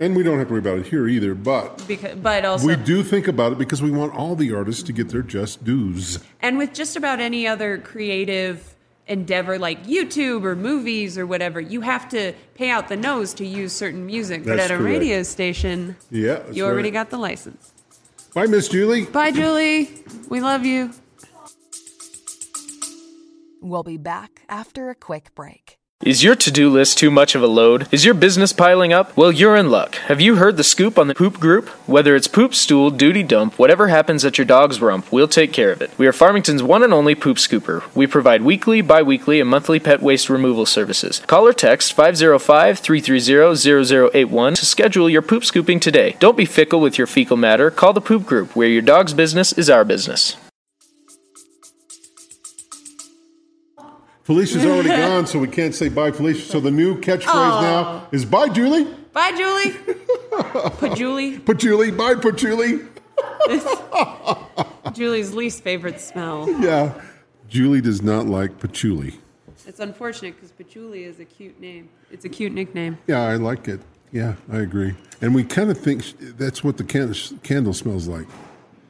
and 0.00 0.14
we 0.16 0.22
don't 0.22 0.38
have 0.38 0.48
to 0.48 0.52
worry 0.52 0.60
about 0.60 0.78
it 0.78 0.86
here 0.86 1.08
either. 1.08 1.34
But 1.34 1.84
because 1.88 2.16
but 2.16 2.44
also 2.44 2.66
we 2.66 2.76
do 2.76 3.02
think 3.02 3.26
about 3.28 3.52
it 3.52 3.58
because 3.58 3.82
we 3.82 3.90
want 3.90 4.14
all 4.14 4.36
the 4.36 4.54
artists 4.54 4.82
to 4.84 4.92
get 4.92 5.08
their 5.08 5.22
just 5.22 5.64
dues. 5.64 6.18
and 6.40 6.58
with 6.58 6.72
just 6.72 6.96
about 6.96 7.20
any 7.20 7.46
other 7.46 7.78
creative 7.78 8.74
endeavor 9.08 9.58
like 9.58 9.86
YouTube 9.86 10.44
or 10.44 10.54
movies 10.54 11.16
or 11.16 11.26
whatever, 11.26 11.60
you 11.60 11.80
have 11.80 12.08
to 12.10 12.34
pay 12.54 12.68
out 12.70 12.88
the 12.88 12.96
nose 12.96 13.32
to 13.34 13.46
use 13.46 13.72
certain 13.72 14.04
music. 14.04 14.44
but 14.44 14.56
That's 14.58 14.70
at 14.70 14.74
a 14.74 14.78
correct. 14.78 14.98
radio 14.98 15.22
station, 15.22 15.96
Yeah, 16.10 16.42
you 16.52 16.64
already 16.66 16.88
right. 16.88 16.92
got 16.92 17.10
the 17.10 17.16
license. 17.16 17.72
Bye, 18.34 18.44
Miss 18.46 18.68
Julie. 18.68 19.06
Bye, 19.06 19.30
Julie. 19.32 19.90
We 20.28 20.40
love 20.42 20.66
you. 20.66 20.92
We'll 23.60 23.82
be 23.82 23.96
back 23.96 24.42
after 24.48 24.90
a 24.90 24.94
quick 24.94 25.34
break. 25.34 25.78
Is 26.04 26.22
your 26.22 26.36
to 26.36 26.52
do 26.52 26.70
list 26.70 26.96
too 26.96 27.10
much 27.10 27.34
of 27.34 27.42
a 27.42 27.48
load? 27.48 27.88
Is 27.90 28.04
your 28.04 28.14
business 28.14 28.52
piling 28.52 28.92
up? 28.92 29.16
Well, 29.16 29.32
you're 29.32 29.56
in 29.56 29.68
luck. 29.68 29.96
Have 30.06 30.20
you 30.20 30.36
heard 30.36 30.56
the 30.56 30.62
scoop 30.62 30.96
on 30.96 31.08
the 31.08 31.14
poop 31.14 31.40
group? 31.40 31.68
Whether 31.88 32.14
it's 32.14 32.28
poop, 32.28 32.54
stool, 32.54 32.90
duty 32.90 33.24
dump, 33.24 33.58
whatever 33.58 33.88
happens 33.88 34.24
at 34.24 34.38
your 34.38 34.44
dog's 34.44 34.80
rump, 34.80 35.10
we'll 35.10 35.26
take 35.26 35.52
care 35.52 35.72
of 35.72 35.82
it. 35.82 35.90
We 35.98 36.06
are 36.06 36.12
Farmington's 36.12 36.62
one 36.62 36.84
and 36.84 36.94
only 36.94 37.16
poop 37.16 37.38
scooper. 37.38 37.82
We 37.96 38.06
provide 38.06 38.42
weekly, 38.42 38.80
bi 38.80 39.02
weekly, 39.02 39.40
and 39.40 39.50
monthly 39.50 39.80
pet 39.80 40.00
waste 40.00 40.30
removal 40.30 40.66
services. 40.66 41.18
Call 41.26 41.48
or 41.48 41.52
text 41.52 41.92
505 41.94 42.78
330 42.78 43.56
0081 44.08 44.54
to 44.54 44.66
schedule 44.66 45.10
your 45.10 45.22
poop 45.22 45.44
scooping 45.44 45.80
today. 45.80 46.14
Don't 46.20 46.36
be 46.36 46.44
fickle 46.44 46.80
with 46.80 46.96
your 46.96 47.08
fecal 47.08 47.36
matter. 47.36 47.72
Call 47.72 47.92
the 47.92 48.00
poop 48.00 48.24
group, 48.24 48.54
where 48.54 48.68
your 48.68 48.82
dog's 48.82 49.14
business 49.14 49.52
is 49.52 49.68
our 49.68 49.84
business. 49.84 50.36
Felicia's 54.28 54.62
already 54.66 54.88
gone, 55.08 55.26
so 55.26 55.38
we 55.38 55.48
can't 55.48 55.74
say 55.74 55.88
bye, 55.88 56.10
Felicia. 56.10 56.42
So 56.50 56.60
the 56.60 56.70
new 56.70 57.00
catchphrase 57.00 57.28
Aw. 57.28 57.62
now 57.62 58.08
is 58.12 58.26
bye, 58.26 58.50
Julie. 58.50 58.84
Bye, 59.14 59.32
Julie. 59.34 59.72
Put 60.72 60.98
Julie. 60.98 61.38
Put 61.38 61.96
Bye, 61.96 62.14
Patchouli. 62.14 62.80
Julie. 63.48 63.60
Julie's 64.92 65.32
least 65.32 65.62
favorite 65.64 65.98
smell. 65.98 66.46
Yeah. 66.60 66.92
Julie 67.48 67.80
does 67.80 68.02
not 68.02 68.26
like 68.26 68.58
patchouli. 68.58 69.18
It's 69.66 69.80
unfortunate 69.80 70.34
because 70.34 70.52
patchouli 70.52 71.04
is 71.04 71.20
a 71.20 71.24
cute 71.24 71.58
name. 71.58 71.88
It's 72.10 72.26
a 72.26 72.28
cute 72.28 72.52
nickname. 72.52 72.98
Yeah, 73.06 73.22
I 73.22 73.36
like 73.36 73.66
it. 73.66 73.80
Yeah, 74.12 74.34
I 74.52 74.58
agree. 74.58 74.94
And 75.22 75.34
we 75.34 75.42
kind 75.42 75.70
of 75.70 75.78
think 75.78 76.02
sh- 76.02 76.12
that's 76.20 76.62
what 76.62 76.76
the 76.76 76.84
can- 76.84 77.14
candle 77.42 77.72
smells 77.72 78.06
like. 78.06 78.26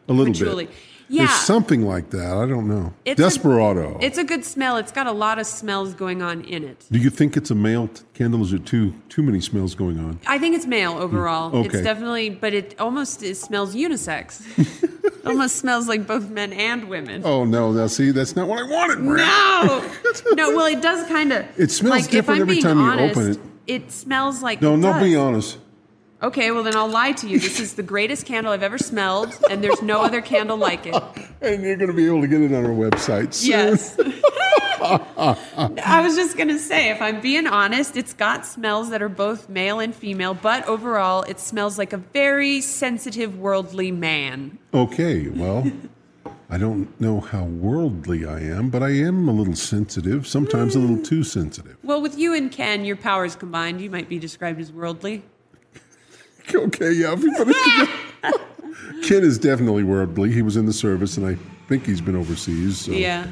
A 0.09 0.12
little 0.12 0.32
Patchouli. 0.34 0.66
bit. 0.66 0.74
Yeah. 1.11 1.27
There's 1.27 1.39
something 1.41 1.83
like 1.87 2.11
that. 2.11 2.37
I 2.37 2.47
don't 2.47 2.69
know. 2.69 2.93
It's 3.05 3.19
a- 3.19 3.25
Desperado. 3.25 3.97
It's 4.01 4.19
a 4.19 4.25
good 4.25 4.45
smell. 4.45 4.77
It's 4.77 4.93
got 4.93 5.07
a 5.07 5.13
lot 5.13 5.39
of 5.39 5.47
smells 5.47 5.95
going 5.95 6.21
on 6.23 6.43
in 6.43 6.65
it. 6.65 6.85
Do 6.93 6.99
you 6.99 7.09
think 7.11 7.37
it's 7.37 7.51
a 7.51 7.55
male 7.55 7.89
t- 7.89 8.03
candle? 8.15 8.41
or 8.41 8.45
Is 8.45 8.51
there 8.51 8.59
too 8.59 8.93
too 9.09 9.23
many 9.23 9.41
smells 9.41 9.75
going 9.75 9.99
on? 9.99 10.21
I 10.27 10.39
think 10.39 10.55
it's 10.55 10.67
male 10.67 10.93
overall. 10.99 11.51
Mm, 11.51 11.65
It's 11.65 11.81
definitely, 11.83 12.31
but 12.31 12.53
it 12.53 12.75
almost 12.79 13.23
it 13.23 13.37
smells 13.37 13.75
unisex. 13.75 14.43
almost 15.27 15.57
smells 15.57 15.89
like 15.89 16.07
both 16.07 16.29
men 16.29 16.53
and 16.53 16.89
women. 16.89 17.23
Oh 17.25 17.45
no! 17.45 17.73
Now 17.73 17.87
see, 17.87 18.11
that's 18.11 18.37
not 18.37 18.47
what 18.49 18.59
I 18.59 18.63
wanted. 18.65 18.99
Brad. 19.05 19.67
No, 19.67 19.91
no. 20.35 20.57
Well, 20.57 20.67
it 20.67 20.83
does 20.83 21.07
kind 21.09 21.33
of. 21.33 21.47
It 21.59 21.71
smells 21.71 21.91
like, 21.93 22.05
if 22.07 22.11
different 22.11 22.41
every 22.43 22.61
time 22.61 22.79
you 22.79 22.93
open 23.11 23.31
it. 23.33 23.39
It 23.67 23.93
smells 23.93 24.43
like. 24.43 24.61
No, 24.63 24.75
it 24.75 24.79
no, 24.79 24.93
does. 24.93 25.03
be 25.03 25.17
honest. 25.17 25.59
Okay, 26.21 26.51
well 26.51 26.64
then 26.64 26.75
I'll 26.75 26.89
lie 26.89 27.12
to 27.12 27.29
you. 27.29 27.39
This 27.39 27.61
is 27.61 27.75
the 27.75 27.83
greatest 27.83 28.27
candle 28.27 28.53
I've 28.53 28.62
ever 28.62 28.79
smelled, 28.79 29.39
and 29.51 29.62
there's 29.62 29.83
no 29.83 30.03
other 30.03 30.21
candle 30.21 30.57
like 30.57 30.87
it. 30.87 30.95
And 31.41 31.62
you're 31.62 31.77
going 31.77 31.89
to 31.89 31.95
be 31.95 32.05
able 32.05 32.21
to 32.23 32.27
get 32.27 32.41
it 32.41 32.53
on 32.53 32.64
our 32.64 32.73
website 32.73 33.33
soon. 33.33 33.51
Yes. 33.51 33.97
I 34.81 36.01
was 36.03 36.16
just 36.16 36.37
going 36.37 36.49
to 36.49 36.59
say, 36.59 36.91
if 36.91 37.01
I'm 37.01 37.21
being 37.21 37.47
honest, 37.47 37.97
it's 37.97 38.12
got 38.12 38.45
smells 38.45 38.91
that 38.91 39.03
are 39.03 39.09
both 39.09 39.49
male 39.49 39.79
and 39.79 39.95
female, 39.95 40.35
but 40.35 40.66
overall, 40.66 41.23
it 41.23 41.39
smells 41.39 41.79
like 41.79 41.93
a 41.93 41.99
very 41.99 42.61
sensitive, 42.61 43.39
worldly 43.39 43.93
man. 43.93 44.59
Okay, 44.75 45.29
well, 45.29 45.71
I 46.51 46.59
don't 46.59 47.01
know 47.01 47.21
how 47.21 47.45
worldly 47.45 48.27
I 48.27 48.41
am, 48.41 48.69
but 48.69 48.83
I 48.83 48.91
am 48.91 49.29
a 49.29 49.33
little 49.33 49.55
sensitive, 49.55 50.27
sometimes 50.27 50.75
a 50.75 50.81
little 50.81 50.97
hmm. 50.97 51.03
too 51.03 51.23
sensitive. 51.23 51.77
Well, 51.85 52.01
with 52.03 52.19
you 52.19 52.35
and 52.35 52.51
Ken, 52.51 52.85
your 52.85 52.97
powers 52.97 53.37
combined, 53.37 53.81
you 53.81 53.91
might 53.91 54.09
be 54.09 54.19
described 54.19 54.61
as 54.61 54.73
worldly. 54.73 55.23
Okay, 56.55 56.92
yeah, 56.92 57.12
if 57.12 57.22
we 57.22 57.34
put 57.36 57.49
it 57.49 57.57
together. 57.64 58.44
Ken 59.03 59.22
is 59.22 59.38
definitely 59.38 59.82
worldly. 59.84 60.32
He 60.32 60.42
was 60.42 60.57
in 60.57 60.66
the 60.66 60.72
service, 60.72 61.16
and 61.16 61.26
I 61.26 61.36
think 61.68 61.86
he's 61.86 62.01
been 62.01 62.16
overseas. 62.16 62.78
So 62.78 62.92
Yeah. 62.92 63.26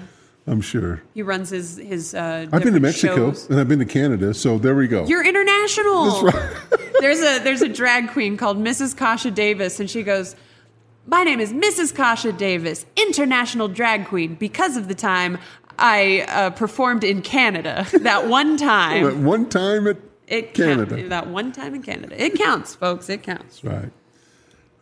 I'm 0.48 0.60
sure. 0.60 1.02
He 1.12 1.22
runs 1.22 1.50
his 1.50 1.76
his. 1.76 2.14
Uh, 2.14 2.46
I've 2.52 2.62
been 2.62 2.74
to 2.74 2.78
Mexico 2.80 3.16
shows. 3.32 3.50
and 3.50 3.58
I've 3.58 3.66
been 3.68 3.80
to 3.80 3.84
Canada, 3.84 4.32
so 4.32 4.58
there 4.58 4.76
we 4.76 4.86
go. 4.86 5.04
You're 5.06 5.24
international. 5.26 6.22
That's 6.22 6.36
right. 6.36 6.90
there's 7.00 7.18
a 7.20 7.40
there's 7.42 7.62
a 7.62 7.68
drag 7.68 8.10
queen 8.10 8.36
called 8.36 8.56
Mrs. 8.56 8.96
Kasha 8.96 9.32
Davis, 9.32 9.80
and 9.80 9.90
she 9.90 10.04
goes, 10.04 10.36
"My 11.04 11.24
name 11.24 11.40
is 11.40 11.52
Mrs. 11.52 11.92
Kasha 11.92 12.30
Davis, 12.30 12.86
international 12.94 13.66
drag 13.66 14.06
queen, 14.06 14.36
because 14.36 14.76
of 14.76 14.86
the 14.86 14.94
time 14.94 15.36
I 15.80 16.20
uh, 16.28 16.50
performed 16.50 17.02
in 17.02 17.22
Canada. 17.22 17.84
That 18.02 18.28
one 18.28 18.56
time, 18.72 19.04
At 19.04 19.16
one 19.16 19.48
time 19.48 19.88
at 19.88 19.96
it 20.26 20.54
Canada. 20.54 20.96
Count, 20.96 21.08
that 21.10 21.28
one 21.28 21.52
time 21.52 21.74
in 21.74 21.82
Canada, 21.82 22.22
it 22.22 22.34
counts, 22.34 22.74
folks. 22.74 23.08
It 23.08 23.22
counts. 23.22 23.60
That's 23.60 23.64
right. 23.64 23.92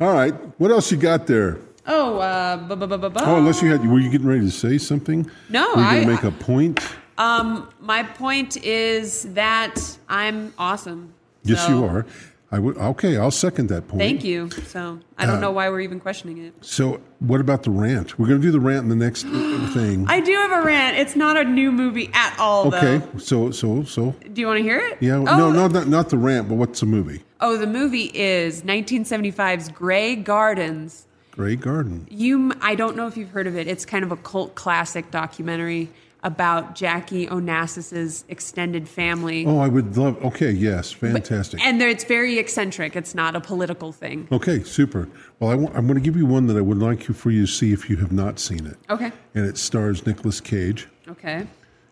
All 0.00 0.12
right. 0.12 0.32
What 0.58 0.70
else 0.70 0.90
you 0.90 0.96
got 0.98 1.26
there? 1.26 1.58
Oh, 1.86 2.18
uh, 2.18 2.56
bu- 2.56 2.76
bu- 2.76 2.86
bu- 2.98 3.10
Oh, 3.20 3.36
unless 3.36 3.60
you 3.62 3.70
had, 3.70 3.86
were 3.86 3.98
you 3.98 4.10
getting 4.10 4.26
ready 4.26 4.40
to 4.40 4.50
say 4.50 4.78
something? 4.78 5.30
No, 5.50 5.68
Were 5.74 5.82
you 5.82 5.86
I- 5.86 6.00
to 6.00 6.06
make 6.06 6.22
a 6.24 6.30
point? 6.30 6.80
Um, 7.18 7.68
my 7.80 8.02
point 8.02 8.56
is 8.64 9.22
that 9.34 9.78
I'm 10.08 10.52
awesome. 10.58 11.12
Yes, 11.44 11.64
So, 11.66 11.68
you 11.78 11.84
are. 11.84 12.06
I 12.54 12.60
would. 12.60 12.76
Okay, 12.78 13.16
I'll 13.16 13.32
second 13.32 13.68
that 13.70 13.88
point. 13.88 14.00
Thank 14.00 14.22
you. 14.22 14.48
So 14.68 15.00
I 15.18 15.26
don't 15.26 15.36
Uh, 15.38 15.40
know 15.40 15.50
why 15.50 15.68
we're 15.70 15.80
even 15.80 15.98
questioning 15.98 16.38
it. 16.38 16.54
So, 16.60 17.00
what 17.18 17.40
about 17.40 17.64
the 17.64 17.70
rant? 17.72 18.16
We're 18.16 18.28
going 18.28 18.40
to 18.40 18.46
do 18.46 18.52
the 18.52 18.60
rant 18.60 18.84
in 18.84 18.90
the 18.90 19.04
next 19.04 19.22
thing. 19.74 20.06
I 20.08 20.20
do 20.20 20.32
have 20.32 20.52
a 20.52 20.62
rant. 20.64 20.96
It's 20.96 21.16
not 21.16 21.36
a 21.36 21.42
new 21.42 21.72
movie 21.72 22.10
at 22.14 22.36
all, 22.38 22.68
okay. 22.68 22.98
though. 22.98 23.18
So, 23.18 23.50
so, 23.50 23.82
so. 23.82 24.14
Do 24.32 24.40
you 24.40 24.46
want 24.46 24.58
to 24.58 24.62
hear 24.62 24.78
it? 24.78 24.98
Yeah. 25.00 25.16
Oh, 25.16 25.22
No, 25.24 25.50
no, 25.50 25.66
not 25.66 25.88
not 25.88 26.10
the 26.10 26.16
rant, 26.18 26.48
but 26.48 26.54
what's 26.54 26.78
the 26.78 26.86
movie? 26.86 27.22
Oh, 27.40 27.56
the 27.56 27.66
movie 27.66 28.10
is 28.14 28.62
1975's 28.62 29.68
Grey 29.70 30.14
Gardens. 30.14 31.06
Grey 31.32 31.56
Garden. 31.56 32.06
You, 32.08 32.52
I 32.60 32.76
don't 32.76 32.96
know 32.96 33.08
if 33.08 33.16
you've 33.16 33.30
heard 33.30 33.48
of 33.48 33.56
it. 33.56 33.66
It's 33.66 33.84
kind 33.84 34.04
of 34.04 34.12
a 34.12 34.16
cult 34.16 34.54
classic 34.54 35.10
documentary 35.10 35.90
about 36.24 36.74
Jackie 36.74 37.26
Onassis's 37.28 38.24
extended 38.28 38.88
family. 38.88 39.44
Oh, 39.46 39.58
I 39.58 39.68
would 39.68 39.96
love. 39.96 40.22
Okay, 40.24 40.50
yes, 40.50 40.90
fantastic. 40.90 41.60
And 41.64 41.80
it's 41.82 42.02
very 42.04 42.38
eccentric. 42.38 42.96
It's 42.96 43.14
not 43.14 43.36
a 43.36 43.40
political 43.40 43.92
thing. 43.92 44.26
Okay, 44.32 44.62
super. 44.64 45.08
Well, 45.38 45.50
I 45.50 45.54
want, 45.54 45.76
I'm 45.76 45.86
going 45.86 45.98
to 45.98 46.04
give 46.04 46.16
you 46.16 46.26
one 46.26 46.46
that 46.46 46.56
I 46.56 46.62
would 46.62 46.78
like 46.78 47.06
you 47.08 47.14
for 47.14 47.30
you 47.30 47.42
to 47.46 47.52
see 47.52 47.72
if 47.72 47.88
you 47.90 47.96
have 47.98 48.10
not 48.12 48.38
seen 48.40 48.66
it. 48.66 48.76
Okay. 48.90 49.12
And 49.34 49.46
it 49.46 49.58
stars 49.58 50.06
Nicolas 50.06 50.40
Cage, 50.40 50.88
Okay. 51.08 51.46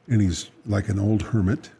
and 0.08 0.20
he's 0.22 0.50
like 0.66 0.88
an 0.88 0.98
old 0.98 1.22
hermit. 1.22 1.70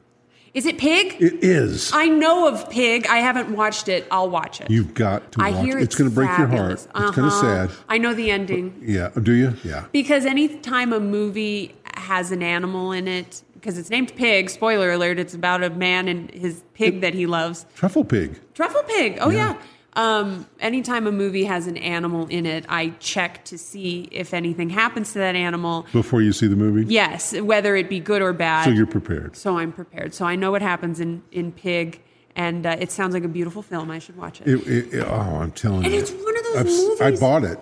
Is 0.55 0.67
it 0.67 0.77
Pig? 0.77 1.17
It 1.19 1.43
is. 1.43 1.91
I 1.95 2.09
know 2.09 2.47
of 2.47 2.69
Pig. 2.69 3.07
I 3.07 3.21
haven't 3.21 3.57
watched 3.57 3.89
it. 3.89 4.07
I'll 4.11 4.29
watch 4.29 4.61
it. 4.61 4.69
You've 4.71 4.93
got 4.93 5.33
to 5.33 5.43
I 5.43 5.51
watch 5.51 5.65
hear 5.65 5.79
it. 5.79 5.83
it's, 5.85 5.95
It's 5.95 5.95
going 5.95 6.11
to 6.11 6.15
break 6.15 6.29
your 6.37 6.47
heart. 6.47 6.79
fabulous. 6.81 6.85
It's 6.85 6.93
kind 6.93 7.09
of 7.27 7.33
Uh-huh. 7.33 7.69
sad. 7.69 7.71
I 7.89 7.97
know 7.97 8.13
the 8.13 8.31
ending. 8.31 8.79
Yeah. 8.85 9.09
Do 9.23 9.33
you? 9.33 9.57
Yeah. 9.65 9.87
Because 9.93 10.27
anytime 10.27 10.93
a 10.93 11.01
movie 11.01 11.75
has 11.99 12.31
an 12.33 12.43
animal 12.43 12.93
in 12.93 13.07
it, 13.09 13.43
because 13.55 13.79
it's 13.79 13.91
named 13.91 14.15
Pig, 14.17 14.51
spoiler 14.51 14.91
alert, 14.93 15.19
it's 15.19 15.35
about 15.35 15.63
a 15.63 15.71
man 15.71 16.09
and 16.09 16.31
his 16.31 16.63
pig 16.75 17.01
that 17.01 17.15
he 17.15 17.27
loves. 17.27 17.65
Truffle 17.77 18.05
pig. 18.05 18.41
Truffle 18.55 18.83
Pig. 18.85 19.19
Oh, 19.21 19.31
Yeah. 19.31 19.53
yeah. 19.55 19.59
Um, 19.95 20.47
anytime 20.59 21.07
a 21.07 21.13
movie 21.13 21.45
has 21.45 21.67
an 21.67 21.77
animal 21.77 22.27
in 22.29 22.47
it, 22.47 22.65
I 22.69 22.95
check 22.99 23.45
to 23.45 23.59
see 23.59 24.09
if 24.11 24.33
anything 24.33 24.71
happens 24.71 25.13
to 25.13 25.19
that 25.19 25.35
animal. 25.37 25.87
Before 25.93 26.23
you 26.23 26.33
see 26.33 26.47
the 26.47 26.57
movie. 26.57 26.91
Yes, 26.91 27.39
whether 27.39 27.77
it 27.77 27.91
be 27.91 28.01
good 28.01 28.23
or 28.23 28.33
bad. 28.33 28.65
So 28.65 28.71
you're 28.71 28.87
prepared. 28.87 29.37
So 29.37 29.59
I'm 29.59 29.71
prepared. 29.71 30.15
So 30.15 30.25
I 30.25 30.35
know 30.35 30.51
what 30.51 30.63
happens 30.63 30.99
in, 30.99 31.23
in 31.31 31.53
Pig, 31.53 32.01
and 32.35 32.65
uh, 32.65 32.77
it 32.81 32.91
sounds 32.91 33.13
like 33.13 33.25
a 33.25 33.29
beautiful 33.29 33.61
film. 33.61 33.91
I 33.91 33.99
should 33.99 34.17
watch 34.17 34.41
it. 34.41 34.49
It, 34.49 34.67
it, 34.67 34.95
it- 34.95 35.05
oh, 35.07 35.13
I'm 35.13 35.53
telling 35.53 35.85
And 35.85 35.93
you. 35.93 36.01
it's 36.01 36.11
one 36.11 36.39
of 36.39 36.43
those 36.45 36.57
movies. 36.57 36.89
I've 36.89 36.95
s- 36.95 37.01
I 37.01 37.05
movies- 37.05 37.21
bought 37.21 37.45
it. 37.45 37.59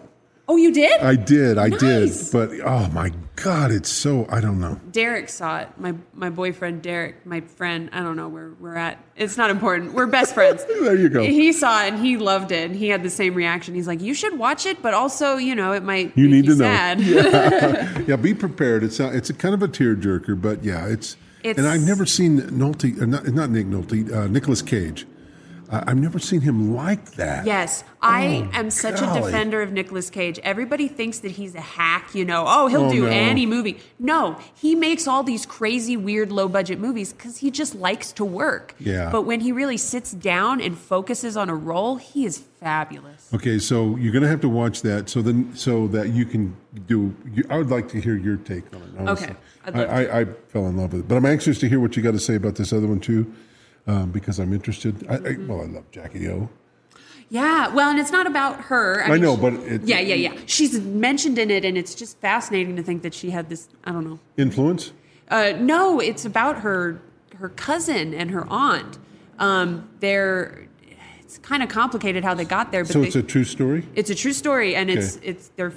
oh, 0.48 0.56
you 0.56 0.72
did? 0.72 1.00
I 1.00 1.16
did. 1.16 1.58
I 1.58 1.66
Nice. 1.70 1.80
did. 1.80 2.32
But 2.32 2.50
oh 2.64 2.88
my 2.94 3.12
God, 3.42 3.70
it's 3.70 3.88
so. 3.88 4.26
I 4.28 4.40
don't 4.40 4.60
know. 4.60 4.78
Derek 4.90 5.28
saw 5.28 5.60
it. 5.60 5.68
My 5.78 5.94
my 6.12 6.28
boyfriend 6.30 6.82
Derek, 6.82 7.24
my 7.24 7.40
friend. 7.40 7.88
I 7.92 8.00
don't 8.02 8.16
know 8.16 8.28
where 8.28 8.50
we're 8.60 8.76
at. 8.76 8.98
It's 9.16 9.36
not 9.36 9.50
important. 9.50 9.94
We're 9.94 10.06
best 10.06 10.34
friends. 10.34 10.64
There 10.80 10.96
you 10.96 11.08
go. 11.08 11.22
He 11.22 11.52
saw 11.52 11.84
it 11.84 11.92
and 11.94 12.04
he 12.04 12.16
loved 12.16 12.52
it. 12.52 12.70
And 12.70 12.74
he 12.76 12.88
had 12.88 13.02
the 13.02 13.10
same 13.10 13.34
reaction. 13.34 13.74
He's 13.74 13.86
like, 13.86 14.00
"You 14.00 14.12
should 14.14 14.38
watch 14.38 14.66
it, 14.66 14.82
but 14.82 14.92
also, 14.94 15.36
you 15.36 15.54
know, 15.54 15.72
it 15.72 15.82
might 15.82 16.16
You 16.16 16.28
need 16.28 16.46
to 16.46 16.54
know. 16.56 16.64
Yeah. 16.98 17.98
yeah, 18.06 18.16
be 18.16 18.34
prepared. 18.34 18.82
It's 18.82 18.98
a, 19.00 19.14
it's 19.16 19.30
a 19.30 19.34
kind 19.34 19.54
of 19.54 19.62
a 19.62 19.68
tearjerker, 19.68 20.40
but 20.40 20.64
yeah, 20.64 20.86
it's. 20.86 21.16
It's- 21.42 21.58
and 21.58 21.66
I've 21.66 21.80
never 21.86 22.04
seen 22.04 22.40
Nolte, 22.40 23.00
uh, 23.00 23.06
not, 23.06 23.26
not 23.28 23.50
Nick 23.50 23.66
Nolte, 23.66 24.12
uh, 24.12 24.26
Nicolas 24.26 24.60
Cage. 24.62 25.06
I've 25.72 25.98
never 25.98 26.18
seen 26.18 26.40
him 26.40 26.74
like 26.74 27.12
that. 27.12 27.46
Yes, 27.46 27.84
I 28.02 28.48
Oh, 28.52 28.58
am 28.58 28.70
such 28.70 28.98
golly. 29.00 29.20
a 29.20 29.22
defender 29.24 29.62
of 29.62 29.70
Nicolas 29.72 30.10
Cage. 30.10 30.40
Everybody 30.42 30.88
thinks 30.88 31.20
that 31.20 31.30
he's 31.32 31.54
a 31.54 31.60
hack, 31.60 32.12
you 32.14 32.24
know. 32.24 32.44
Oh, 32.46 32.66
he'll 32.66 32.86
Oh, 32.86 32.92
do 32.92 33.02
no. 33.02 33.06
any 33.08 33.46
movie. 33.46 33.78
No, 33.98 34.36
he 34.54 34.74
makes 34.74 35.06
all 35.06 35.22
these 35.22 35.46
crazy, 35.46 35.96
weird, 35.96 36.32
low 36.32 36.48
budget 36.48 36.80
movies 36.80 37.12
because 37.12 37.36
he 37.38 37.50
just 37.52 37.74
likes 37.76 38.10
to 38.12 38.24
work. 38.24 38.74
Yeah. 38.80 39.10
But 39.12 39.22
when 39.22 39.40
he 39.40 39.52
really 39.52 39.76
sits 39.76 40.10
down 40.10 40.60
and 40.60 40.76
focuses 40.76 41.36
on 41.36 41.48
a 41.48 41.54
role, 41.54 41.96
he 41.96 42.24
is 42.24 42.38
fabulous. 42.58 43.28
Okay, 43.32 43.58
so 43.58 43.94
you're 43.96 44.12
going 44.12 44.22
to 44.24 44.28
have 44.28 44.40
to 44.40 44.48
watch 44.48 44.82
that, 44.82 45.08
so 45.08 45.22
then 45.22 45.54
so 45.54 45.86
that 45.88 46.08
you 46.10 46.24
can 46.24 46.56
do. 46.86 47.14
You, 47.32 47.44
I 47.48 47.58
would 47.58 47.70
like 47.70 47.88
to 47.90 48.00
hear 48.00 48.16
your 48.16 48.36
take 48.36 48.64
on 48.74 48.82
it. 48.82 48.88
honestly. 48.98 49.34
Okay, 49.68 49.84
I, 49.84 50.04
I, 50.04 50.20
I 50.20 50.24
fell 50.48 50.66
in 50.66 50.76
love 50.76 50.92
with 50.92 51.02
it, 51.02 51.08
but 51.08 51.14
I'm 51.16 51.26
anxious 51.26 51.58
to 51.60 51.68
hear 51.68 51.78
what 51.80 51.96
you 51.96 52.02
got 52.02 52.12
to 52.12 52.18
say 52.18 52.34
about 52.34 52.56
this 52.56 52.72
other 52.72 52.86
one 52.86 52.98
too, 53.00 53.32
um, 53.86 54.10
because 54.10 54.38
I'm 54.38 54.52
interested. 54.52 55.06
I, 55.08 55.14
I, 55.16 55.36
well, 55.46 55.60
I 55.62 55.64
love 55.66 55.90
Jackie 55.90 56.28
O. 56.28 56.48
Yeah, 57.28 57.68
well, 57.68 57.90
and 57.90 57.98
it's 57.98 58.10
not 58.10 58.26
about 58.26 58.60
her. 58.62 59.04
I 59.04 59.16
know, 59.16 59.36
but 59.36 59.52
it- 59.54 59.82
yeah, 59.82 60.00
yeah, 60.00 60.16
yeah. 60.16 60.34
She's 60.46 60.80
mentioned 60.80 61.38
in 61.38 61.50
it, 61.50 61.64
and 61.64 61.78
it's 61.78 61.94
just 61.94 62.18
fascinating 62.18 62.74
to 62.76 62.82
think 62.82 63.02
that 63.02 63.14
she 63.14 63.30
had 63.30 63.48
this. 63.48 63.68
I 63.84 63.92
don't 63.92 64.04
know. 64.04 64.18
Influence. 64.36 64.92
Uh, 65.28 65.52
no, 65.60 66.00
it's 66.00 66.24
about 66.24 66.58
her 66.60 67.00
her 67.36 67.48
cousin 67.50 68.12
and 68.14 68.30
her 68.32 68.46
aunt. 68.50 68.98
Um, 69.38 69.88
they're 70.00 70.66
it's 71.20 71.38
kind 71.38 71.62
of 71.62 71.68
complicated 71.68 72.24
how 72.24 72.34
they 72.34 72.44
got 72.44 72.72
there, 72.72 72.82
but 72.84 72.92
So 72.92 73.00
they, 73.02 73.06
it's 73.06 73.16
a 73.16 73.22
true 73.22 73.44
story. 73.44 73.86
it's 73.94 74.10
a 74.10 74.14
true 74.16 74.32
story, 74.32 74.74
and 74.74 74.90
it's 74.90 75.16
it's 75.22 75.52
they're 75.54 75.72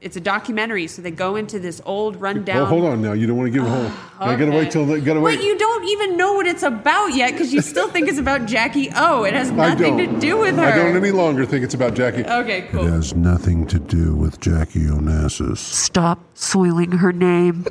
it's 0.00 0.16
a 0.16 0.20
documentary. 0.20 0.86
So 0.86 1.02
they 1.02 1.10
go 1.10 1.36
into 1.36 1.58
this 1.58 1.80
old 1.84 2.20
rundown. 2.20 2.56
Well, 2.56 2.66
hold 2.66 2.84
on 2.84 3.02
now. 3.02 3.12
You 3.12 3.26
don't 3.26 3.36
want 3.36 3.52
to 3.52 3.58
give 3.58 3.66
a 3.66 3.70
whole. 3.70 3.90
I 4.20 4.36
gotta 4.36 4.50
wait 4.52 4.70
till. 4.70 4.84
the- 4.86 5.00
Gotta 5.00 5.20
wait. 5.20 5.36
But 5.36 5.44
you 5.44 5.56
don't 5.58 5.84
even 5.88 6.16
know 6.16 6.34
what 6.34 6.46
it's 6.46 6.62
about 6.62 7.14
yet 7.14 7.32
because 7.32 7.52
you 7.52 7.60
still 7.62 7.88
think 7.88 8.08
it's 8.08 8.18
about 8.18 8.46
Jackie 8.46 8.90
O. 8.94 9.24
It 9.24 9.34
has 9.34 9.50
nothing 9.50 9.96
to 9.98 10.06
do 10.20 10.38
with 10.38 10.56
her. 10.56 10.62
I 10.64 10.76
don't 10.76 10.96
any 10.96 11.10
longer 11.12 11.44
think 11.46 11.64
it's 11.64 11.74
about 11.74 11.94
Jackie. 11.94 12.24
Okay, 12.24 12.62
cool. 12.70 12.86
It 12.86 12.90
has 12.90 13.14
nothing 13.14 13.66
to 13.68 13.78
do 13.78 14.14
with 14.14 14.40
Jackie 14.40 14.84
Onassis. 14.86 15.58
Stop 15.58 16.20
soiling 16.34 16.92
her 16.92 17.12
name. 17.12 17.66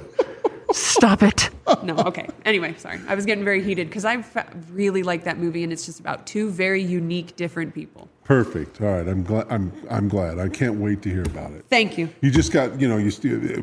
Stop 0.71 1.23
it. 1.23 1.49
no, 1.83 1.95
okay. 1.97 2.27
Anyway, 2.43 2.73
sorry. 2.77 2.99
I 3.07 3.15
was 3.15 3.25
getting 3.25 3.43
very 3.45 3.63
heated 3.63 3.87
because 3.87 4.03
I 4.03 4.23
really 4.71 5.03
like 5.03 5.23
that 5.23 5.37
movie, 5.37 5.63
and 5.63 5.71
it's 5.71 5.85
just 5.85 5.99
about 5.99 6.25
two 6.27 6.49
very 6.49 6.81
unique, 6.81 7.35
different 7.35 7.73
people. 7.73 8.09
Perfect. 8.25 8.81
All 8.81 8.87
right. 8.87 9.07
I'm 9.07 9.23
glad. 9.23 9.45
I'm. 9.49 9.71
I'm 9.89 10.07
glad. 10.09 10.39
I 10.39 10.49
can't 10.49 10.75
wait 10.75 11.03
to 11.03 11.09
hear 11.09 11.21
about 11.21 11.51
it. 11.51 11.65
Thank 11.69 11.97
you. 11.97 12.09
You 12.21 12.31
just 12.31 12.51
got. 12.51 12.81
You 12.81 12.87
know. 12.87 12.97
You 12.97 13.11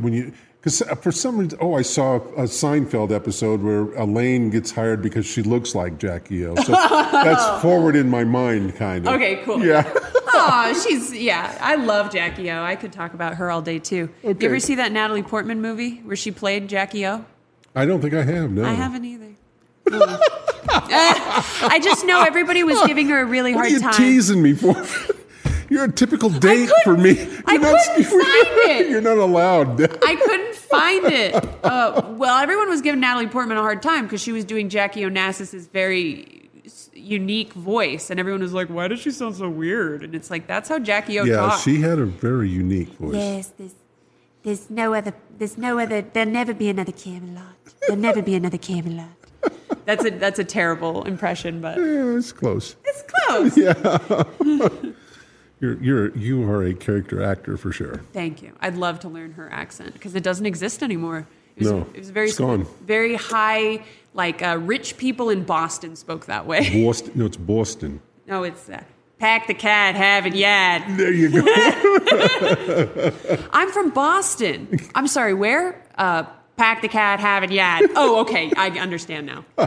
when 0.01 0.13
you. 0.13 0.33
Because 0.61 0.81
uh, 0.83 0.95
for 0.95 1.11
some 1.11 1.39
reason, 1.39 1.59
oh, 1.61 1.75
I 1.75 1.83
saw 1.83 2.19
a 2.19 2.45
Seinfeld 2.45 3.11
episode 3.11 3.61
where 3.61 3.93
Elaine 3.95 4.49
gets 4.51 4.71
hired 4.71 5.03
because 5.03 5.27
she 5.27 5.43
looks 5.43 5.75
like 5.75 5.99
Jackie 5.99 6.47
O. 6.47 6.55
So 6.55 6.71
that's 6.73 7.61
forward 7.61 7.97
in 7.97 8.09
my 8.09 8.23
mind, 8.23 8.77
kind 8.77 9.05
of. 9.05 9.15
Okay, 9.15 9.43
cool. 9.45 9.65
Yeah. 9.65 9.83
oh, 10.29 10.85
she's 10.87 11.13
yeah. 11.13 11.59
I 11.61 11.75
love 11.75 12.13
Jackie 12.13 12.49
O. 12.53 12.63
I 12.63 12.77
could 12.77 12.93
talk 12.93 13.15
about 13.15 13.35
her 13.35 13.51
all 13.51 13.63
day 13.63 13.81
too. 13.81 14.09
Okay. 14.25 14.39
You 14.41 14.49
ever 14.49 14.61
see 14.61 14.77
that 14.77 14.93
Natalie 14.93 15.25
Portman 15.25 15.61
movie 15.61 15.97
where 16.05 16.15
she 16.15 16.31
played 16.31 16.69
Jackie 16.69 17.05
O? 17.05 17.25
I 17.75 17.85
don't 17.85 18.01
think 18.01 18.15
I 18.15 18.23
have. 18.23 18.53
No. 18.53 18.65
I 18.65 18.75
haven't 18.75 19.05
either. 19.05 19.35
Uh, 20.75 21.43
I 21.69 21.81
just 21.83 22.07
know 22.07 22.23
everybody 22.23 22.63
was 22.65 22.81
giving 22.87 23.09
her 23.09 23.21
a 23.21 23.25
really 23.27 23.53
What 23.55 23.63
hard 23.63 23.73
are 23.73 23.75
you 23.75 23.81
time. 23.81 23.93
teasing 23.95 24.41
me 24.43 24.55
for? 24.55 24.75
You're 25.69 25.85
a 25.85 25.93
typical 25.93 26.31
date 26.31 26.71
for 26.85 26.97
me. 26.97 27.11
I 27.47 27.53
You're 27.55 27.61
not, 27.61 27.79
couldn't 27.87 28.05
find 28.05 28.23
it. 28.71 28.89
You're 28.91 29.01
not 29.03 29.19
allowed. 29.19 29.81
I 30.05 30.17
couldn't 30.17 30.55
find 30.55 31.05
it. 31.07 31.35
Uh, 31.65 32.03
well, 32.17 32.39
everyone 32.39 32.69
was 32.71 32.81
giving 32.81 33.01
Natalie 33.01 33.27
Portman 33.27 33.59
a 33.59 33.61
hard 33.61 33.83
time 33.83 34.05
because 34.07 34.23
she 34.23 34.33
was 34.33 34.45
doing 34.45 34.69
Jackie 34.71 35.03
Onassis's 35.03 35.67
very 35.67 36.49
unique 36.95 37.53
voice, 37.53 38.09
and 38.11 38.19
everyone 38.21 38.41
was 38.41 38.53
like, 38.55 38.69
"Why 38.69 38.89
does 38.89 39.01
she 39.01 39.11
sound 39.11 39.35
so 39.37 39.49
weird?" 39.51 40.03
And 40.03 40.15
it's 40.15 40.31
like 40.31 40.47
that's 40.47 40.69
how 40.71 40.79
Jackie 40.79 41.19
O 41.21 41.25
yeah, 41.25 41.37
talks. 41.37 41.63
she 41.63 41.81
had 41.81 41.99
a 41.99 42.07
very 42.07 42.49
unique 42.49 42.89
voice. 42.95 43.15
Yes, 43.15 43.49
there's, 43.59 43.75
there's 44.43 44.71
no 44.71 44.95
other, 44.95 45.13
there's 45.39 45.59
no 45.59 45.79
other, 45.79 46.01
there'll 46.03 46.31
never 46.31 46.55
be 46.55 46.69
another 46.71 46.93
Camelot. 46.93 47.57
There'll 47.83 48.01
never 48.01 48.23
be 48.23 48.35
another 48.35 48.59
Camelot. 48.59 49.09
That's 49.85 50.05
a 50.05 50.11
that's 50.11 50.39
a 50.39 50.45
terrible 50.45 51.05
impression, 51.05 51.61
but 51.61 51.77
Yeah, 51.79 52.17
it's 52.17 52.33
close. 52.33 52.77
it's 52.85 53.03
close. 53.27 53.57
Yeah. 53.57 54.25
you're 55.61 55.79
you're 55.83 56.17
you 56.17 56.43
are 56.51 56.63
a 56.65 56.75
character 56.75 57.23
actor 57.23 57.57
for 57.57 57.73
sure. 57.73 58.01
Thank 58.13 58.43
you. 58.43 58.53
I'd 58.61 58.77
love 58.77 59.01
to 59.01 59.09
learn 59.09 59.33
her 59.33 59.51
accent 59.53 59.93
because 59.95 60.15
it 60.15 60.23
doesn't 60.23 60.47
exist 60.47 60.83
anymore. 60.83 61.27
It 61.57 61.65
was, 61.65 61.71
No, 61.73 61.87
it 61.95 61.99
was 61.99 62.11
very 62.11 62.29
it's 62.29 62.39
gone. 62.39 62.67
very 62.85 63.15
high. 63.15 63.85
Like 64.15 64.43
uh, 64.43 64.59
rich 64.61 64.97
people 64.97 65.31
in 65.31 65.45
Boston 65.45 65.97
spoke 65.97 66.27
that 66.27 66.47
way. 66.47 66.69
Boston. 66.85 67.13
No, 67.15 67.27
it's 67.27 67.37
Boston. 67.37 68.01
No, 68.27 68.43
it's 68.45 68.69
uh, 68.69 68.83
Pack 69.19 69.47
the 69.47 69.55
cat, 69.55 69.95
have 69.95 70.27
it, 70.27 70.33
yad. 70.33 70.97
There 70.97 71.13
you 71.13 71.31
go. 71.31 71.43
I'm 73.53 73.71
from 73.71 73.91
Boston. 73.91 74.81
I'm 74.97 75.07
sorry, 75.07 75.33
where? 75.33 75.81
Uh, 75.97 76.25
pack 76.57 76.83
the 76.83 76.89
cat, 76.89 77.21
have 77.21 77.43
it, 77.43 77.51
yet. 77.51 77.83
Oh, 77.97 78.21
okay. 78.21 78.53
I 78.57 78.71
understand 78.79 79.27
now. 79.27 79.45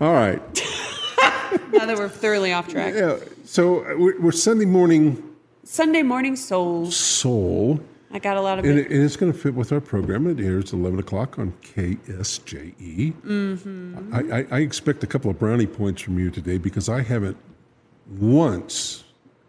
All 0.00 0.12
right. 0.12 0.40
Now 1.72 1.86
that 1.86 1.96
we're 1.98 2.08
thoroughly 2.08 2.52
off 2.52 2.68
track. 2.68 2.94
Yeah. 2.94 3.16
So 3.44 3.80
uh, 3.84 3.94
we're, 3.96 4.20
we're 4.20 4.32
Sunday 4.32 4.64
morning 4.64 5.22
Sunday 5.64 6.02
morning 6.02 6.36
soul. 6.36 6.90
soul. 6.90 7.80
I 8.12 8.18
got 8.20 8.36
a 8.36 8.40
lot 8.40 8.58
of 8.60 8.64
And, 8.64 8.78
it. 8.78 8.86
it, 8.86 8.92
and 8.92 9.02
it's 9.04 9.16
going 9.16 9.32
to 9.32 9.38
fit 9.38 9.54
with 9.54 9.72
our 9.72 9.80
program. 9.80 10.26
It 10.28 10.38
airs 10.44 10.72
11 10.72 11.00
o'clock 11.00 11.36
on 11.38 11.52
KSJE. 11.62 13.12
Mm-hmm. 13.12 14.14
I, 14.14 14.38
I, 14.38 14.46
I 14.52 14.60
expect 14.60 15.02
a 15.02 15.06
couple 15.06 15.30
of 15.32 15.38
brownie 15.38 15.66
points 15.66 16.00
from 16.02 16.18
you 16.18 16.30
today 16.30 16.58
because 16.58 16.88
I 16.88 17.02
haven't 17.02 17.36
once 18.08 19.02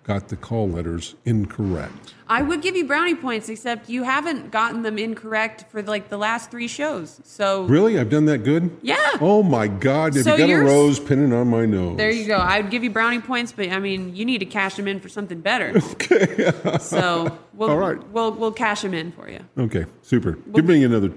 got 0.04 0.30
the 0.30 0.36
call 0.36 0.68
letters 0.68 1.14
incorrect. 1.26 2.15
I 2.28 2.42
would 2.42 2.62
give 2.64 2.76
you 2.76 2.86
brownie 2.86 3.14
points, 3.14 3.50
except 3.50 3.88
you 3.88 4.02
haven't 4.04 4.50
gotten 4.50 4.82
them 4.82 4.98
incorrect 4.98 5.66
for 5.70 5.84
like 5.84 6.10
the 6.10 6.18
last 6.18 6.50
three 6.50 6.68
shows. 6.68 7.22
So 7.24 7.66
Really? 7.66 8.00
I've 8.00 8.10
done 8.10 8.26
that 8.26 8.40
good? 8.40 8.76
Yeah. 8.82 8.98
Oh 9.22 9.44
my 9.44 9.68
God. 9.68 10.16
Have 10.16 10.24
So 10.24 10.36
you 10.36 10.48
got 10.48 10.62
a 10.62 10.64
rose 10.64 11.00
pinning 11.00 11.32
on 11.34 11.48
my 11.50 11.66
nose? 11.68 11.98
there 11.98 12.10
you 12.10 12.26
go. 12.26 12.38
I 12.38 12.62
would 12.62 12.72
give 12.72 12.84
you 12.84 12.90
brownie 12.90 13.22
points, 13.22 13.52
but 13.52 13.70
I 13.70 13.78
mean, 13.80 14.16
you 14.16 14.26
need 14.26 14.40
to 14.40 14.46
cash 14.46 14.76
them 14.76 14.88
in 14.88 15.00
for 15.00 15.10
something 15.10 15.40
better. 15.42 15.74
Okay. 15.96 16.52
so 16.80 17.38
we'll 17.54 17.70
All 17.70 17.78
right. 17.78 17.98
we'll 18.10 18.32
we'll 18.32 18.52
cash 18.52 18.82
them 18.82 18.94
in 18.94 19.12
for 19.12 19.30
you. 19.30 19.40
Okay, 19.58 19.86
super. 20.02 20.34
Give 20.54 20.66
me 20.66 20.84
another. 20.84 21.10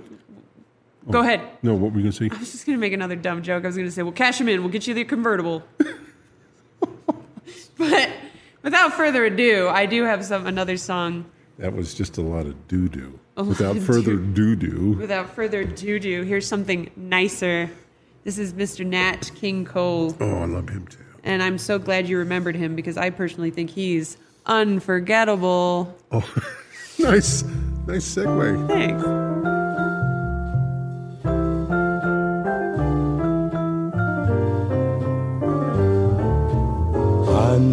Go 1.11 1.19
oh, 1.19 1.23
ahead. 1.23 1.41
No, 1.63 1.75
what 1.75 1.93
were 1.93 1.99
you 1.99 2.05
going 2.05 2.13
to 2.13 2.19
say? 2.19 2.29
I 2.31 2.39
was 2.39 2.53
just 2.53 2.65
gonna 2.67 2.79
make 2.79 2.93
another 2.93 3.17
dumb 3.17 3.43
joke. 3.43 3.65
I 3.65 3.67
was 3.69 3.77
gonna 3.77 3.91
say, 3.91 4.03
"Well, 4.03 4.13
cash 4.13 4.39
them 4.39 4.49
in. 4.49 4.61
We'll 4.61 4.71
get 4.71 4.87
you 4.87 4.95
the 4.95 5.05
convertible." 5.05 5.63
but 7.79 8.11
without 8.69 8.93
further 8.93 9.25
ado, 9.25 9.67
I 9.67 9.87
do 9.87 10.05
have 10.05 10.23
some 10.27 10.47
another 10.47 10.77
song. 10.77 11.25
That 11.59 11.73
was 11.75 11.95
just 11.95 12.19
a 12.19 12.21
lot 12.21 12.45
of 12.45 12.69
doo 12.69 12.87
doo. 12.87 13.19
Without 13.35 13.79
further 13.79 14.17
doo 14.17 14.55
doo. 14.57 14.93
Without 14.99 15.35
further 15.35 15.61
ado, 15.63 16.23
here's 16.23 16.47
something 16.47 16.91
nicer. 16.95 17.71
This 18.25 18.37
is 18.37 18.53
Mr. 18.53 18.85
Nat 18.85 19.31
King 19.37 19.65
Cole, 19.65 20.15
Oh, 20.21 20.37
I 20.43 20.45
love 20.45 20.69
him 20.69 20.87
too. 20.87 20.99
and 21.25 21.43
I'm 21.43 21.57
so 21.57 21.79
glad 21.79 22.11
you 22.11 22.19
remembered 22.19 22.57
him 22.57 22.77
because 22.77 22.99
I 22.99 23.09
personally 23.09 23.51
think 23.51 23.71
he's 23.71 24.19
unforgettable. 24.45 25.97
Oh, 26.13 26.35
nice, 26.99 27.43
nice 27.87 28.15
segue. 28.15 28.69
Thanks. 28.69 29.28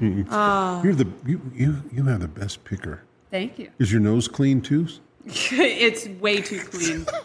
Ah. 0.30 0.82
You're 0.82 0.94
the 0.94 1.08
you, 1.26 1.40
you 1.54 1.82
you 1.92 2.04
have 2.04 2.20
the 2.20 2.28
best 2.28 2.64
picker. 2.64 3.02
Thank 3.30 3.58
you. 3.58 3.70
Is 3.78 3.90
your 3.92 4.00
nose 4.00 4.28
clean 4.28 4.60
too? 4.60 4.86
it's 5.26 6.06
way 6.20 6.40
too 6.40 6.60
clean. 6.60 7.06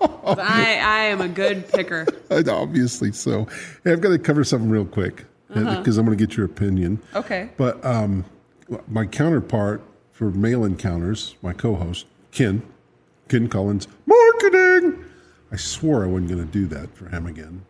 I, 0.00 0.78
I 0.82 0.98
am 1.06 1.20
a 1.20 1.28
good 1.28 1.68
picker. 1.72 2.06
Obviously 2.30 3.12
so. 3.12 3.46
Hey, 3.84 3.92
I've 3.92 4.00
got 4.00 4.10
to 4.10 4.18
cover 4.18 4.44
something 4.44 4.68
real 4.70 4.84
quick 4.84 5.24
because 5.48 5.66
Uh-huh. 5.66 6.00
I'm 6.00 6.06
going 6.06 6.16
to 6.18 6.26
get 6.26 6.36
your 6.36 6.44
opinion. 6.46 7.00
Okay. 7.14 7.48
But 7.56 7.82
um, 7.84 8.24
my 8.86 9.06
counterpart 9.06 9.82
for 10.12 10.30
Male 10.30 10.64
Encounters, 10.64 11.34
my 11.42 11.52
co-host 11.54 12.06
Ken, 12.32 12.62
Ken 13.28 13.48
Collins, 13.48 13.88
marketing. 14.06 15.02
I 15.50 15.56
swore 15.56 16.04
I 16.04 16.06
wasn't 16.08 16.28
going 16.30 16.46
to 16.46 16.52
do 16.52 16.66
that 16.66 16.94
for 16.94 17.08
him 17.08 17.26
again. 17.26 17.64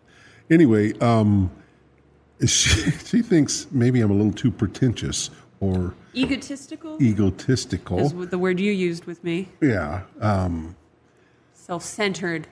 Anyway, 0.50 0.98
um, 0.98 1.50
she 2.46 2.90
she 3.04 3.22
thinks 3.22 3.66
maybe 3.70 4.00
I'm 4.00 4.10
a 4.10 4.14
little 4.14 4.32
too 4.32 4.50
pretentious 4.50 5.30
or 5.60 5.94
Egotistical 6.14 7.00
egotistical. 7.02 7.98
is 8.00 8.12
the 8.30 8.38
word 8.38 8.58
you 8.60 8.72
used 8.72 9.04
with 9.06 9.22
me. 9.24 9.48
Yeah. 9.60 10.02
Um, 10.20 10.74
Self-centered. 11.52 12.46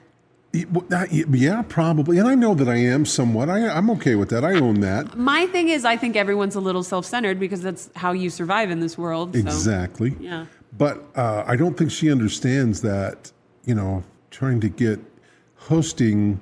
y- 0.53 0.65
well, 0.71 0.85
that- 0.89 1.11
y- 1.11 1.23
yeah, 1.31 1.61
probably. 1.67 2.17
And 2.19 2.27
I 2.27 2.35
know 2.35 2.53
that 2.53 2.67
I 2.69 2.75
am 2.75 3.05
somewhat. 3.05 3.49
I, 3.49 3.67
I'm 3.67 3.89
okay 3.91 4.15
with 4.15 4.29
that. 4.29 4.43
I 4.45 4.53
own 4.59 4.81
that. 4.81 5.17
My 5.17 5.47
thing 5.47 5.69
is, 5.69 5.85
I 5.85 5.97
think 5.97 6.15
everyone's 6.15 6.55
a 6.55 6.59
little 6.59 6.83
self-centered 6.83 7.39
because 7.39 7.61
that's 7.61 7.89
how 7.95 8.11
you 8.11 8.29
survive 8.29 8.69
in 8.69 8.79
this 8.79 8.97
world. 8.97 9.33
so- 9.33 9.39
Exactly. 9.39 10.15
Yeah. 10.19 10.45
But 10.77 11.03
uh, 11.15 11.43
I 11.47 11.55
don't 11.55 11.75
think 11.77 11.89
she 11.91 12.11
understands 12.11 12.81
that, 12.81 13.31
you 13.65 13.73
know, 13.73 14.03
trying 14.29 14.59
to 14.61 14.69
get 14.69 14.99
hosting, 15.55 16.39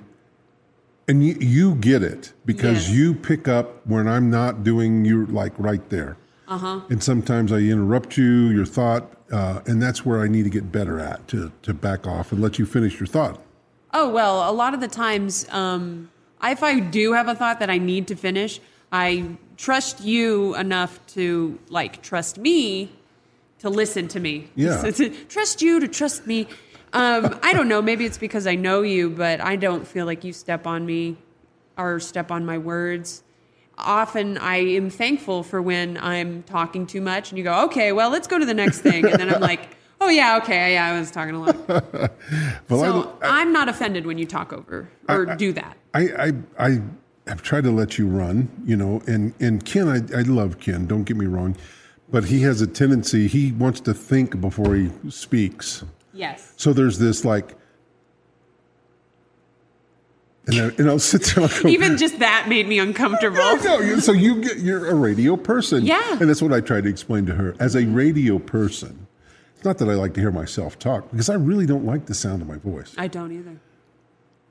and 1.08 1.24
you, 1.26 1.36
you 1.40 1.74
get 1.76 2.02
it 2.02 2.32
because 2.44 2.88
Yes. 2.88 2.96
you 2.96 3.14
pick 3.14 3.48
up 3.48 3.86
when 3.86 4.08
I'm 4.08 4.30
not 4.30 4.64
doing 4.64 5.04
you 5.04 5.26
like 5.26 5.52
right 5.58 5.88
there. 5.90 6.16
Uh 6.48 6.58
huh. 6.58 6.80
And 6.90 7.02
sometimes 7.02 7.52
I 7.52 7.58
interrupt 7.58 8.16
you, 8.16 8.48
your 8.50 8.66
thought, 8.66 9.12
uh, 9.32 9.60
and 9.66 9.82
that's 9.82 10.04
where 10.06 10.20
I 10.20 10.28
need 10.28 10.44
to 10.44 10.50
get 10.50 10.70
better 10.70 11.00
at 11.00 11.26
to, 11.28 11.50
to 11.62 11.74
back 11.74 12.06
off 12.06 12.30
and 12.32 12.40
let 12.40 12.58
you 12.58 12.66
finish 12.66 13.00
your 13.00 13.06
thought. 13.08 13.40
Oh 13.92 14.08
well, 14.08 14.48
a 14.48 14.52
lot 14.52 14.74
of 14.74 14.80
the 14.80 14.88
times, 14.88 15.46
um, 15.50 16.10
if 16.42 16.62
I 16.62 16.80
do 16.80 17.12
have 17.14 17.28
a 17.28 17.34
thought 17.34 17.58
that 17.60 17.70
I 17.70 17.78
need 17.78 18.06
to 18.08 18.16
finish, 18.16 18.60
I 18.92 19.36
trust 19.56 20.02
you 20.04 20.54
enough 20.56 21.04
to 21.08 21.58
like 21.68 22.02
trust 22.02 22.38
me 22.38 22.90
to 23.58 23.70
listen 23.70 24.06
to 24.08 24.20
me. 24.20 24.48
Yeah. 24.54 24.90
Trust 25.28 25.62
you 25.62 25.80
to 25.80 25.88
trust 25.88 26.26
me. 26.26 26.46
Um, 26.92 27.38
I 27.42 27.52
don't 27.52 27.68
know. 27.68 27.82
Maybe 27.82 28.04
it's 28.04 28.18
because 28.18 28.46
I 28.46 28.54
know 28.54 28.82
you, 28.82 29.10
but 29.10 29.40
I 29.40 29.56
don't 29.56 29.86
feel 29.86 30.06
like 30.06 30.24
you 30.24 30.32
step 30.32 30.66
on 30.66 30.86
me 30.86 31.16
or 31.76 32.00
step 32.00 32.30
on 32.30 32.44
my 32.44 32.58
words. 32.58 33.22
Often 33.78 34.38
I 34.38 34.56
am 34.56 34.88
thankful 34.88 35.42
for 35.42 35.60
when 35.60 35.98
I'm 35.98 36.42
talking 36.44 36.86
too 36.86 37.00
much 37.00 37.30
and 37.30 37.38
you 37.38 37.44
go, 37.44 37.64
okay, 37.64 37.92
well, 37.92 38.10
let's 38.10 38.26
go 38.26 38.38
to 38.38 38.46
the 38.46 38.54
next 38.54 38.80
thing. 38.80 39.04
And 39.04 39.20
then 39.20 39.34
I'm 39.34 39.40
like, 39.40 39.76
oh, 40.00 40.08
yeah, 40.08 40.38
okay, 40.38 40.74
yeah, 40.74 40.86
I 40.86 40.98
was 40.98 41.10
talking 41.10 41.34
a 41.34 41.40
lot. 41.40 42.10
Well, 42.68 42.80
so 42.80 43.18
I, 43.22 43.42
am 43.42 43.52
not 43.52 43.68
offended 43.68 44.06
when 44.06 44.18
you 44.18 44.26
talk 44.26 44.52
over 44.52 44.88
or 45.08 45.36
do 45.36 45.52
that. 45.52 45.76
I, 45.94 46.00
I, 46.00 46.32
I 46.58 46.82
have 47.28 47.42
tried 47.42 47.64
to 47.64 47.70
let 47.70 47.98
you 47.98 48.08
run, 48.08 48.48
you 48.64 48.76
know, 48.76 49.02
and, 49.06 49.34
and 49.38 49.64
Ken, 49.64 49.88
I, 49.88 50.18
I 50.18 50.22
love 50.22 50.58
Ken, 50.58 50.86
don't 50.86 51.04
get 51.04 51.16
me 51.16 51.26
wrong, 51.26 51.56
but 52.10 52.24
he 52.24 52.40
has 52.42 52.60
a 52.60 52.66
tendency, 52.66 53.28
he 53.28 53.52
wants 53.52 53.80
to 53.82 53.94
think 53.94 54.40
before 54.40 54.74
he 54.74 54.90
speaks. 55.08 55.84
Yes. 56.16 56.52
So 56.56 56.72
there's 56.72 56.98
this 56.98 57.24
like, 57.24 57.54
and, 60.48 60.60
I, 60.60 60.64
and 60.78 60.88
I'll 60.88 60.98
sit 61.00 61.22
there 61.24 61.44
I'll 61.44 61.62
go, 61.62 61.68
Even 61.68 61.96
just 61.96 62.20
that 62.20 62.46
made 62.48 62.68
me 62.68 62.78
uncomfortable. 62.78 63.36
no, 63.64 63.80
you- 63.80 64.00
so 64.00 64.12
you 64.12 64.40
get, 64.40 64.58
you're 64.58 64.86
a 64.86 64.94
radio 64.94 65.36
person. 65.36 65.84
Yeah. 65.84 66.18
And 66.20 66.28
that's 66.28 66.40
what 66.40 66.52
I 66.52 66.60
tried 66.60 66.84
to 66.84 66.90
explain 66.90 67.26
to 67.26 67.34
her. 67.34 67.56
As 67.58 67.74
a 67.74 67.84
radio 67.86 68.38
person, 68.38 69.08
it's 69.56 69.64
not 69.64 69.78
that 69.78 69.88
I 69.88 69.94
like 69.94 70.14
to 70.14 70.20
hear 70.20 70.30
myself 70.30 70.78
talk 70.78 71.10
because 71.10 71.28
I 71.28 71.34
really 71.34 71.66
don't 71.66 71.84
like 71.84 72.06
the 72.06 72.14
sound 72.14 72.42
of 72.42 72.48
my 72.48 72.58
voice. 72.58 72.94
I 72.96 73.08
don't 73.08 73.32
either. 73.32 73.58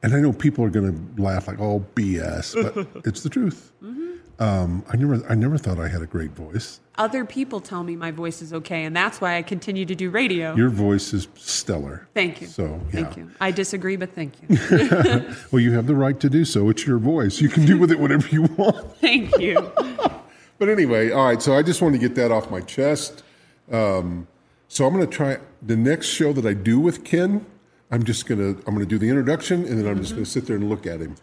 And 0.03 0.13
I 0.13 0.19
know 0.19 0.33
people 0.33 0.65
are 0.65 0.69
going 0.69 0.93
to 1.15 1.21
laugh 1.21 1.47
like, 1.47 1.59
"Oh, 1.59 1.83
BS," 1.95 2.53
but 2.75 2.87
it's 3.07 3.23
the 3.23 3.29
truth. 3.29 3.71
Mm-hmm. 3.81 4.14
Um, 4.37 4.83
I 4.91 4.97
never, 4.97 5.25
I 5.29 5.35
never 5.35 5.57
thought 5.57 5.79
I 5.79 5.87
had 5.87 6.01
a 6.01 6.05
great 6.05 6.31
voice. 6.31 6.81
Other 6.97 7.23
people 7.25 7.61
tell 7.61 7.83
me 7.83 7.95
my 7.95 8.11
voice 8.11 8.41
is 8.41 8.53
okay, 8.53 8.83
and 8.83 8.95
that's 8.95 9.21
why 9.21 9.37
I 9.37 9.41
continue 9.41 9.85
to 9.85 9.95
do 9.95 10.09
radio. 10.09 10.55
Your 10.55 10.69
voice 10.69 11.13
is 11.13 11.27
stellar. 11.35 12.07
Thank 12.13 12.41
you. 12.41 12.47
So, 12.47 12.81
yeah. 12.85 13.03
Thank 13.03 13.17
you. 13.17 13.31
I 13.39 13.51
disagree, 13.51 13.95
but 13.95 14.13
thank 14.13 14.33
you. 14.41 14.57
well, 15.51 15.61
you 15.61 15.71
have 15.73 15.87
the 15.87 15.95
right 15.95 16.19
to 16.19 16.29
do 16.29 16.43
so. 16.43 16.69
It's 16.69 16.85
your 16.85 16.97
voice. 16.97 17.39
You 17.39 17.49
can 17.49 17.65
do 17.65 17.77
with 17.77 17.91
it 17.91 17.99
whatever 17.99 18.27
you 18.27 18.43
want. 18.43 18.97
thank 19.01 19.37
you. 19.37 19.71
But 20.57 20.69
anyway, 20.69 21.11
all 21.11 21.25
right. 21.25 21.41
So 21.41 21.53
I 21.53 21.63
just 21.63 21.81
wanted 21.81 21.99
to 21.99 22.07
get 22.07 22.15
that 22.15 22.31
off 22.31 22.49
my 22.49 22.61
chest. 22.61 23.23
Um, 23.69 24.25
so 24.67 24.85
I'm 24.87 24.93
going 24.93 25.05
to 25.05 25.13
try 25.13 25.37
the 25.61 25.75
next 25.75 26.07
show 26.07 26.31
that 26.33 26.45
I 26.45 26.53
do 26.53 26.79
with 26.79 27.03
Ken. 27.03 27.45
I'm 27.91 28.03
just 28.03 28.25
going 28.25 28.39
to 28.39 28.59
I'm 28.65 28.73
going 28.73 28.79
to 28.79 28.85
do 28.85 28.97
the 28.97 29.09
introduction, 29.09 29.65
and 29.65 29.77
then 29.77 29.87
I'm 29.87 29.99
just 29.99 30.13
going 30.13 30.23
to 30.23 30.29
sit 30.29 30.47
there 30.47 30.55
and 30.55 30.69
look 30.69 30.87
at 30.87 31.01
him. 31.01 31.15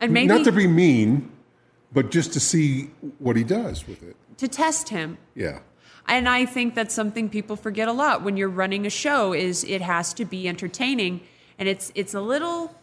And 0.00 0.12
maybe 0.12 0.26
Not 0.26 0.44
to 0.44 0.52
be 0.52 0.66
mean, 0.66 1.30
but 1.92 2.10
just 2.10 2.32
to 2.32 2.40
see 2.40 2.90
what 3.18 3.36
he 3.36 3.44
does 3.44 3.86
with 3.86 4.02
it. 4.02 4.16
to 4.38 4.48
test 4.48 4.88
him. 4.88 5.18
Yeah. 5.34 5.60
And 6.06 6.28
I 6.28 6.44
think 6.44 6.74
that's 6.74 6.94
something 6.94 7.28
people 7.28 7.56
forget 7.56 7.88
a 7.88 7.92
lot 7.92 8.22
when 8.22 8.36
you're 8.36 8.48
running 8.48 8.86
a 8.86 8.90
show 8.90 9.32
is 9.32 9.64
it 9.64 9.80
has 9.80 10.12
to 10.14 10.24
be 10.24 10.48
entertaining 10.48 11.20
and 11.58 11.68
it's 11.68 11.92
it's 11.94 12.14
a 12.14 12.20
little 12.20 12.74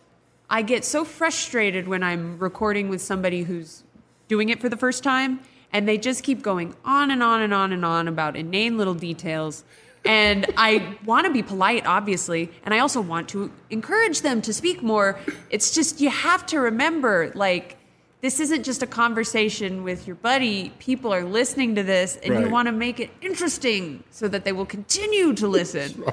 I 0.50 0.64
get 0.64 0.84
so 0.84 1.06
frustrated 1.06 1.88
when 1.88 2.04
I'm 2.04 2.40
recording 2.40 2.90
with 2.90 3.02
somebody 3.02 3.44
who's 3.44 3.84
doing 4.28 4.50
it 4.50 4.60
for 4.60 4.70
the 4.70 4.78
first 4.78 5.04
time 5.04 5.40
and 5.72 5.88
they 5.88 5.98
just 5.98 6.24
keep 6.24 6.42
going 6.42 6.76
on 6.84 7.12
and 7.12 7.22
on 7.22 7.42
and 7.42 7.54
on 7.54 7.72
and 7.72 7.86
on 7.86 8.08
about 8.08 8.36
inane 8.36 8.78
little 8.78 8.94
details 8.96 9.64
and 10.04 10.52
I 10.58 10.98
want 11.06 11.28
to 11.28 11.32
be 11.32 11.44
polite 11.44 11.86
obviously 11.86 12.50
and 12.64 12.74
I 12.74 12.80
also 12.80 13.02
want 13.02 13.30
to 13.30 13.52
encourage 13.70 14.22
them 14.22 14.42
to 14.42 14.54
speak 14.54 14.82
more 14.82 15.20
it's 15.52 15.72
just 15.72 16.02
you 16.02 16.10
have 16.10 16.46
to 16.48 16.60
remember 16.60 17.32
like 17.36 17.78
this 18.22 18.40
isn't 18.40 18.64
just 18.64 18.84
a 18.84 18.88
conversation 18.88 19.84
with 19.84 20.06
your 20.06 20.16
buddy. 20.16 20.72
People 20.80 21.14
are 21.14 21.24
listening 21.24 21.76
to 21.76 21.84
this, 21.84 22.18
and 22.18 22.40
you 22.40 22.50
want 22.50 22.68
to 22.68 22.72
make 22.72 23.00
it 23.00 23.10
interesting 23.22 24.04
so 24.12 24.28
that 24.28 24.46
they 24.46 24.52
will 24.52 24.66
continue 24.66 25.34
to 25.34 25.48
listen. 25.48 26.04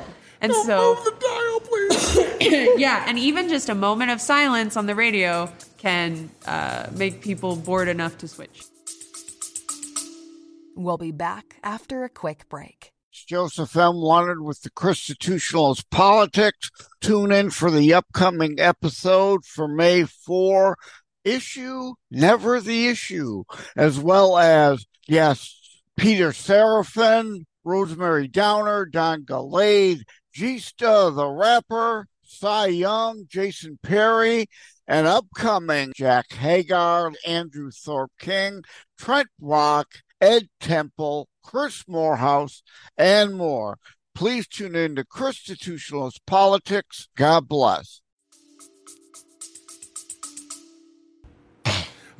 And 0.40 0.52
so, 0.52 0.94
Move 0.94 1.04
the 1.04 1.14
dial, 1.20 1.60
please. 1.60 2.78
yeah, 2.80 3.04
and 3.06 3.18
even 3.18 3.48
just 3.48 3.68
a 3.68 3.74
moment 3.74 4.10
of 4.10 4.20
silence 4.20 4.76
on 4.76 4.86
the 4.86 4.94
radio 4.94 5.52
can 5.76 6.30
uh, 6.46 6.86
make 6.96 7.20
people 7.20 7.56
bored 7.56 7.88
enough 7.88 8.18
to 8.18 8.28
switch. 8.28 8.62
We'll 10.76 10.98
be 10.98 11.12
back 11.12 11.56
after 11.62 12.04
a 12.04 12.08
quick 12.08 12.48
break. 12.48 12.92
Joseph 13.26 13.76
M. 13.76 13.96
Leonard 13.96 14.40
with 14.40 14.62
the 14.62 14.70
Constitutionalist 14.70 15.90
Politics. 15.90 16.70
Tune 17.00 17.32
in 17.32 17.50
for 17.50 17.70
the 17.70 17.92
upcoming 17.92 18.58
episode 18.58 19.44
for 19.44 19.68
May 19.68 20.04
4. 20.04 20.78
Issue, 21.28 21.94
never 22.10 22.60
the 22.60 22.88
issue, 22.88 23.44
as 23.76 23.98
well 23.98 24.38
as, 24.38 24.86
yes, 25.06 25.54
Peter 25.96 26.30
Seraphin, 26.30 27.44
Rosemary 27.64 28.28
Downer, 28.28 28.86
Don 28.86 29.24
Galade, 29.24 30.02
Gista 30.34 31.14
the 31.14 31.26
rapper, 31.26 32.06
Cy 32.22 32.66
Young, 32.68 33.24
Jason 33.28 33.78
Perry, 33.82 34.46
and 34.86 35.06
upcoming 35.06 35.92
Jack 35.94 36.32
Hagar, 36.32 37.12
Andrew 37.26 37.70
Thorpe 37.70 38.12
King, 38.18 38.62
Trent 38.96 39.28
Rock, 39.40 39.88
Ed 40.20 40.48
Temple, 40.60 41.28
Chris 41.42 41.84
Morehouse, 41.86 42.62
and 42.96 43.34
more. 43.34 43.78
Please 44.14 44.48
tune 44.48 44.74
in 44.74 44.96
to 44.96 45.04
Constitutionalist 45.04 46.20
Politics. 46.26 47.08
God 47.16 47.48
bless. 47.48 48.00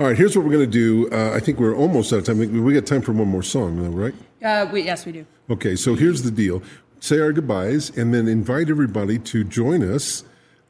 All 0.00 0.06
right, 0.06 0.16
here's 0.16 0.36
what 0.36 0.44
we're 0.44 0.52
going 0.52 0.70
to 0.70 0.70
do. 0.70 1.10
Uh, 1.10 1.32
I 1.34 1.40
think 1.40 1.58
we're 1.58 1.74
almost 1.74 2.12
out 2.12 2.20
of 2.20 2.24
time. 2.24 2.38
We 2.38 2.46
we 2.46 2.72
got 2.72 2.86
time 2.86 3.02
for 3.02 3.10
one 3.12 3.26
more 3.26 3.42
song, 3.42 3.82
though, 3.82 3.88
right? 3.90 4.14
Uh, 4.44 4.70
we, 4.72 4.82
yes, 4.82 5.04
we 5.04 5.10
do. 5.10 5.26
Okay, 5.50 5.74
so 5.74 5.96
here's 5.96 6.22
the 6.22 6.30
deal. 6.30 6.62
Say 7.00 7.18
our 7.18 7.32
goodbyes 7.32 7.96
and 7.96 8.14
then 8.14 8.28
invite 8.28 8.70
everybody 8.70 9.18
to 9.18 9.42
join 9.42 9.82
us 9.82 10.22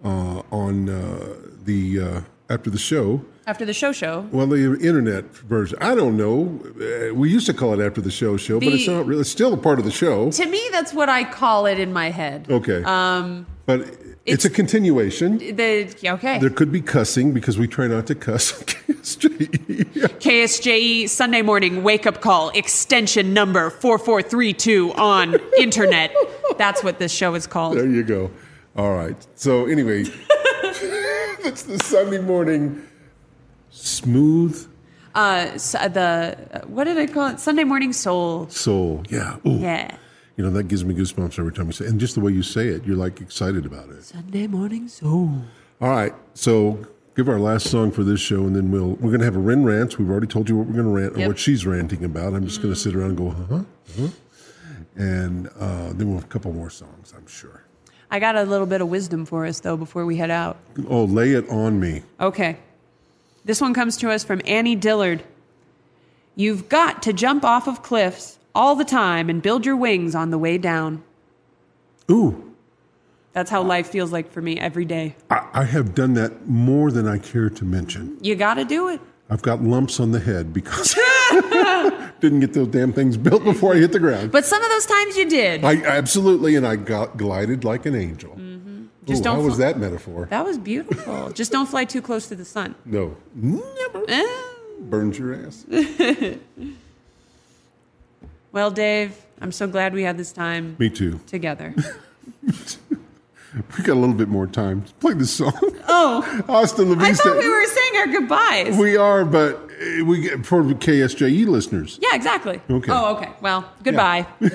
uh, 0.03 0.43
on 0.51 0.89
uh, 0.89 1.37
the 1.65 2.01
uh, 2.01 2.21
after 2.49 2.71
the 2.71 2.79
show. 2.79 3.23
After 3.47 3.67
the 3.67 3.75
show 3.75 3.93
show, 3.93 4.27
Well, 4.33 4.47
the 4.47 4.79
internet 4.81 5.25
version. 5.37 5.77
I 5.81 5.95
don't 5.95 6.17
know. 6.17 6.61
Uh, 6.81 7.15
we 7.15 7.31
used 7.31 7.47
to 7.47 7.55
call 7.55 7.79
it 7.79 7.85
after 7.85 8.01
the 8.01 8.11
show 8.11 8.39
show, 8.39 8.61
but 8.61 8.69
it's 8.69 8.87
not 8.89 9.05
really. 9.05 9.23
It's 9.23 9.31
still 9.31 9.53
a 9.53 9.59
part 9.59 9.79
of 9.79 9.85
the 9.85 9.91
show. 9.91 10.31
to 10.31 10.47
me, 10.47 10.63
that's 10.73 10.95
what 10.95 11.11
I 11.11 11.25
call 11.25 11.67
it 11.67 11.79
in 11.79 11.93
my 11.93 12.11
head. 12.11 12.47
Okay, 12.51 12.83
Um, 12.85 13.47
but 13.67 13.87
it's, 14.29 14.45
a 14.45 14.51
continuation. 14.51 15.39
the 15.39 15.89
okay. 16.05 16.39
There 16.39 16.51
could 16.51 16.71
be 16.73 16.81
cussing 16.81 17.33
because 17.33 17.59
we 17.59 17.67
try 17.67 17.87
not 17.87 18.07
to 18.09 18.15
cuss. 18.15 18.53
KSJE 19.83 20.67
E 20.79 21.07
Sunday 21.07 21.43
morning 21.43 21.83
wake 21.83 22.07
up 22.07 22.21
call 22.21 22.51
extension 22.51 23.33
number 23.35 23.71
4432 23.71 24.93
on 24.95 25.37
internet. 25.59 26.13
That's 26.57 26.83
what 26.83 26.99
this 26.99 27.13
show 27.13 27.35
is 27.35 27.47
called. 27.47 27.77
There 27.77 27.87
you 27.89 28.03
go. 28.03 28.31
All 28.77 28.93
right. 28.95 29.17
So 29.35 29.67
anyway, 29.67 30.03
it's 30.05 31.63
the 31.65 31.79
Sunday 31.79 32.19
morning 32.21 32.83
smooth 33.71 34.67
Uh, 35.15 35.51
s- 35.55 35.73
the 35.73 36.37
what 36.67 36.85
did 36.85 36.99
I 36.99 37.07
call 37.07 37.29
it? 37.29 37.41
Sunday 37.41 37.65
morning 37.65 37.93
soul. 37.93 38.49
soul. 38.51 39.03
Yeah. 39.09 39.37
Ooh. 39.47 39.59
Yeah. 39.59 39.97
You 40.39 40.45
know 40.45 40.51
that 40.51 40.69
gives 40.69 40.85
me 40.85 40.95
goosebumps 40.95 41.37
every 41.41 41.53
time 41.53 41.67
you 41.67 41.73
say, 41.73 41.85
it. 41.85 41.91
and 41.91 41.99
just 41.99 42.15
the 42.15 42.21
way 42.21 42.31
you 42.31 42.45
say 42.45 42.69
it, 42.69 42.87
you're 42.87 42.97
like 42.97 43.21
excited 43.21 43.67
about 43.67 43.89
it. 43.89 44.05
Sunday 44.05 44.47
morning 44.47 44.87
soul. 44.87 45.33
All 45.81 45.89
right. 45.89 46.15
So 46.35 46.87
give 47.17 47.29
our 47.29 47.41
last 47.41 47.69
song 47.69 47.91
for 47.91 48.05
this 48.05 48.21
show, 48.21 48.45
and 48.45 48.55
then 48.55 48.71
we'll 48.71 48.91
we're 49.01 49.11
gonna 49.11 49.25
have 49.25 49.35
a 49.35 49.41
Ren 49.41 49.65
rant. 49.65 49.99
We've 49.99 50.09
already 50.09 50.29
told 50.29 50.49
you 50.49 50.57
what 50.57 50.69
we're 50.69 50.77
gonna 50.77 50.91
rant 50.91 51.17
or 51.19 51.27
what 51.27 51.41
she's 51.41 51.67
ranting 51.67 52.05
about. 52.05 52.35
I'm 52.35 52.47
just 52.47 52.63
gonna 52.63 52.77
sit 52.77 52.95
around 52.95 53.09
and 53.09 53.19
go, 53.19 53.31
huh, 53.31 53.65
huh, 53.99 54.09
and 54.95 55.49
uh, 55.59 55.93
then 55.95 56.07
we'll 56.07 56.19
have 56.19 56.25
a 56.25 56.29
couple 56.29 56.53
more 56.53 56.71
songs. 56.71 57.13
I'm 57.17 57.27
sure. 57.27 57.65
I 58.09 58.21
got 58.21 58.37
a 58.37 58.45
little 58.45 58.67
bit 58.67 58.81
of 58.81 58.89
wisdom 58.89 59.27
for 59.27 59.45
us 59.45 59.59
though 59.59 59.77
before 59.77 60.07
we 60.07 60.19
head 60.19 60.31
out. 60.31 60.57
Oh, 60.89 61.03
lay 61.03 61.33
it 61.33 61.49
on 61.49 61.81
me. 61.81 62.03
Okay. 62.21 62.59
This 63.45 63.61
one 63.61 63.75
comes 63.75 63.97
to 63.97 64.11
us 64.13 64.23
from 64.23 64.41
Annie 64.47 64.77
Dillard. 64.77 65.25
You've 66.37 66.69
got 66.69 67.03
to 67.03 67.13
jump 67.13 67.45
off 67.45 67.67
of 67.67 67.83
cliffs 67.83 68.38
all 68.59 68.75
the 68.75 68.85
time 68.85 69.31
and 69.31 69.41
build 69.41 69.65
your 69.65 69.77
wings 69.77 70.15
on 70.15 70.31
the 70.31 70.37
way 70.39 70.59
down. 70.59 71.03
Ooh, 72.11 72.53
That's 73.33 73.51
how 73.51 73.63
life 73.63 73.87
feels 73.89 74.11
like 74.13 74.31
for 74.33 74.43
me 74.43 74.59
every 74.59 74.85
day. 74.85 75.15
I, 75.31 75.47
I 75.55 75.65
have 75.65 75.95
done 75.95 76.15
that 76.15 76.49
more 76.49 76.91
than 76.91 77.07
I 77.07 77.19
care 77.19 77.49
to 77.51 77.65
mention. 77.65 78.19
You 78.21 78.35
got 78.35 78.55
to 78.55 78.65
do 78.65 78.89
it. 78.89 79.01
I've 79.31 79.43
got 79.43 79.63
lumps 79.63 80.01
on 80.01 80.11
the 80.11 80.19
head 80.19 80.53
because 80.53 80.95
didn't 82.21 82.41
get 82.41 82.55
those 82.55 82.69
damn 82.69 82.93
things 82.93 83.17
built 83.17 83.45
before 83.45 83.75
I 83.75 83.77
hit 83.77 83.93
the 83.93 84.01
ground. 84.01 84.33
But 84.33 84.45
some 84.47 84.63
of 84.63 84.71
those 84.71 84.87
times 84.87 85.17
you 85.17 85.29
did. 85.29 85.65
I 85.65 85.77
absolutely, 85.85 86.57
and 86.57 86.67
I 86.67 86.77
got 86.77 87.17
glided 87.19 87.63
like 87.63 87.87
an 87.87 87.95
angel. 87.95 88.31
Just 89.05 89.21
Ooh, 89.21 89.25
don't 89.25 89.37
how 89.37 89.43
was 89.43 89.59
that 89.59 89.79
metaphor? 89.79 90.27
That 90.31 90.45
was 90.45 90.59
beautiful. 90.59 91.31
Just 91.35 91.53
don't 91.53 91.67
fly 91.67 91.85
too 91.85 92.03
close 92.03 92.27
to 92.29 92.35
the 92.35 92.45
sun. 92.45 92.75
No, 92.85 93.17
never 93.35 94.05
Eh. 94.09 94.27
burns 94.81 95.19
your 95.19 95.35
ass. 95.47 95.65
well, 98.53 98.71
Dave, 98.71 99.17
I'm 99.41 99.53
so 99.53 99.67
glad 99.67 99.95
we 99.95 100.03
had 100.03 100.17
this 100.19 100.33
time 100.33 100.77
Me 100.79 100.91
too. 100.91 101.21
together. 101.27 101.75
We 103.79 103.83
got 103.83 103.95
a 103.95 103.99
little 104.01 104.15
bit 104.15 104.29
more 104.29 104.47
time. 104.47 104.83
To 104.83 104.93
play 104.95 105.15
this 105.15 105.33
song. 105.33 105.53
Oh, 105.89 106.45
Austin 106.51 106.91
la 106.97 107.03
I 107.03 107.13
thought 107.15 107.39
we 107.39 107.49
were 107.49 107.65
saying 107.65 107.93
our 107.97 108.07
goodbyes. 108.09 108.77
We 108.77 108.97
are, 108.99 109.25
but 109.25 109.55
uh, 109.57 110.05
we 110.05 110.21
get 110.21 110.45
for 110.45 110.63
KSJE 110.63 111.47
listeners. 111.47 111.99
yeah, 112.03 112.15
exactly. 112.15 112.61
Okay. 112.69 112.93
Oh, 112.93 113.17
okay. 113.17 113.31
Well, 113.41 113.69
goodbye. 113.83 114.27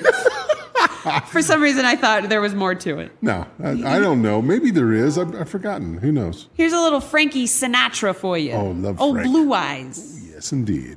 For 1.26 1.42
some 1.42 1.60
reason, 1.60 1.84
I 1.84 1.96
thought 1.96 2.28
there 2.30 2.40
was 2.40 2.54
more 2.54 2.74
to 2.76 2.98
it. 3.00 3.12
No, 3.20 3.46
I, 3.62 3.70
I 3.96 3.98
don't 3.98 4.22
know. 4.22 4.40
Maybe 4.40 4.70
there 4.70 4.92
is. 4.92 5.18
I've, 5.18 5.34
I've 5.38 5.50
forgotten. 5.50 5.98
Who 5.98 6.10
knows? 6.12 6.48
Here's 6.54 6.72
a 6.72 6.80
little 6.80 7.00
Frankie 7.00 7.44
Sinatra 7.46 8.14
for 8.14 8.38
you. 8.38 8.52
Oh, 8.52 8.70
love 8.70 8.96
Oh, 9.00 9.12
Frank. 9.12 9.26
blue 9.26 9.52
eyes. 9.52 10.24
Yes, 10.32 10.50
indeed. 10.52 10.96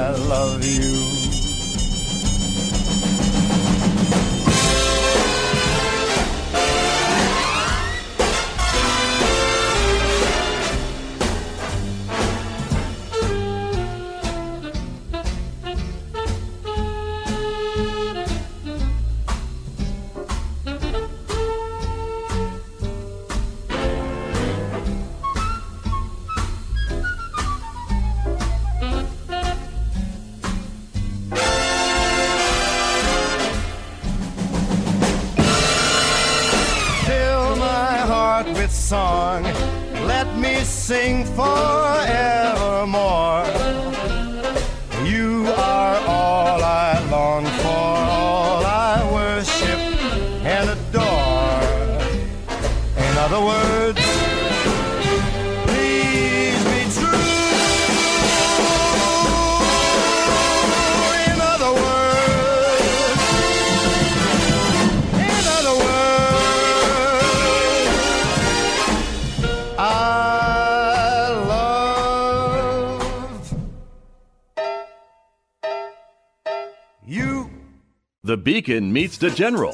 The 78.61 78.73
Beacon 78.73 78.93
meets 78.93 79.17
the 79.17 79.31
General 79.31 79.71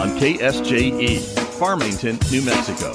on 0.00 0.16
KSJE, 0.16 1.20
Farmington, 1.58 2.18
New 2.30 2.40
Mexico. 2.40 2.94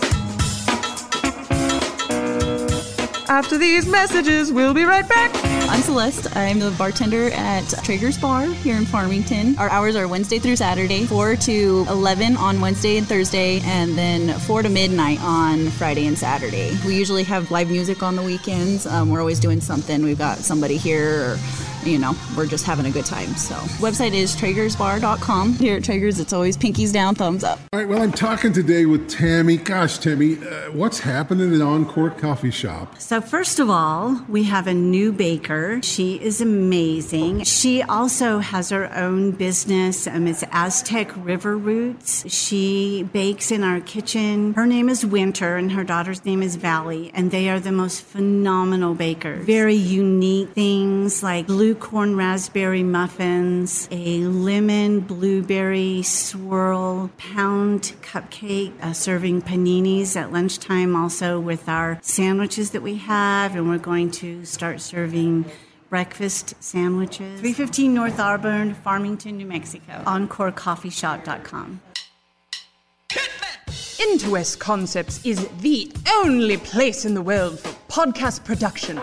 After 3.27 3.55
these 3.55 3.85
messages, 3.85 4.51
we'll 4.51 4.73
be 4.73 4.85
right 4.85 5.07
back. 5.07 5.29
I'm 5.69 5.81
Celeste. 5.81 6.35
I'm 6.35 6.57
the 6.57 6.71
bartender 6.71 7.29
at 7.31 7.61
Traeger's 7.83 8.17
Bar 8.17 8.47
here 8.47 8.75
in 8.75 8.85
Farmington. 8.85 9.55
Our 9.59 9.69
hours 9.69 9.95
are 9.95 10.07
Wednesday 10.07 10.39
through 10.39 10.55
Saturday, 10.55 11.05
4 11.05 11.35
to 11.35 11.85
11 11.89 12.37
on 12.37 12.59
Wednesday 12.59 12.97
and 12.97 13.07
Thursday, 13.07 13.59
and 13.65 13.95
then 13.95 14.39
4 14.39 14.63
to 14.63 14.69
midnight 14.69 15.21
on 15.21 15.69
Friday 15.71 16.07
and 16.07 16.17
Saturday. 16.17 16.75
We 16.87 16.97
usually 16.97 17.23
have 17.23 17.51
live 17.51 17.69
music 17.69 18.01
on 18.01 18.15
the 18.15 18.23
weekends. 18.23 18.87
Um, 18.87 19.09
we're 19.09 19.19
always 19.19 19.39
doing 19.39 19.61
something. 19.61 20.01
We've 20.01 20.17
got 20.17 20.39
somebody 20.39 20.77
here, 20.77 21.33
or, 21.33 21.39
you 21.83 21.99
know, 21.99 22.15
we're 22.35 22.45
just 22.45 22.65
having 22.65 22.85
a 22.85 22.91
good 22.91 23.05
time. 23.05 23.29
So, 23.35 23.55
website 23.79 24.13
is 24.13 24.35
traegersbar.com. 24.35 25.53
Here 25.53 25.77
at 25.77 25.83
Traeger's, 25.83 26.19
it's 26.19 26.33
always 26.33 26.57
pinkies 26.57 26.91
down, 26.91 27.15
thumbs 27.15 27.43
up. 27.43 27.59
All 27.73 27.79
right, 27.79 27.87
well, 27.87 28.01
I'm 28.01 28.11
talking 28.11 28.53
today 28.53 28.85
with 28.85 29.09
Tammy. 29.09 29.57
Gosh, 29.57 29.97
Tammy, 29.97 30.37
uh, 30.37 30.71
what's 30.71 30.99
happening 30.99 31.53
at 31.53 31.61
Encore 31.61 32.09
Coffee 32.11 32.51
Shop? 32.51 32.99
So, 32.99 33.21
first 33.21 33.59
of 33.59 33.69
all, 33.69 34.23
we 34.27 34.43
have 34.43 34.67
a 34.67 34.73
new 34.73 35.11
baker. 35.11 35.81
She 35.83 36.15
is 36.15 36.41
amazing. 36.41 37.43
She 37.43 37.81
also 37.81 38.39
has 38.39 38.69
her 38.69 38.93
own 38.95 39.31
business. 39.31 40.07
Um, 40.07 40.27
it's 40.27 40.43
Aztec 40.51 41.11
River 41.17 41.57
Roots. 41.57 42.29
She 42.31 43.03
bakes 43.13 43.51
in 43.51 43.63
our 43.63 43.79
kitchen. 43.81 44.53
Her 44.53 44.65
name 44.65 44.89
is 44.89 45.05
Winter, 45.05 45.57
and 45.57 45.71
her 45.71 45.83
daughter's 45.83 46.25
name 46.25 46.41
is 46.41 46.55
Valley, 46.55 47.11
and 47.13 47.31
they 47.31 47.49
are 47.49 47.59
the 47.59 47.71
most 47.71 48.01
phenomenal 48.01 48.95
bakers. 48.95 49.45
Very 49.45 49.75
unique 49.75 50.49
things 50.49 51.21
like 51.23 51.47
blue 51.47 51.75
corn 51.75 52.15
raspberry 52.25 52.81
muffins, 52.81 53.87
a 53.91 54.21
lemon 54.21 54.99
blueberry 54.99 56.01
swirl 56.01 57.11
pound 57.17 57.93
cupcake, 58.01 58.73
uh, 58.81 58.91
serving 58.91 59.43
paninis 59.43 60.15
at 60.15 60.31
lunchtime, 60.31 60.95
also 60.95 61.39
with 61.39 61.69
our 61.69 61.99
sandwiches 62.01 62.71
that 62.71 62.81
we 62.81 62.95
have, 62.95 63.55
and 63.55 63.69
we're 63.69 63.77
going 63.77 64.09
to 64.09 64.43
start 64.43 64.81
serving 64.81 65.45
breakfast 65.91 66.55
sandwiches. 66.59 67.39
315 67.41 67.93
North 67.93 68.19
Auburn, 68.19 68.73
Farmington, 68.73 69.37
New 69.37 69.45
Mexico. 69.45 70.01
EncoreCoffeeShop.com. 70.07 71.79
Interwest 73.99 74.59
Concepts 74.59 75.23
is 75.23 75.47
the 75.59 75.91
only 76.15 76.57
place 76.57 77.05
in 77.05 77.13
the 77.13 77.21
world 77.21 77.59
for 77.59 77.69
podcast 77.87 78.43
production. 78.43 78.99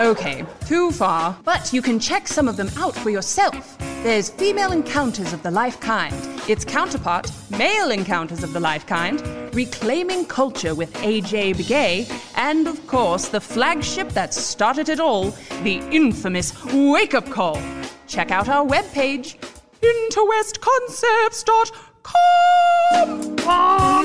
Okay, 0.00 0.44
too 0.66 0.90
far, 0.90 1.36
but 1.44 1.72
you 1.72 1.82
can 1.82 2.00
check 2.00 2.26
some 2.26 2.48
of 2.48 2.56
them 2.56 2.70
out 2.78 2.94
for 2.94 3.10
yourself. 3.10 3.76
There's 4.02 4.30
Female 4.30 4.72
Encounters 4.72 5.32
of 5.32 5.42
the 5.42 5.50
Life 5.50 5.78
Kind, 5.80 6.14
its 6.48 6.64
counterpart, 6.64 7.30
Male 7.50 7.90
Encounters 7.90 8.42
of 8.42 8.52
the 8.52 8.60
Life 8.60 8.86
Kind, 8.86 9.20
Reclaiming 9.54 10.24
Culture 10.24 10.74
with 10.74 10.92
AJ 10.94 11.56
Begay, 11.56 12.10
and 12.36 12.66
of 12.66 12.84
course, 12.86 13.28
the 13.28 13.40
flagship 13.40 14.08
that 14.10 14.34
started 14.34 14.88
it 14.88 14.98
all, 14.98 15.30
the 15.62 15.76
infamous 15.90 16.52
Wake 16.72 17.14
Up 17.14 17.28
Call. 17.30 17.60
Check 18.06 18.30
out 18.30 18.48
our 18.48 18.66
webpage, 18.66 19.36
interwestconcepts.com. 19.82 21.91
On 22.04 22.14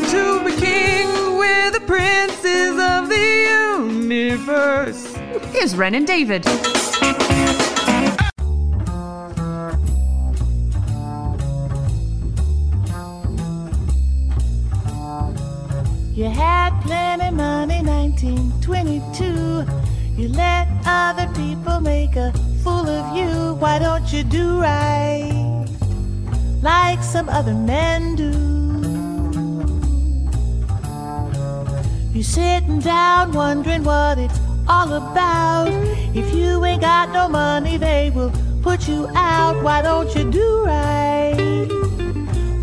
to 0.02 0.39
the 0.43 0.56
king, 0.60 1.08
we're 1.38 1.72
the 1.72 1.80
princes 1.82 2.78
of 2.80 3.10
the 3.10 3.16
universe. 4.10 5.16
Here's 5.52 5.76
Ren 5.76 5.95
and 5.95 6.06
David. 6.06 6.45
You 16.16 16.30
had 16.30 16.80
plenty 16.82 17.32
money, 17.32 17.82
1922. 17.84 19.66
You 20.22 20.30
let 20.30 20.68
other 20.86 21.28
people 21.34 21.80
make 21.80 22.16
a 22.16 22.32
fool 22.64 22.88
of 22.88 23.16
you. 23.16 23.56
Why 23.56 23.80
don't 23.80 24.12
you 24.12 24.24
do 24.24 24.60
right 24.60 25.66
like 26.62 27.03
some 27.03 27.30
other 27.30 27.53
men 27.53 28.16
do? 28.16 28.32
You're 32.14 32.24
sitting 32.24 32.80
down 32.80 33.32
wondering 33.32 33.84
what 33.84 34.18
it's 34.18 34.39
all 34.68 34.91
about. 34.93 35.68
If 36.16 36.34
you 36.34 36.66
ain't 36.66 36.82
got 36.82 37.12
no 37.12 37.30
money, 37.30 37.78
they 37.78 38.10
will 38.10 38.32
put 38.64 38.88
you 38.88 39.08
out. 39.14 39.62
Why 39.62 39.82
don't 39.82 40.14
you 40.16 40.30
do 40.32 40.64
right 40.66 41.68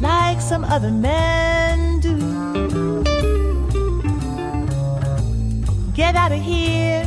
like 0.01 0.41
some 0.41 0.65
other 0.65 0.91
men 0.91 2.01
do? 2.01 3.05
Get 5.95 6.17
out 6.17 6.33
of 6.33 6.43
here, 6.43 7.07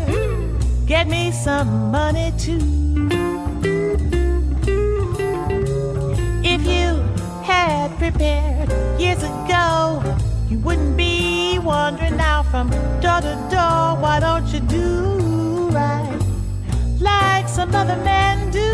get 0.85 1.09
me 1.09 1.31
some 1.31 1.91
money 1.91 2.31
too. 2.37 2.86
Had 7.67 7.91
prepared 7.97 8.69
years 8.97 9.21
ago, 9.23 10.01
you 10.49 10.57
wouldn't 10.59 10.95
be 10.95 11.59
wandering 11.59 12.15
now 12.15 12.41
from 12.43 12.69
door 13.01 13.19
to 13.27 13.35
door. 13.51 13.85
Why 14.03 14.19
don't 14.21 14.47
you 14.53 14.61
do 14.61 15.69
right 15.79 16.19
like 16.99 17.47
some 17.49 17.75
other 17.75 17.97
men 18.11 18.51
do? 18.51 18.71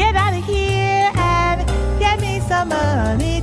Get 0.00 0.14
out 0.16 0.34
of 0.38 0.44
here 0.44 1.10
and 1.14 1.58
get 1.98 2.20
me 2.20 2.40
some 2.40 2.68
money 2.70 3.33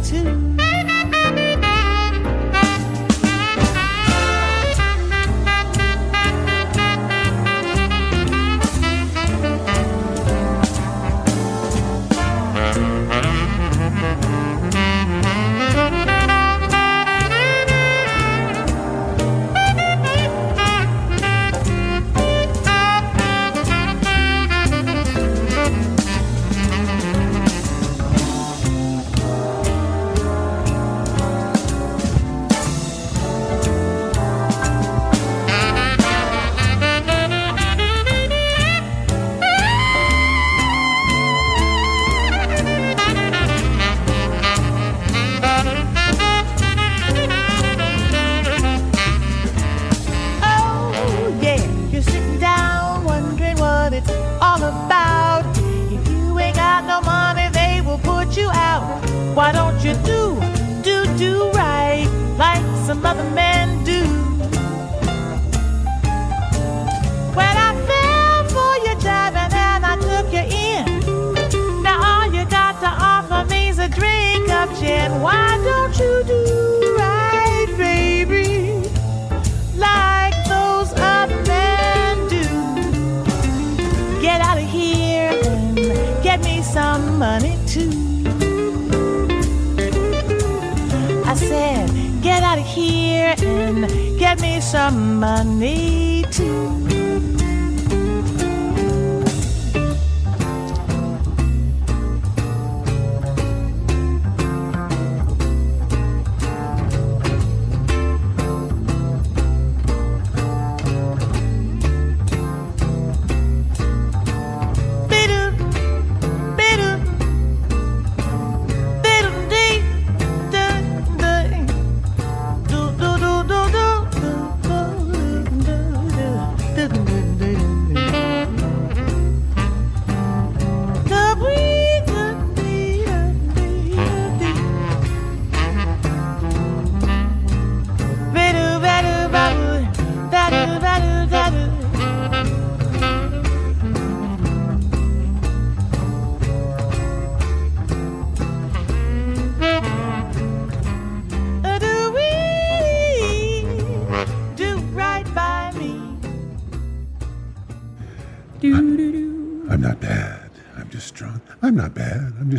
some 94.71 95.21
on 95.21 95.59
my. 95.59 96.00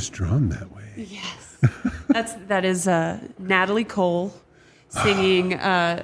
Just 0.03 0.15
drawn 0.15 0.49
that 0.49 0.75
way. 0.75 0.83
Yes. 0.97 1.59
That's 2.09 2.33
that 2.49 2.65
is 2.65 2.89
uh, 2.89 3.21
Natalie 3.39 3.85
Cole 3.85 4.35
singing 4.89 5.55
uh, 5.55 6.03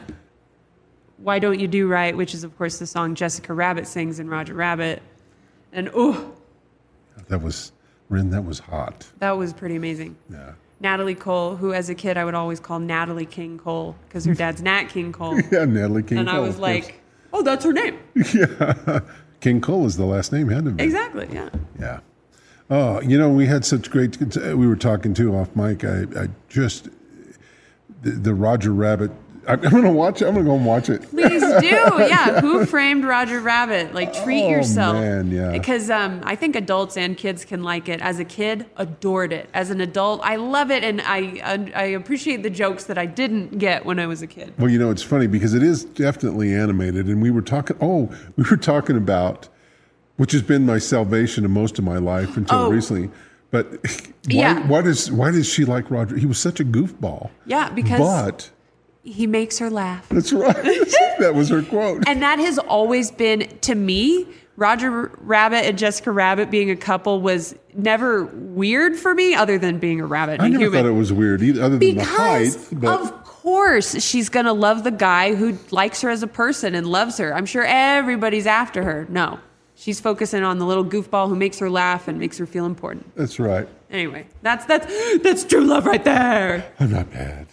"Why 1.16 1.40
Don't 1.40 1.58
You 1.58 1.66
Do 1.66 1.88
Right," 1.88 2.16
which 2.16 2.32
is 2.32 2.44
of 2.44 2.56
course 2.56 2.78
the 2.78 2.86
song 2.86 3.16
Jessica 3.16 3.52
Rabbit 3.52 3.88
sings 3.88 4.20
in 4.20 4.30
Roger 4.30 4.54
Rabbit, 4.54 5.02
and 5.72 5.90
oh, 5.94 6.32
That 7.26 7.42
was 7.42 7.72
Ren. 8.08 8.30
That 8.30 8.44
was 8.44 8.60
hot. 8.60 9.08
that 9.18 9.32
was 9.32 9.52
pretty 9.52 9.74
amazing. 9.74 10.16
Yeah. 10.30 10.52
Natalie 10.78 11.16
Cole, 11.16 11.56
who 11.56 11.72
as 11.74 11.90
a 11.90 11.94
kid 11.96 12.16
I 12.16 12.24
would 12.24 12.34
always 12.36 12.60
call 12.60 12.78
Natalie 12.78 13.26
King 13.26 13.58
Cole 13.58 13.96
because 14.06 14.24
her 14.26 14.34
dad's 14.34 14.62
Nat 14.62 14.84
King 14.84 15.10
Cole, 15.10 15.40
Yeah, 15.50 15.64
Natalie 15.64 16.04
King. 16.04 16.18
and 16.18 16.30
I 16.30 16.34
Cole, 16.34 16.42
was 16.42 16.54
of 16.54 16.60
course. 16.60 16.84
like, 16.84 17.00
oh, 17.32 17.42
that's 17.42 17.64
her 17.64 17.72
name. 17.72 17.98
yeah, 18.32 19.00
King 19.40 19.60
Cole 19.60 19.86
is 19.86 19.96
the 19.96 20.04
last 20.06 20.30
name, 20.32 20.48
hadn't 20.48 20.68
it? 20.68 20.76
been? 20.76 20.86
Exactly. 20.86 21.28
Yeah. 21.32 21.48
Yeah. 21.80 21.98
Oh, 22.70 23.00
you 23.00 23.16
know, 23.18 23.30
we 23.30 23.46
had 23.46 23.64
such 23.64 23.90
great. 23.90 24.18
We 24.36 24.66
were 24.66 24.76
talking 24.76 25.14
too 25.14 25.34
off 25.34 25.54
mic. 25.56 25.84
I, 25.84 26.02
I 26.16 26.28
just 26.48 26.88
the, 28.02 28.10
the 28.10 28.34
Roger 28.34 28.72
Rabbit 28.72 29.10
I'm 29.48 29.60
going 29.60 29.82
to 29.84 29.90
watch 29.90 30.20
it. 30.20 30.26
I'm 30.26 30.34
going 30.34 30.44
to 30.44 30.50
go 30.50 30.56
and 30.56 30.66
watch 30.66 30.90
it. 30.90 31.08
Please 31.08 31.40
do. 31.40 31.68
Yeah. 32.08 32.38
Who 32.42 32.66
framed 32.66 33.02
Roger 33.04 33.40
Rabbit? 33.40 33.94
Like 33.94 34.12
treat 34.12 34.44
Oh, 34.44 34.50
yourself. 34.50 34.94
man, 34.96 35.30
yeah. 35.30 35.52
Because 35.52 35.88
um, 35.88 36.20
I 36.24 36.36
think 36.36 36.54
adults 36.54 36.98
and 36.98 37.16
kids 37.16 37.46
can 37.46 37.62
like 37.62 37.88
it. 37.88 38.02
As 38.02 38.18
a 38.18 38.26
kid, 38.26 38.66
adored 38.76 39.32
it. 39.32 39.48
As 39.54 39.70
an 39.70 39.80
adult, 39.80 40.20
I 40.22 40.36
love 40.36 40.70
it, 40.70 40.84
and 40.84 41.00
I 41.00 41.70
I 41.74 41.84
appreciate 41.84 42.42
the 42.42 42.50
jokes 42.50 42.84
that 42.84 42.98
I 42.98 43.06
didn't 43.06 43.56
get 43.58 43.86
when 43.86 43.98
I 43.98 44.06
was 44.06 44.20
a 44.20 44.26
kid. 44.26 44.52
Well, 44.58 44.70
you 44.70 44.78
know, 44.78 44.90
it's 44.90 45.02
funny 45.02 45.26
because 45.26 45.54
it 45.54 45.62
is 45.62 45.82
definitely 45.84 46.52
animated, 46.54 47.06
and 47.06 47.22
we 47.22 47.30
were 47.30 47.40
talking. 47.42 47.78
Oh, 47.80 48.14
we 48.36 48.44
were 48.50 48.58
talking 48.58 48.98
about, 48.98 49.48
which 50.18 50.32
has 50.32 50.42
been 50.42 50.66
my 50.66 50.78
salvation 50.78 51.44
in 51.44 51.50
most 51.50 51.78
of 51.78 51.84
my 51.84 51.96
life 51.98 52.36
until 52.36 52.58
Oh. 52.58 52.70
recently. 52.70 53.10
But 53.50 53.72
why, 53.72 54.12
Yeah. 54.28 54.66
why 54.68 54.82
does 54.82 55.10
why 55.10 55.30
does 55.30 55.48
she 55.48 55.64
like 55.64 55.90
Roger? 55.90 56.16
He 56.18 56.26
was 56.26 56.38
such 56.38 56.60
a 56.60 56.64
goofball. 56.64 57.30
Yeah, 57.46 57.70
because 57.70 57.98
But 58.00 58.50
he 59.02 59.26
makes 59.26 59.58
her 59.58 59.70
laugh. 59.70 60.06
that's 60.10 60.32
right. 60.32 60.54
that 61.18 61.32
was 61.34 61.48
her 61.48 61.62
quote. 61.62 62.04
And 62.06 62.20
that 62.22 62.38
has 62.38 62.58
always 62.58 63.10
been 63.10 63.48
to 63.62 63.74
me. 63.74 64.26
Roger 64.56 65.12
Rabbit 65.22 65.64
and 65.66 65.78
Jessica 65.78 66.10
Rabbit 66.10 66.50
being 66.50 66.68
a 66.68 66.76
couple 66.76 67.20
was 67.22 67.54
never 67.76 68.24
weird 68.24 68.96
for 68.96 69.14
me, 69.14 69.32
other 69.32 69.56
than 69.56 69.78
being 69.78 70.00
a 70.00 70.04
rabbit. 70.06 70.40
I 70.40 70.46
and 70.46 70.52
never 70.54 70.64
human. 70.64 70.82
thought 70.82 70.88
it 70.88 70.94
was 70.94 71.12
weird 71.12 71.42
either, 71.42 71.62
other 71.62 71.78
than 71.78 71.96
the 71.96 72.02
height. 72.04 72.56
Because 72.68 72.68
But 72.72 73.00
of 73.00 73.24
course 73.24 74.02
she's 74.04 74.28
gonna 74.28 74.52
love 74.52 74.82
the 74.82 74.90
guy 74.90 75.36
who 75.36 75.56
likes 75.70 76.00
her 76.02 76.10
as 76.10 76.24
a 76.24 76.26
person 76.26 76.74
and 76.74 76.88
loves 76.88 77.18
her. 77.18 77.32
I'm 77.32 77.46
sure 77.46 77.64
everybody's 77.64 78.48
after 78.48 78.82
her. 78.82 79.06
No, 79.08 79.38
she's 79.78 80.00
focusing 80.00 80.42
on 80.42 80.58
the 80.58 80.66
little 80.66 80.84
goofball 80.84 81.28
who 81.28 81.36
makes 81.36 81.58
her 81.60 81.70
laugh 81.70 82.08
and 82.08 82.18
makes 82.18 82.36
her 82.38 82.46
feel 82.46 82.66
important. 82.66 83.14
that's 83.16 83.38
right. 83.38 83.68
Anyway, 83.90 84.26
that's 84.42 84.66
that's 84.66 84.86
that's 85.20 85.44
true 85.44 85.64
love 85.64 85.86
right 85.86 86.04
there. 86.04 86.70
I'm 86.78 86.90
not 86.90 87.10
bad. 87.10 87.46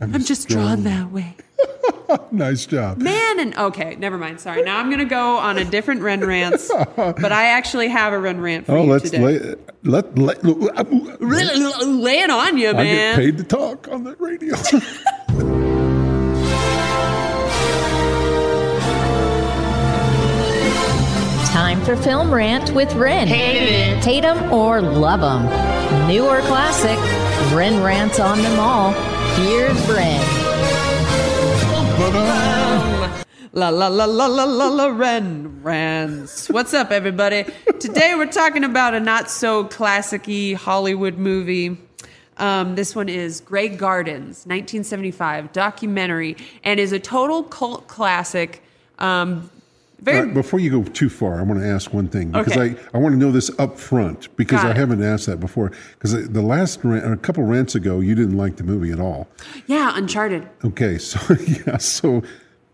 I'm, 0.00 0.24
just 0.24 0.48
drawn 0.48 0.84
that 0.84 1.12
way. 1.12 1.36
nice 2.30 2.64
job. 2.64 2.96
Man 2.96 3.38
and 3.38 3.54
okay, 3.54 3.96
never 3.96 4.16
mind. 4.16 4.40
Sorry. 4.40 4.62
Now 4.62 4.78
I'm 4.78 4.88
gonna 4.88 5.04
go 5.04 5.36
on 5.36 5.58
a 5.58 5.64
different 5.64 6.00
Ren 6.00 6.24
rant, 6.24 6.62
but 6.96 7.32
I 7.32 7.48
actually 7.48 7.88
have 7.88 8.14
a 8.14 8.18
Ren 8.18 8.40
rant 8.40 8.64
for 8.64 8.72
you. 8.72 8.78
Oh, 8.78 8.84
you 8.84 8.90
let's 8.90 9.10
today. 9.10 9.38
lay 9.38 9.54
let 9.84 10.16
let. 10.18 10.42
Lay 10.42 12.20
it 12.20 12.30
on 12.30 12.56
you, 12.56 12.72
man. 12.72 12.78
I 12.78 12.84
get 12.84 13.16
paid 13.16 13.38
to 13.38 13.44
talk 13.44 13.88
on 13.88 14.04
the 14.04 14.16
radio. 14.16 14.56
for 21.90 22.00
Film 22.04 22.32
Rant 22.32 22.70
with 22.70 22.94
Ren. 22.94 23.26
Hate 23.26 23.56
it. 23.56 24.04
Hate 24.04 24.24
'em 24.24 24.52
or 24.52 24.80
love 24.80 25.24
'em. 25.24 26.06
New 26.06 26.24
or 26.24 26.40
classic, 26.42 26.96
Ren 27.52 27.82
rants 27.82 28.20
on 28.20 28.40
them 28.42 28.60
all. 28.60 28.92
Here's 29.34 29.88
Ren. 29.88 30.20
La 33.52 33.70
la 33.70 33.88
la 33.88 34.04
la 34.04 34.26
la 34.26 34.44
la 34.44 34.68
la 34.68 34.86
Ren 34.86 35.62
Rants. 35.64 36.48
What's 36.48 36.72
up, 36.74 36.92
everybody? 36.92 37.44
Today 37.80 38.14
we're 38.14 38.26
talking 38.26 38.62
about 38.62 38.94
a 38.94 39.00
not 39.00 39.28
so 39.28 39.64
classicy 39.64 40.54
Hollywood 40.54 41.18
movie. 41.18 41.76
Um, 42.36 42.76
this 42.76 42.94
one 42.94 43.08
is 43.08 43.40
Grey 43.40 43.68
Gardens, 43.68 44.46
1975 44.46 45.52
documentary, 45.52 46.36
and 46.62 46.78
is 46.78 46.92
a 46.92 47.00
total 47.00 47.42
cult 47.42 47.88
classic. 47.88 48.62
Um, 49.00 49.50
very 50.02 50.24
right, 50.26 50.34
before 50.34 50.60
you 50.60 50.70
go 50.70 50.82
too 50.90 51.08
far, 51.08 51.38
I 51.38 51.42
want 51.42 51.60
to 51.60 51.66
ask 51.66 51.92
one 51.92 52.08
thing 52.08 52.30
because 52.30 52.56
Okay. 52.56 52.76
I, 52.92 52.96
I 52.96 52.98
want 52.98 53.12
to 53.14 53.18
know 53.18 53.30
this 53.32 53.50
up 53.58 53.78
front 53.78 54.34
because 54.36 54.62
Got 54.62 54.66
I 54.68 54.70
it. 54.70 54.76
haven't 54.76 55.02
asked 55.02 55.26
that 55.26 55.40
before. 55.40 55.72
Because 55.92 56.28
the 56.28 56.42
last 56.42 56.80
rant, 56.84 57.04
a 57.12 57.16
couple 57.16 57.42
rants 57.44 57.74
ago, 57.74 58.00
you 58.00 58.14
didn't 58.14 58.36
like 58.36 58.56
the 58.56 58.64
movie 58.64 58.90
at 58.92 59.00
all. 59.00 59.28
yeah, 59.66 59.92
Uncharted. 59.96 60.48
Okay, 60.64 60.98
so 61.10 61.18
yeah, 61.66 61.76
so 61.78 62.22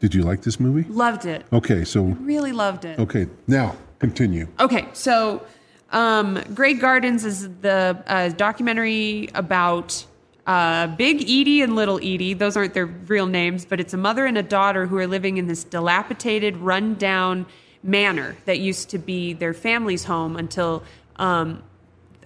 did 0.00 0.14
you 0.14 0.22
like 0.22 0.42
this 0.42 0.60
movie? 0.60 0.88
Loved 0.90 1.26
it. 1.26 1.44
Okay, 1.52 1.84
so 1.84 2.02
Really 2.02 2.52
loved 2.52 2.84
it. 2.84 2.98
okay, 2.98 3.26
now 3.46 3.76
continue. 3.98 4.46
Okay, 4.60 4.86
so 4.92 5.44
um, 5.92 6.40
Grey 6.54 6.74
Gardens 6.74 7.24
is 7.24 7.48
the 7.60 8.02
uh, 8.06 8.28
documentary 8.30 9.28
about 9.34 10.04
uh, 10.46 10.86
Big 10.86 11.22
Edie 11.22 11.62
and 11.62 11.74
Little 11.74 11.98
Edie. 11.98 12.34
Those 12.34 12.56
aren't 12.56 12.74
their 12.74 12.86
real 12.86 13.26
names, 13.26 13.64
but 13.64 13.80
it's 13.80 13.94
a 13.94 13.96
mother 13.96 14.26
and 14.26 14.38
a 14.38 14.42
daughter 14.42 14.86
who 14.86 14.96
are 14.96 15.06
living 15.06 15.38
in 15.38 15.48
this 15.48 15.64
dilapidated, 15.64 16.56
run-down 16.58 17.46
manor 17.82 18.36
that 18.44 18.60
used 18.60 18.90
to 18.90 18.98
be 18.98 19.32
their 19.32 19.54
family's 19.54 20.04
home 20.04 20.36
until 20.36 20.82
um, 21.16 21.62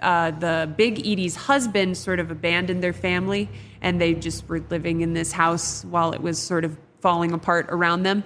uh, 0.03 0.31
the 0.33 0.73
Big 0.77 0.99
Edie's 1.01 1.37
husband 1.37 1.97
sort 1.97 2.21
of 2.21 2.31
abandoned 2.31 2.83
their 2.83 2.93
family, 2.93 3.49
and 3.81 4.01
they 4.01 4.15
just 4.15 4.49
were 4.49 4.63
living 4.71 5.01
in 5.01 5.15
this 5.15 5.33
house 5.33 5.85
while 5.85 6.13
it 6.13 6.21
was 6.21 6.39
sort 6.39 6.65
of 6.65 6.77
falling 7.01 7.33
apart 7.33 7.67
around 7.71 8.03
them 8.03 8.23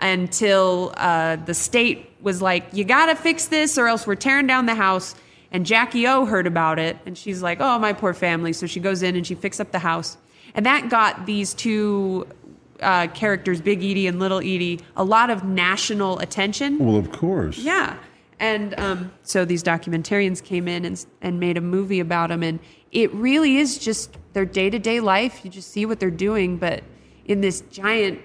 until 0.00 0.92
uh, 0.96 1.36
the 1.36 1.54
state 1.54 2.10
was 2.20 2.42
like, 2.42 2.66
"You 2.72 2.84
got 2.84 3.06
to 3.06 3.14
fix 3.14 3.46
this, 3.46 3.78
or 3.78 3.88
else 3.88 4.06
we're 4.06 4.14
tearing 4.14 4.46
down 4.46 4.66
the 4.66 4.74
house." 4.74 5.14
And 5.54 5.64
Jackie 5.64 6.06
O 6.06 6.24
heard 6.26 6.46
about 6.46 6.78
it, 6.78 6.98
and 7.06 7.16
she's 7.16 7.40
like, 7.40 7.58
"Oh, 7.60 7.78
my 7.78 7.92
poor 7.92 8.12
family." 8.12 8.52
So 8.52 8.66
she 8.66 8.80
goes 8.80 9.02
in 9.02 9.14
and 9.16 9.24
she 9.26 9.34
fixes 9.36 9.60
up 9.60 9.70
the 9.72 9.78
house, 9.78 10.18
and 10.54 10.66
that 10.66 10.88
got 10.90 11.26
these 11.26 11.54
two 11.54 12.26
uh, 12.80 13.06
characters, 13.14 13.60
Big 13.60 13.78
Edie 13.78 14.06
and 14.08 14.18
Little 14.18 14.38
Edie, 14.38 14.80
a 14.96 15.04
lot 15.04 15.30
of 15.30 15.44
national 15.44 16.18
attention. 16.18 16.78
Well, 16.78 16.96
of 16.96 17.12
course. 17.12 17.56
Yeah. 17.56 17.96
And 18.40 18.78
um, 18.80 19.12
so 19.22 19.44
these 19.44 19.62
documentarians 19.62 20.42
came 20.42 20.66
in 20.66 20.84
and, 20.84 21.06
and 21.22 21.38
made 21.38 21.56
a 21.56 21.60
movie 21.60 22.00
about 22.00 22.30
them. 22.30 22.42
And 22.42 22.58
it 22.90 23.14
really 23.14 23.58
is 23.58 23.78
just 23.78 24.16
their 24.32 24.44
day 24.44 24.70
to 24.70 24.78
day 24.80 24.98
life. 24.98 25.44
You 25.44 25.50
just 25.52 25.70
see 25.70 25.86
what 25.86 26.00
they're 26.00 26.10
doing. 26.10 26.56
But 26.56 26.82
in 27.26 27.40
this 27.42 27.60
giant, 27.70 28.20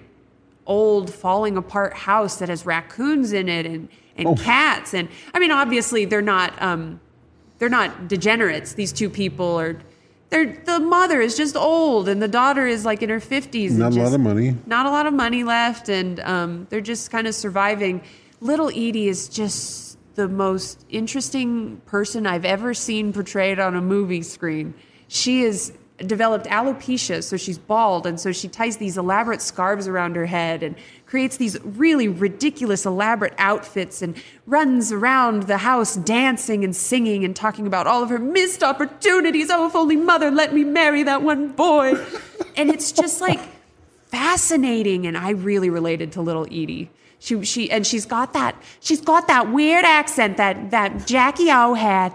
old, 0.66 1.14
falling 1.14 1.56
apart 1.56 1.94
house 1.94 2.40
that 2.40 2.48
has 2.48 2.66
raccoons 2.66 3.32
in 3.32 3.48
it 3.48 3.66
and, 3.66 3.88
and 4.16 4.26
Oh. 4.26 4.34
cats. 4.34 4.94
And 4.94 5.08
I 5.32 5.38
mean, 5.38 5.52
obviously, 5.52 6.04
they're 6.06 6.20
not. 6.22 6.60
Um, 6.60 7.00
they're 7.60 7.68
not 7.68 8.08
degenerates. 8.08 8.72
These 8.72 8.92
two 8.92 9.08
people 9.08 9.60
are. 9.60 9.78
They're, 10.30 10.56
the 10.64 10.78
mother 10.78 11.20
is 11.20 11.36
just 11.36 11.56
old, 11.56 12.08
and 12.08 12.22
the 12.22 12.28
daughter 12.28 12.66
is 12.66 12.84
like 12.84 13.02
in 13.02 13.10
her 13.10 13.20
fifties. 13.20 13.76
Not 13.76 13.92
a 13.92 14.02
lot 14.02 14.14
of 14.14 14.20
money. 14.20 14.56
Not 14.66 14.86
a 14.86 14.90
lot 14.90 15.06
of 15.06 15.12
money 15.12 15.44
left, 15.44 15.88
and 15.88 16.18
um, 16.20 16.66
they're 16.70 16.80
just 16.80 17.10
kind 17.10 17.26
of 17.26 17.34
surviving. 17.34 18.02
Little 18.40 18.68
Edie 18.68 19.08
is 19.08 19.28
just 19.28 19.98
the 20.14 20.28
most 20.28 20.84
interesting 20.88 21.78
person 21.86 22.26
I've 22.26 22.44
ever 22.44 22.74
seen 22.74 23.12
portrayed 23.12 23.58
on 23.58 23.76
a 23.76 23.80
movie 23.80 24.22
screen. 24.22 24.74
She 25.08 25.42
is 25.42 25.72
developed 26.06 26.46
alopecia, 26.46 27.22
so 27.22 27.36
she's 27.36 27.58
bald, 27.58 28.06
and 28.06 28.18
so 28.18 28.32
she 28.32 28.48
ties 28.48 28.76
these 28.78 28.96
elaborate 28.96 29.42
scarves 29.42 29.86
around 29.86 30.16
her 30.16 30.26
head 30.26 30.62
and 30.62 30.74
creates 31.06 31.36
these 31.36 31.58
really 31.64 32.08
ridiculous, 32.08 32.86
elaborate 32.86 33.34
outfits 33.38 34.00
and 34.02 34.16
runs 34.46 34.92
around 34.92 35.44
the 35.44 35.58
house 35.58 35.96
dancing 35.96 36.64
and 36.64 36.74
singing 36.74 37.24
and 37.24 37.34
talking 37.34 37.66
about 37.66 37.86
all 37.86 38.02
of 38.02 38.08
her 38.10 38.18
missed 38.18 38.62
opportunities. 38.62 39.50
Oh, 39.50 39.66
if 39.66 39.76
only 39.76 39.96
mother 39.96 40.30
let 40.30 40.54
me 40.54 40.64
marry 40.64 41.02
that 41.02 41.22
one 41.22 41.48
boy. 41.48 41.94
and 42.56 42.70
it's 42.70 42.92
just 42.92 43.20
like 43.20 43.40
fascinating, 44.06 45.06
and 45.06 45.16
I 45.16 45.30
really 45.30 45.70
related 45.70 46.12
to 46.12 46.22
little 46.22 46.46
Edie. 46.46 46.90
She, 47.18 47.44
she, 47.44 47.70
and 47.70 47.86
she's 47.86 48.06
got 48.06 48.32
that, 48.32 48.60
she's 48.80 49.00
got 49.00 49.28
that 49.28 49.52
weird 49.52 49.84
accent 49.84 50.38
that, 50.38 50.70
that 50.70 51.06
Jackie 51.06 51.50
O 51.50 51.74
had. 51.74 52.14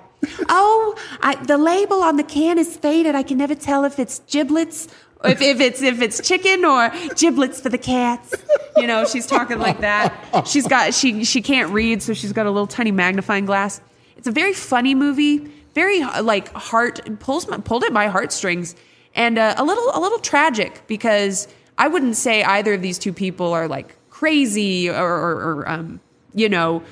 Oh, 0.49 0.95
I, 1.21 1.35
the 1.35 1.57
label 1.57 2.01
on 2.01 2.17
the 2.17 2.23
can 2.23 2.57
is 2.57 2.75
faded. 2.77 3.15
I 3.15 3.23
can 3.23 3.37
never 3.37 3.55
tell 3.55 3.83
if 3.85 3.99
it's 3.99 4.19
giblets, 4.27 4.87
if, 5.23 5.41
if 5.41 5.59
it's 5.59 5.81
if 5.81 6.01
it's 6.01 6.25
chicken 6.27 6.65
or 6.65 6.91
giblets 7.15 7.61
for 7.61 7.69
the 7.69 7.77
cats. 7.77 8.33
You 8.77 8.87
know, 8.87 9.05
she's 9.05 9.25
talking 9.27 9.59
like 9.59 9.79
that. 9.81 10.47
She's 10.47 10.67
got 10.67 10.93
she 10.93 11.23
she 11.23 11.41
can't 11.41 11.71
read, 11.71 12.01
so 12.01 12.13
she's 12.13 12.33
got 12.33 12.45
a 12.45 12.51
little 12.51 12.67
tiny 12.67 12.91
magnifying 12.91 13.45
glass. 13.45 13.81
It's 14.17 14.27
a 14.27 14.31
very 14.31 14.53
funny 14.53 14.95
movie, 14.95 15.51
very 15.73 16.01
uh, 16.01 16.23
like 16.23 16.51
heart 16.53 16.99
pulls 17.19 17.47
my, 17.47 17.57
pulled 17.57 17.83
at 17.83 17.93
my 17.93 18.07
heartstrings, 18.07 18.75
and 19.13 19.37
uh, 19.37 19.55
a 19.57 19.63
little 19.63 19.91
a 19.93 19.99
little 19.99 20.19
tragic 20.19 20.83
because 20.87 21.47
I 21.77 21.87
wouldn't 21.87 22.15
say 22.15 22.43
either 22.43 22.73
of 22.73 22.81
these 22.81 22.97
two 22.97 23.13
people 23.13 23.53
are 23.53 23.67
like 23.67 23.95
crazy 24.09 24.89
or, 24.89 24.95
or, 24.95 25.31
or 25.31 25.69
um, 25.69 25.99
you 26.33 26.49
know 26.49 26.83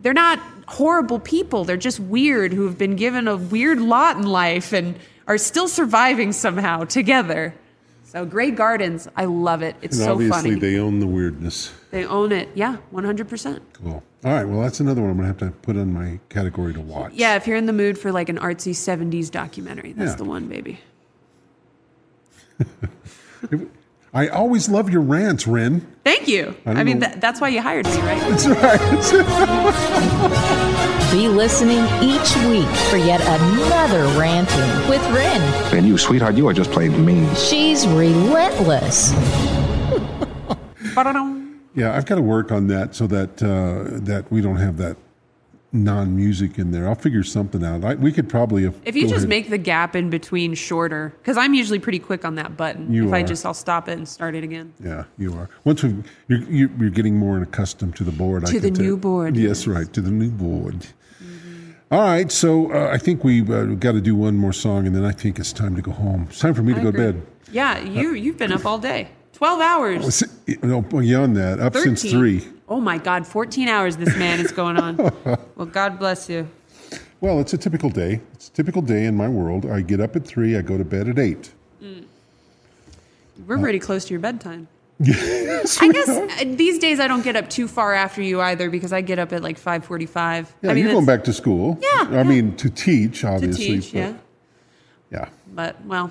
they're 0.00 0.12
not 0.12 0.40
horrible 0.66 1.18
people. 1.18 1.64
They're 1.64 1.76
just 1.76 2.00
weird 2.00 2.52
who 2.52 2.64
have 2.66 2.76
been 2.78 2.96
given 2.96 3.28
a 3.28 3.36
weird 3.36 3.80
lot 3.80 4.16
in 4.16 4.24
life 4.24 4.72
and 4.72 4.96
are 5.26 5.38
still 5.38 5.68
surviving 5.68 6.32
somehow 6.32 6.84
together. 6.84 7.54
So 8.04 8.24
Grey 8.24 8.50
Gardens, 8.50 9.08
I 9.16 9.24
love 9.24 9.62
it. 9.62 9.76
It's 9.82 9.96
and 9.98 10.04
so 10.06 10.12
obviously, 10.12 10.50
funny. 10.50 10.60
they 10.60 10.78
own 10.78 11.00
the 11.00 11.06
weirdness. 11.06 11.72
They 11.90 12.06
own 12.06 12.32
it. 12.32 12.48
Yeah, 12.54 12.76
100%. 12.92 13.60
Cool. 13.74 14.02
All 14.24 14.32
right. 14.32 14.44
Well, 14.44 14.60
that's 14.60 14.80
another 14.80 15.02
one 15.02 15.10
I'm 15.10 15.16
going 15.18 15.34
to 15.34 15.44
have 15.44 15.52
to 15.52 15.58
put 15.60 15.76
on 15.76 15.92
my 15.92 16.18
category 16.28 16.72
to 16.74 16.80
watch. 16.80 17.12
Yeah, 17.14 17.34
if 17.36 17.46
you're 17.46 17.56
in 17.56 17.66
the 17.66 17.72
mood 17.72 17.98
for 17.98 18.12
like 18.12 18.28
an 18.28 18.38
artsy 18.38 18.72
70s 18.72 19.30
documentary, 19.30 19.92
that's 19.92 20.12
Yeah. 20.12 20.16
the 20.16 20.24
one, 20.24 20.46
baby. 20.46 20.78
I 24.16 24.28
always 24.28 24.70
love 24.70 24.88
your 24.88 25.02
rants, 25.02 25.46
Ren. 25.46 25.86
Thank 26.02 26.26
you. 26.26 26.56
I 26.64 26.70
I, 26.70 26.84
mean, 26.84 27.00
know- 27.00 27.08
that, 27.08 27.20
that's 27.20 27.38
why 27.38 27.48
you 27.48 27.60
hired 27.60 27.84
me, 27.84 27.98
right? 27.98 28.18
That's 28.30 28.46
right. 28.46 28.80
Be 31.12 31.28
listening 31.28 31.84
each 32.02 32.34
week 32.46 32.66
for 32.88 32.96
yet 32.96 33.20
another 33.20 34.04
ranting 34.18 34.88
with 34.88 35.02
Ren. 35.14 35.42
And 35.74 35.86
you, 35.86 35.98
sweetheart, 35.98 36.34
you 36.34 36.48
are 36.48 36.54
just 36.54 36.70
plain 36.70 37.04
mean. 37.04 37.28
She's 37.34 37.86
relentless. 37.88 39.12
Yeah, 41.74 41.94
I've 41.94 42.06
got 42.06 42.14
to 42.14 42.22
work 42.22 42.50
on 42.50 42.68
that 42.68 42.94
so 42.94 43.06
that 43.08 43.42
uh, 43.42 43.98
that 44.00 44.32
we 44.32 44.40
don't 44.40 44.56
have 44.56 44.78
that 44.78 44.96
non-music 45.84 46.58
in 46.58 46.70
there. 46.70 46.88
I'll 46.88 46.94
figure 46.94 47.22
something 47.22 47.64
out. 47.64 47.84
I, 47.84 47.94
we 47.94 48.12
could 48.12 48.28
probably 48.28 48.64
have, 48.64 48.74
If 48.84 48.96
you 48.96 49.02
just 49.02 49.16
ahead- 49.18 49.28
make 49.28 49.50
the 49.50 49.58
gap 49.58 49.94
in 49.96 50.10
between 50.10 50.54
shorter, 50.54 51.14
because 51.22 51.36
I'm 51.36 51.54
usually 51.54 51.78
pretty 51.78 51.98
quick 51.98 52.24
on 52.24 52.34
that 52.36 52.56
button. 52.56 52.92
You 52.92 53.08
if 53.08 53.12
I 53.14 53.22
just, 53.22 53.44
I'll 53.46 53.54
stop 53.54 53.88
it 53.88 53.98
and 53.98 54.08
start 54.08 54.34
it 54.34 54.44
again. 54.44 54.72
Yeah, 54.82 55.04
you 55.18 55.32
are. 55.34 55.48
Once 55.64 55.82
we, 55.82 55.94
you're, 56.28 56.40
you're 56.50 56.70
you're 56.78 56.90
getting 56.90 57.16
more 57.16 57.40
accustomed 57.42 57.96
to 57.96 58.04
the 58.04 58.12
board. 58.12 58.44
I 58.44 58.50
To 58.50 58.60
the 58.60 58.68
can 58.68 58.74
tell. 58.74 58.84
new 58.84 58.96
board, 58.96 59.36
Yes, 59.36 59.66
right. 59.66 59.90
To 59.92 60.00
the 60.00 60.10
new 60.10 60.30
board. 60.30 60.86
All 61.90 62.00
right, 62.00 62.32
so 62.32 62.72
uh, 62.72 62.90
I 62.92 62.98
think 62.98 63.22
we've 63.22 63.48
uh, 63.48 63.64
got 63.74 63.92
to 63.92 64.00
do 64.00 64.16
one 64.16 64.36
more 64.36 64.52
song, 64.52 64.86
and 64.88 64.96
then 64.96 65.04
I 65.04 65.12
think 65.12 65.38
it's 65.38 65.52
time 65.52 65.76
to 65.76 65.82
go 65.82 65.92
home. 65.92 66.26
It's 66.28 66.40
time 66.40 66.52
for 66.52 66.62
me 66.62 66.74
to 66.74 66.80
I 66.80 66.82
go 66.82 66.90
to 66.90 66.98
bed. 66.98 67.22
Yeah, 67.52 67.78
you 67.78 68.12
you've 68.14 68.38
been 68.38 68.50
up 68.50 68.66
all 68.66 68.78
day, 68.78 69.08
twelve 69.32 69.60
hours. 69.60 70.24
Oh, 70.48 70.54
No, 70.64 70.80
beyond 70.82 71.36
that, 71.36 71.60
up 71.60 71.74
since 71.76 72.02
three. 72.02 72.44
Oh 72.68 72.80
my 72.80 72.98
God, 72.98 73.26
fourteen 73.26 73.68
hours 73.68 73.96
this 73.96 74.16
man 74.16 74.40
is 74.40 74.50
going 74.52 74.76
on. 74.76 74.96
well, 75.56 75.66
God 75.66 75.98
bless 75.98 76.28
you. 76.28 76.48
Well, 77.20 77.40
it's 77.40 77.52
a 77.54 77.58
typical 77.58 77.90
day. 77.90 78.20
It's 78.34 78.48
a 78.48 78.52
typical 78.52 78.82
day 78.82 79.04
in 79.06 79.14
my 79.16 79.28
world. 79.28 79.66
I 79.66 79.80
get 79.80 80.00
up 80.00 80.16
at 80.16 80.26
three. 80.26 80.56
I 80.56 80.62
go 80.62 80.76
to 80.76 80.84
bed 80.84 81.08
at 81.08 81.18
eight. 81.18 81.52
We're 83.46 83.58
pretty 83.58 83.78
close 83.78 84.04
to 84.06 84.10
your 84.14 84.20
bedtime. 84.20 84.68
Yes, 84.98 85.76
I 85.82 85.88
guess 85.92 86.08
uh, 86.08 86.44
these 86.56 86.78
days 86.78 87.00
I 87.00 87.06
don't 87.06 87.22
get 87.22 87.36
up 87.36 87.50
too 87.50 87.68
far 87.68 87.92
after 87.92 88.22
you 88.22 88.40
either 88.40 88.70
because 88.70 88.94
I 88.94 89.02
get 89.02 89.18
up 89.18 89.30
at 89.34 89.42
like 89.42 89.58
five 89.58 89.84
forty-five. 89.84 90.54
Yeah, 90.62 90.70
I 90.70 90.74
mean, 90.74 90.84
you're 90.84 90.92
going 90.94 91.04
back 91.04 91.22
to 91.24 91.34
school. 91.34 91.78
Yeah, 91.82 92.18
I 92.18 92.22
mean, 92.22 92.56
to 92.56 92.70
teach, 92.70 93.22
obviously. 93.22 93.66
to 93.66 93.80
teach. 93.82 93.92
but- 93.92 93.98
Yeah, 93.98 94.14
Yeah. 95.10 95.28
but 95.52 95.84
well, 95.84 96.10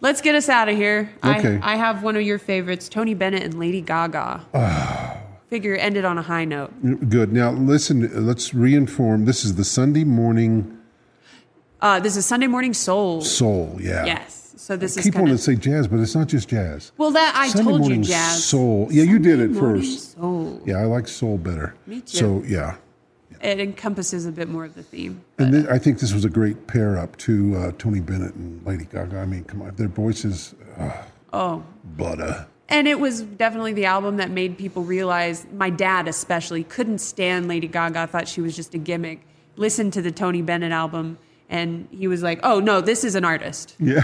let's 0.00 0.20
get 0.20 0.36
us 0.36 0.48
out 0.48 0.68
of 0.68 0.76
here. 0.76 1.10
Okay. 1.24 1.58
I, 1.60 1.72
I 1.72 1.76
have 1.76 2.04
one 2.04 2.14
of 2.14 2.22
your 2.22 2.38
favorites, 2.38 2.88
Tony 2.88 3.14
Bennett 3.14 3.42
and 3.42 3.58
Lady 3.58 3.80
Gaga. 3.80 5.18
Figure 5.52 5.74
ended 5.76 6.06
on 6.06 6.16
a 6.16 6.22
high 6.22 6.46
note. 6.46 6.72
Good. 7.10 7.30
Now, 7.30 7.50
listen, 7.52 8.08
let's 8.26 8.52
reinform. 8.52 9.26
This 9.26 9.44
is 9.44 9.56
the 9.56 9.64
Sunday 9.64 10.02
morning 10.02 10.78
Uh, 11.82 12.00
this 12.00 12.16
is 12.16 12.24
Sunday 12.24 12.46
Morning 12.46 12.72
Soul. 12.72 13.20
soul. 13.20 13.76
Yeah. 13.78 14.06
Yes. 14.06 14.54
So 14.56 14.78
this 14.78 14.96
I 14.96 15.00
is 15.00 15.04
keep 15.04 15.14
wanting 15.14 15.34
to 15.36 15.42
say 15.42 15.54
jazz, 15.56 15.86
but 15.88 16.00
it's 16.00 16.14
not 16.14 16.28
just 16.28 16.48
jazz. 16.48 16.92
well 16.96 17.10
that 17.10 17.34
I 17.36 17.48
Sunday 17.48 17.70
told 17.70 17.86
you 17.86 17.98
jazz. 18.02 18.42
soul. 18.42 18.88
Yeah, 18.90 19.02
you 19.02 19.18
did 19.18 19.40
it 19.40 19.54
first. 19.54 20.14
soul. 20.18 20.62
Yeah, 20.64 20.76
I 20.78 20.84
like 20.86 21.06
soul 21.06 21.36
better. 21.36 21.74
Me 21.86 22.00
too. 22.00 22.16
So 22.16 22.42
yeah, 22.46 22.76
It 23.42 23.60
encompasses 23.60 24.24
a 24.24 24.32
bit 24.32 24.48
more 24.48 24.64
of 24.64 24.74
the 24.74 24.82
theme. 24.82 25.20
and 25.38 25.52
then 25.52 25.68
I 25.68 25.76
think 25.78 25.98
this 25.98 26.14
was 26.14 26.24
a 26.24 26.30
great 26.30 26.66
pair 26.66 26.96
up 26.96 27.18
to 27.28 27.54
uh, 27.58 27.72
Tony 27.76 28.00
Bennett 28.00 28.34
and 28.36 28.64
Lady 28.64 28.86
Gaga. 28.90 29.18
I 29.18 29.26
mean, 29.26 29.44
come 29.44 29.60
on, 29.60 29.74
their 29.76 29.88
voices, 29.88 30.54
uh, 30.78 30.92
Oh, 31.34 31.62
butter. 31.98 32.46
And 32.72 32.88
it 32.88 32.98
was 32.98 33.20
definitely 33.20 33.74
the 33.74 33.84
album 33.84 34.16
that 34.16 34.30
made 34.30 34.56
people 34.56 34.82
realize, 34.82 35.46
my 35.54 35.68
dad 35.68 36.08
especially, 36.08 36.64
couldn't 36.64 36.98
stand 36.98 37.46
Lady 37.46 37.68
Gaga, 37.68 38.06
thought 38.06 38.26
she 38.26 38.40
was 38.40 38.56
just 38.56 38.74
a 38.74 38.78
gimmick. 38.78 39.20
Listened 39.56 39.92
to 39.92 40.00
the 40.02 40.10
Tony 40.10 40.40
Bennett 40.40 40.72
album, 40.72 41.18
and 41.50 41.86
he 41.90 42.08
was 42.08 42.22
like, 42.22 42.40
oh, 42.42 42.60
no, 42.60 42.80
this 42.80 43.04
is 43.04 43.14
an 43.14 43.26
artist. 43.26 43.76
Yeah. 43.78 44.02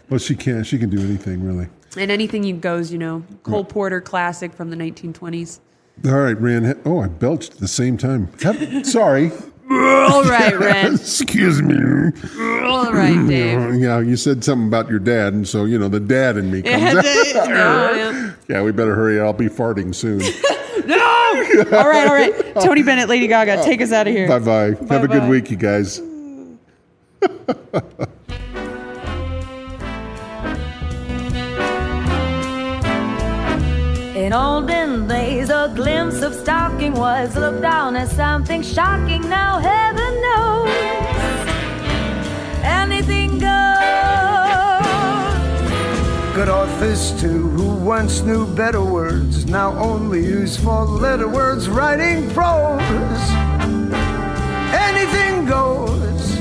well, 0.10 0.18
she 0.18 0.36
can. 0.36 0.64
She 0.64 0.78
can 0.78 0.90
do 0.90 1.00
anything 1.00 1.42
really. 1.42 1.68
and 1.96 2.10
anything 2.10 2.44
you 2.44 2.54
goes, 2.56 2.92
you 2.92 2.98
know. 2.98 3.24
Cole 3.42 3.64
Porter 3.64 4.02
classic 4.02 4.52
from 4.52 4.68
the 4.68 4.76
1920s. 4.76 5.60
All 6.04 6.12
right, 6.12 6.38
Ren. 6.38 6.78
Oh, 6.84 7.00
I 7.00 7.08
belched 7.08 7.54
at 7.54 7.58
the 7.58 7.68
same 7.68 7.96
time. 7.96 8.30
Have- 8.42 8.86
Sorry. 8.86 9.32
All 9.72 10.24
right, 10.24 10.58
Ren. 10.58 10.94
Excuse 10.94 11.62
me. 11.62 11.76
All 12.64 12.92
right, 12.92 13.26
Dave. 13.28 13.74
Yeah, 13.80 14.00
you 14.00 14.16
said 14.16 14.44
something 14.44 14.68
about 14.68 14.88
your 14.90 14.98
dad, 14.98 15.32
and 15.32 15.46
so 15.48 15.64
you 15.64 15.78
know 15.78 15.88
the 15.88 16.00
dad 16.00 16.36
in 16.36 16.50
me 16.50 16.62
comes 16.62 16.82
out. 16.84 17.04
No, 17.48 17.92
yeah. 17.94 18.32
yeah, 18.48 18.62
we 18.62 18.72
better 18.72 18.94
hurry. 18.94 19.20
I'll 19.20 19.32
be 19.32 19.48
farting 19.48 19.94
soon. 19.94 20.18
No! 20.86 20.96
All 21.76 21.88
right, 21.88 22.06
all 22.08 22.14
right. 22.14 22.54
Tony 22.56 22.82
Bennett, 22.82 23.08
Lady 23.08 23.26
Gaga, 23.26 23.62
take 23.64 23.80
us 23.80 23.92
out 23.92 24.06
of 24.06 24.12
here. 24.14 24.28
bye 24.28 24.38
bye. 24.38 24.86
Have 24.88 25.04
a 25.04 25.08
good 25.08 25.28
week, 25.28 25.50
you 25.50 25.56
guys. 25.56 26.00
In 34.22 34.32
olden 34.32 35.08
days, 35.08 35.50
a 35.50 35.68
glimpse 35.74 36.22
of 36.22 36.32
stocking 36.32 36.92
was 36.94 37.34
looked 37.34 37.64
on 37.64 37.96
as 37.96 38.12
something 38.12 38.62
shocking. 38.62 39.28
Now, 39.28 39.58
heaven 39.58 40.12
knows 40.26 40.70
anything 42.62 43.40
goes. 43.40 43.56
Good 46.36 46.48
authors 46.48 47.20
too, 47.20 47.48
who 47.56 47.74
once 47.84 48.20
knew 48.20 48.46
better 48.54 48.84
words, 48.84 49.46
now 49.46 49.72
only 49.72 50.20
use 50.24 50.56
four 50.56 50.84
letter 50.84 51.26
words 51.26 51.68
writing 51.68 52.30
prose. 52.30 53.24
Anything 54.88 55.46
goes. 55.46 56.36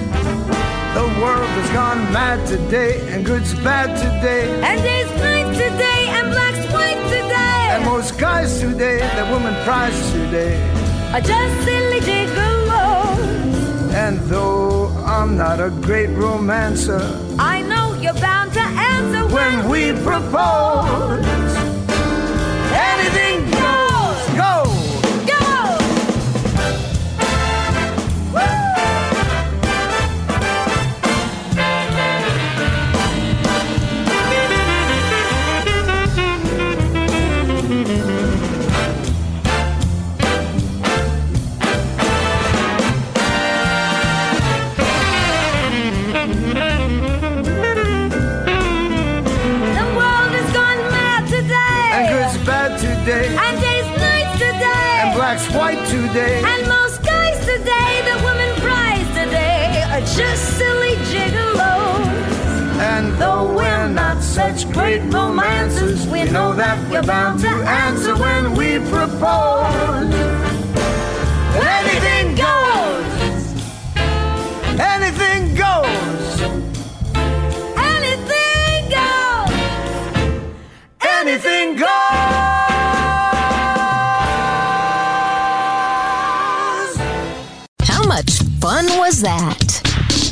The 0.94 1.08
world 1.20 1.50
has 1.58 1.70
gone 1.72 2.14
mad 2.14 2.46
today, 2.46 3.02
and 3.12 3.26
good's 3.26 3.56
bad 3.56 3.98
today. 3.98 4.62
And 4.62 4.80
days 4.84 5.10
night 5.20 5.50
today, 5.56 6.01
And 7.72 7.86
most 7.86 8.20
guys 8.20 8.60
today, 8.60 8.98
that 9.00 9.32
woman 9.32 9.56
prize 9.64 10.12
today. 10.12 10.60
Are 11.14 11.22
just 11.22 11.64
silly 11.64 12.02
gigolos. 12.02 13.94
And 13.94 14.20
though 14.28 14.90
I'm 15.06 15.38
not 15.38 15.62
a 15.62 15.70
great 15.70 16.10
romancer, 16.10 17.00
I 17.40 17.62
know 17.62 17.94
you're 17.94 18.14
bound 18.16 18.52
to 18.54 18.60
answer 18.60 19.26
when 19.34 19.70
we 19.70 19.94
propose, 20.04 21.51
today. 56.14 56.44
And 56.44 56.68
most 56.68 57.04
guys 57.04 57.40
today, 57.40 57.92
the 58.10 58.18
women 58.26 58.56
prize 58.60 59.08
today, 59.10 59.84
are 59.92 60.02
just 60.02 60.58
silly 60.58 60.96
gigolos. 61.12 62.06
And 62.80 63.14
though 63.18 63.54
we're 63.56 63.88
not 63.88 64.22
such 64.22 64.70
great 64.72 65.02
romancers, 65.04 66.08
we 66.08 66.24
know 66.26 66.54
that 66.54 66.78
we're 66.90 67.04
bound 67.04 67.40
to 67.42 67.50
answer 67.50 68.16
when 68.16 68.56
we 68.56 68.80
propose. 68.90 70.14
Anything 71.80 72.36
goes. 72.36 73.44
Anything 74.80 75.56
goes. 75.56 76.42
Anything 77.78 78.90
goes. 78.90 79.54
Anything 81.02 81.76
goes. 81.78 82.51
That? 89.20 89.82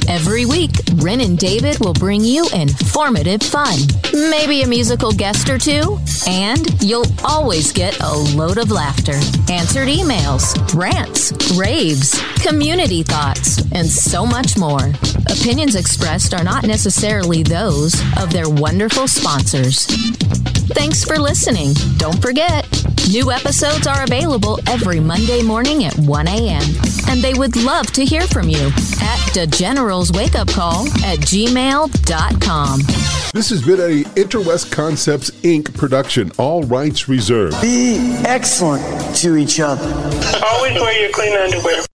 Every 0.08 0.46
week, 0.46 0.72
Ren 0.96 1.20
and 1.20 1.38
David 1.38 1.80
will 1.80 1.94
bring 1.94 2.24
you 2.24 2.48
informative 2.54 3.44
fun, 3.44 3.78
maybe 4.14 4.62
a 4.62 4.68
musical 4.68 5.12
guest 5.12 5.50
or 5.50 5.58
two, 5.58 6.00
and 6.28 6.66
you'll 6.82 7.06
always 7.26 7.74
get 7.74 8.00
a 8.00 8.16
load 8.36 8.58
of 8.58 8.72
laughter, 8.72 9.20
answered 9.52 9.90
emails, 9.90 10.56
rants, 10.74 11.34
raves, 11.58 12.20
community 12.42 13.04
thoughts, 13.04 13.62
and 13.74 13.86
so 13.86 14.26
much 14.26 14.58
more. 14.58 14.94
Opinions 15.28 15.76
expressed 15.76 16.34
are 16.34 16.44
not 16.44 16.64
necessarily 16.66 17.44
those 17.44 17.94
of 18.18 18.32
their 18.32 18.50
wonderful 18.50 19.08
sponsors. 19.08 19.86
Thanks 20.74 21.04
for 21.04 21.20
listening. 21.20 21.74
Don't 21.98 22.22
forget, 22.22 22.66
new 23.12 23.32
episodes 23.32 23.88
are 23.88 24.04
available 24.04 24.60
every 24.68 25.00
Monday 25.00 25.42
morning 25.42 25.86
at 25.86 25.98
1 25.98 26.28
a.m. 26.28 26.62
And 27.08 27.22
they 27.22 27.34
would 27.34 27.56
love 27.56 27.88
to 27.94 28.06
hear 28.06 28.22
from 28.28 28.50
you 28.50 28.68
at 29.02 29.34
the 29.34 29.48
General's 29.52 30.12
Wake 30.12 30.36
Up 30.36 30.48
Call 30.48 30.88
at 31.04 31.20
gmail.com. 31.20 32.80
This 33.34 33.50
has 33.50 33.66
been 33.66 33.80
a 33.80 34.20
Interwest 34.20 34.72
Concepts 34.72 35.32
Inc. 35.42 35.76
production. 35.76 36.32
All 36.38 36.64
rights 36.64 37.10
reserved. 37.10 37.60
Be 37.62 37.98
excellent 38.26 39.16
to 39.18 39.38
each 39.38 39.60
other. 39.60 39.84
Always 40.46 40.74
wear 40.80 41.02
your 41.02 41.12
clean 41.12 41.36
underwear. 41.36 41.84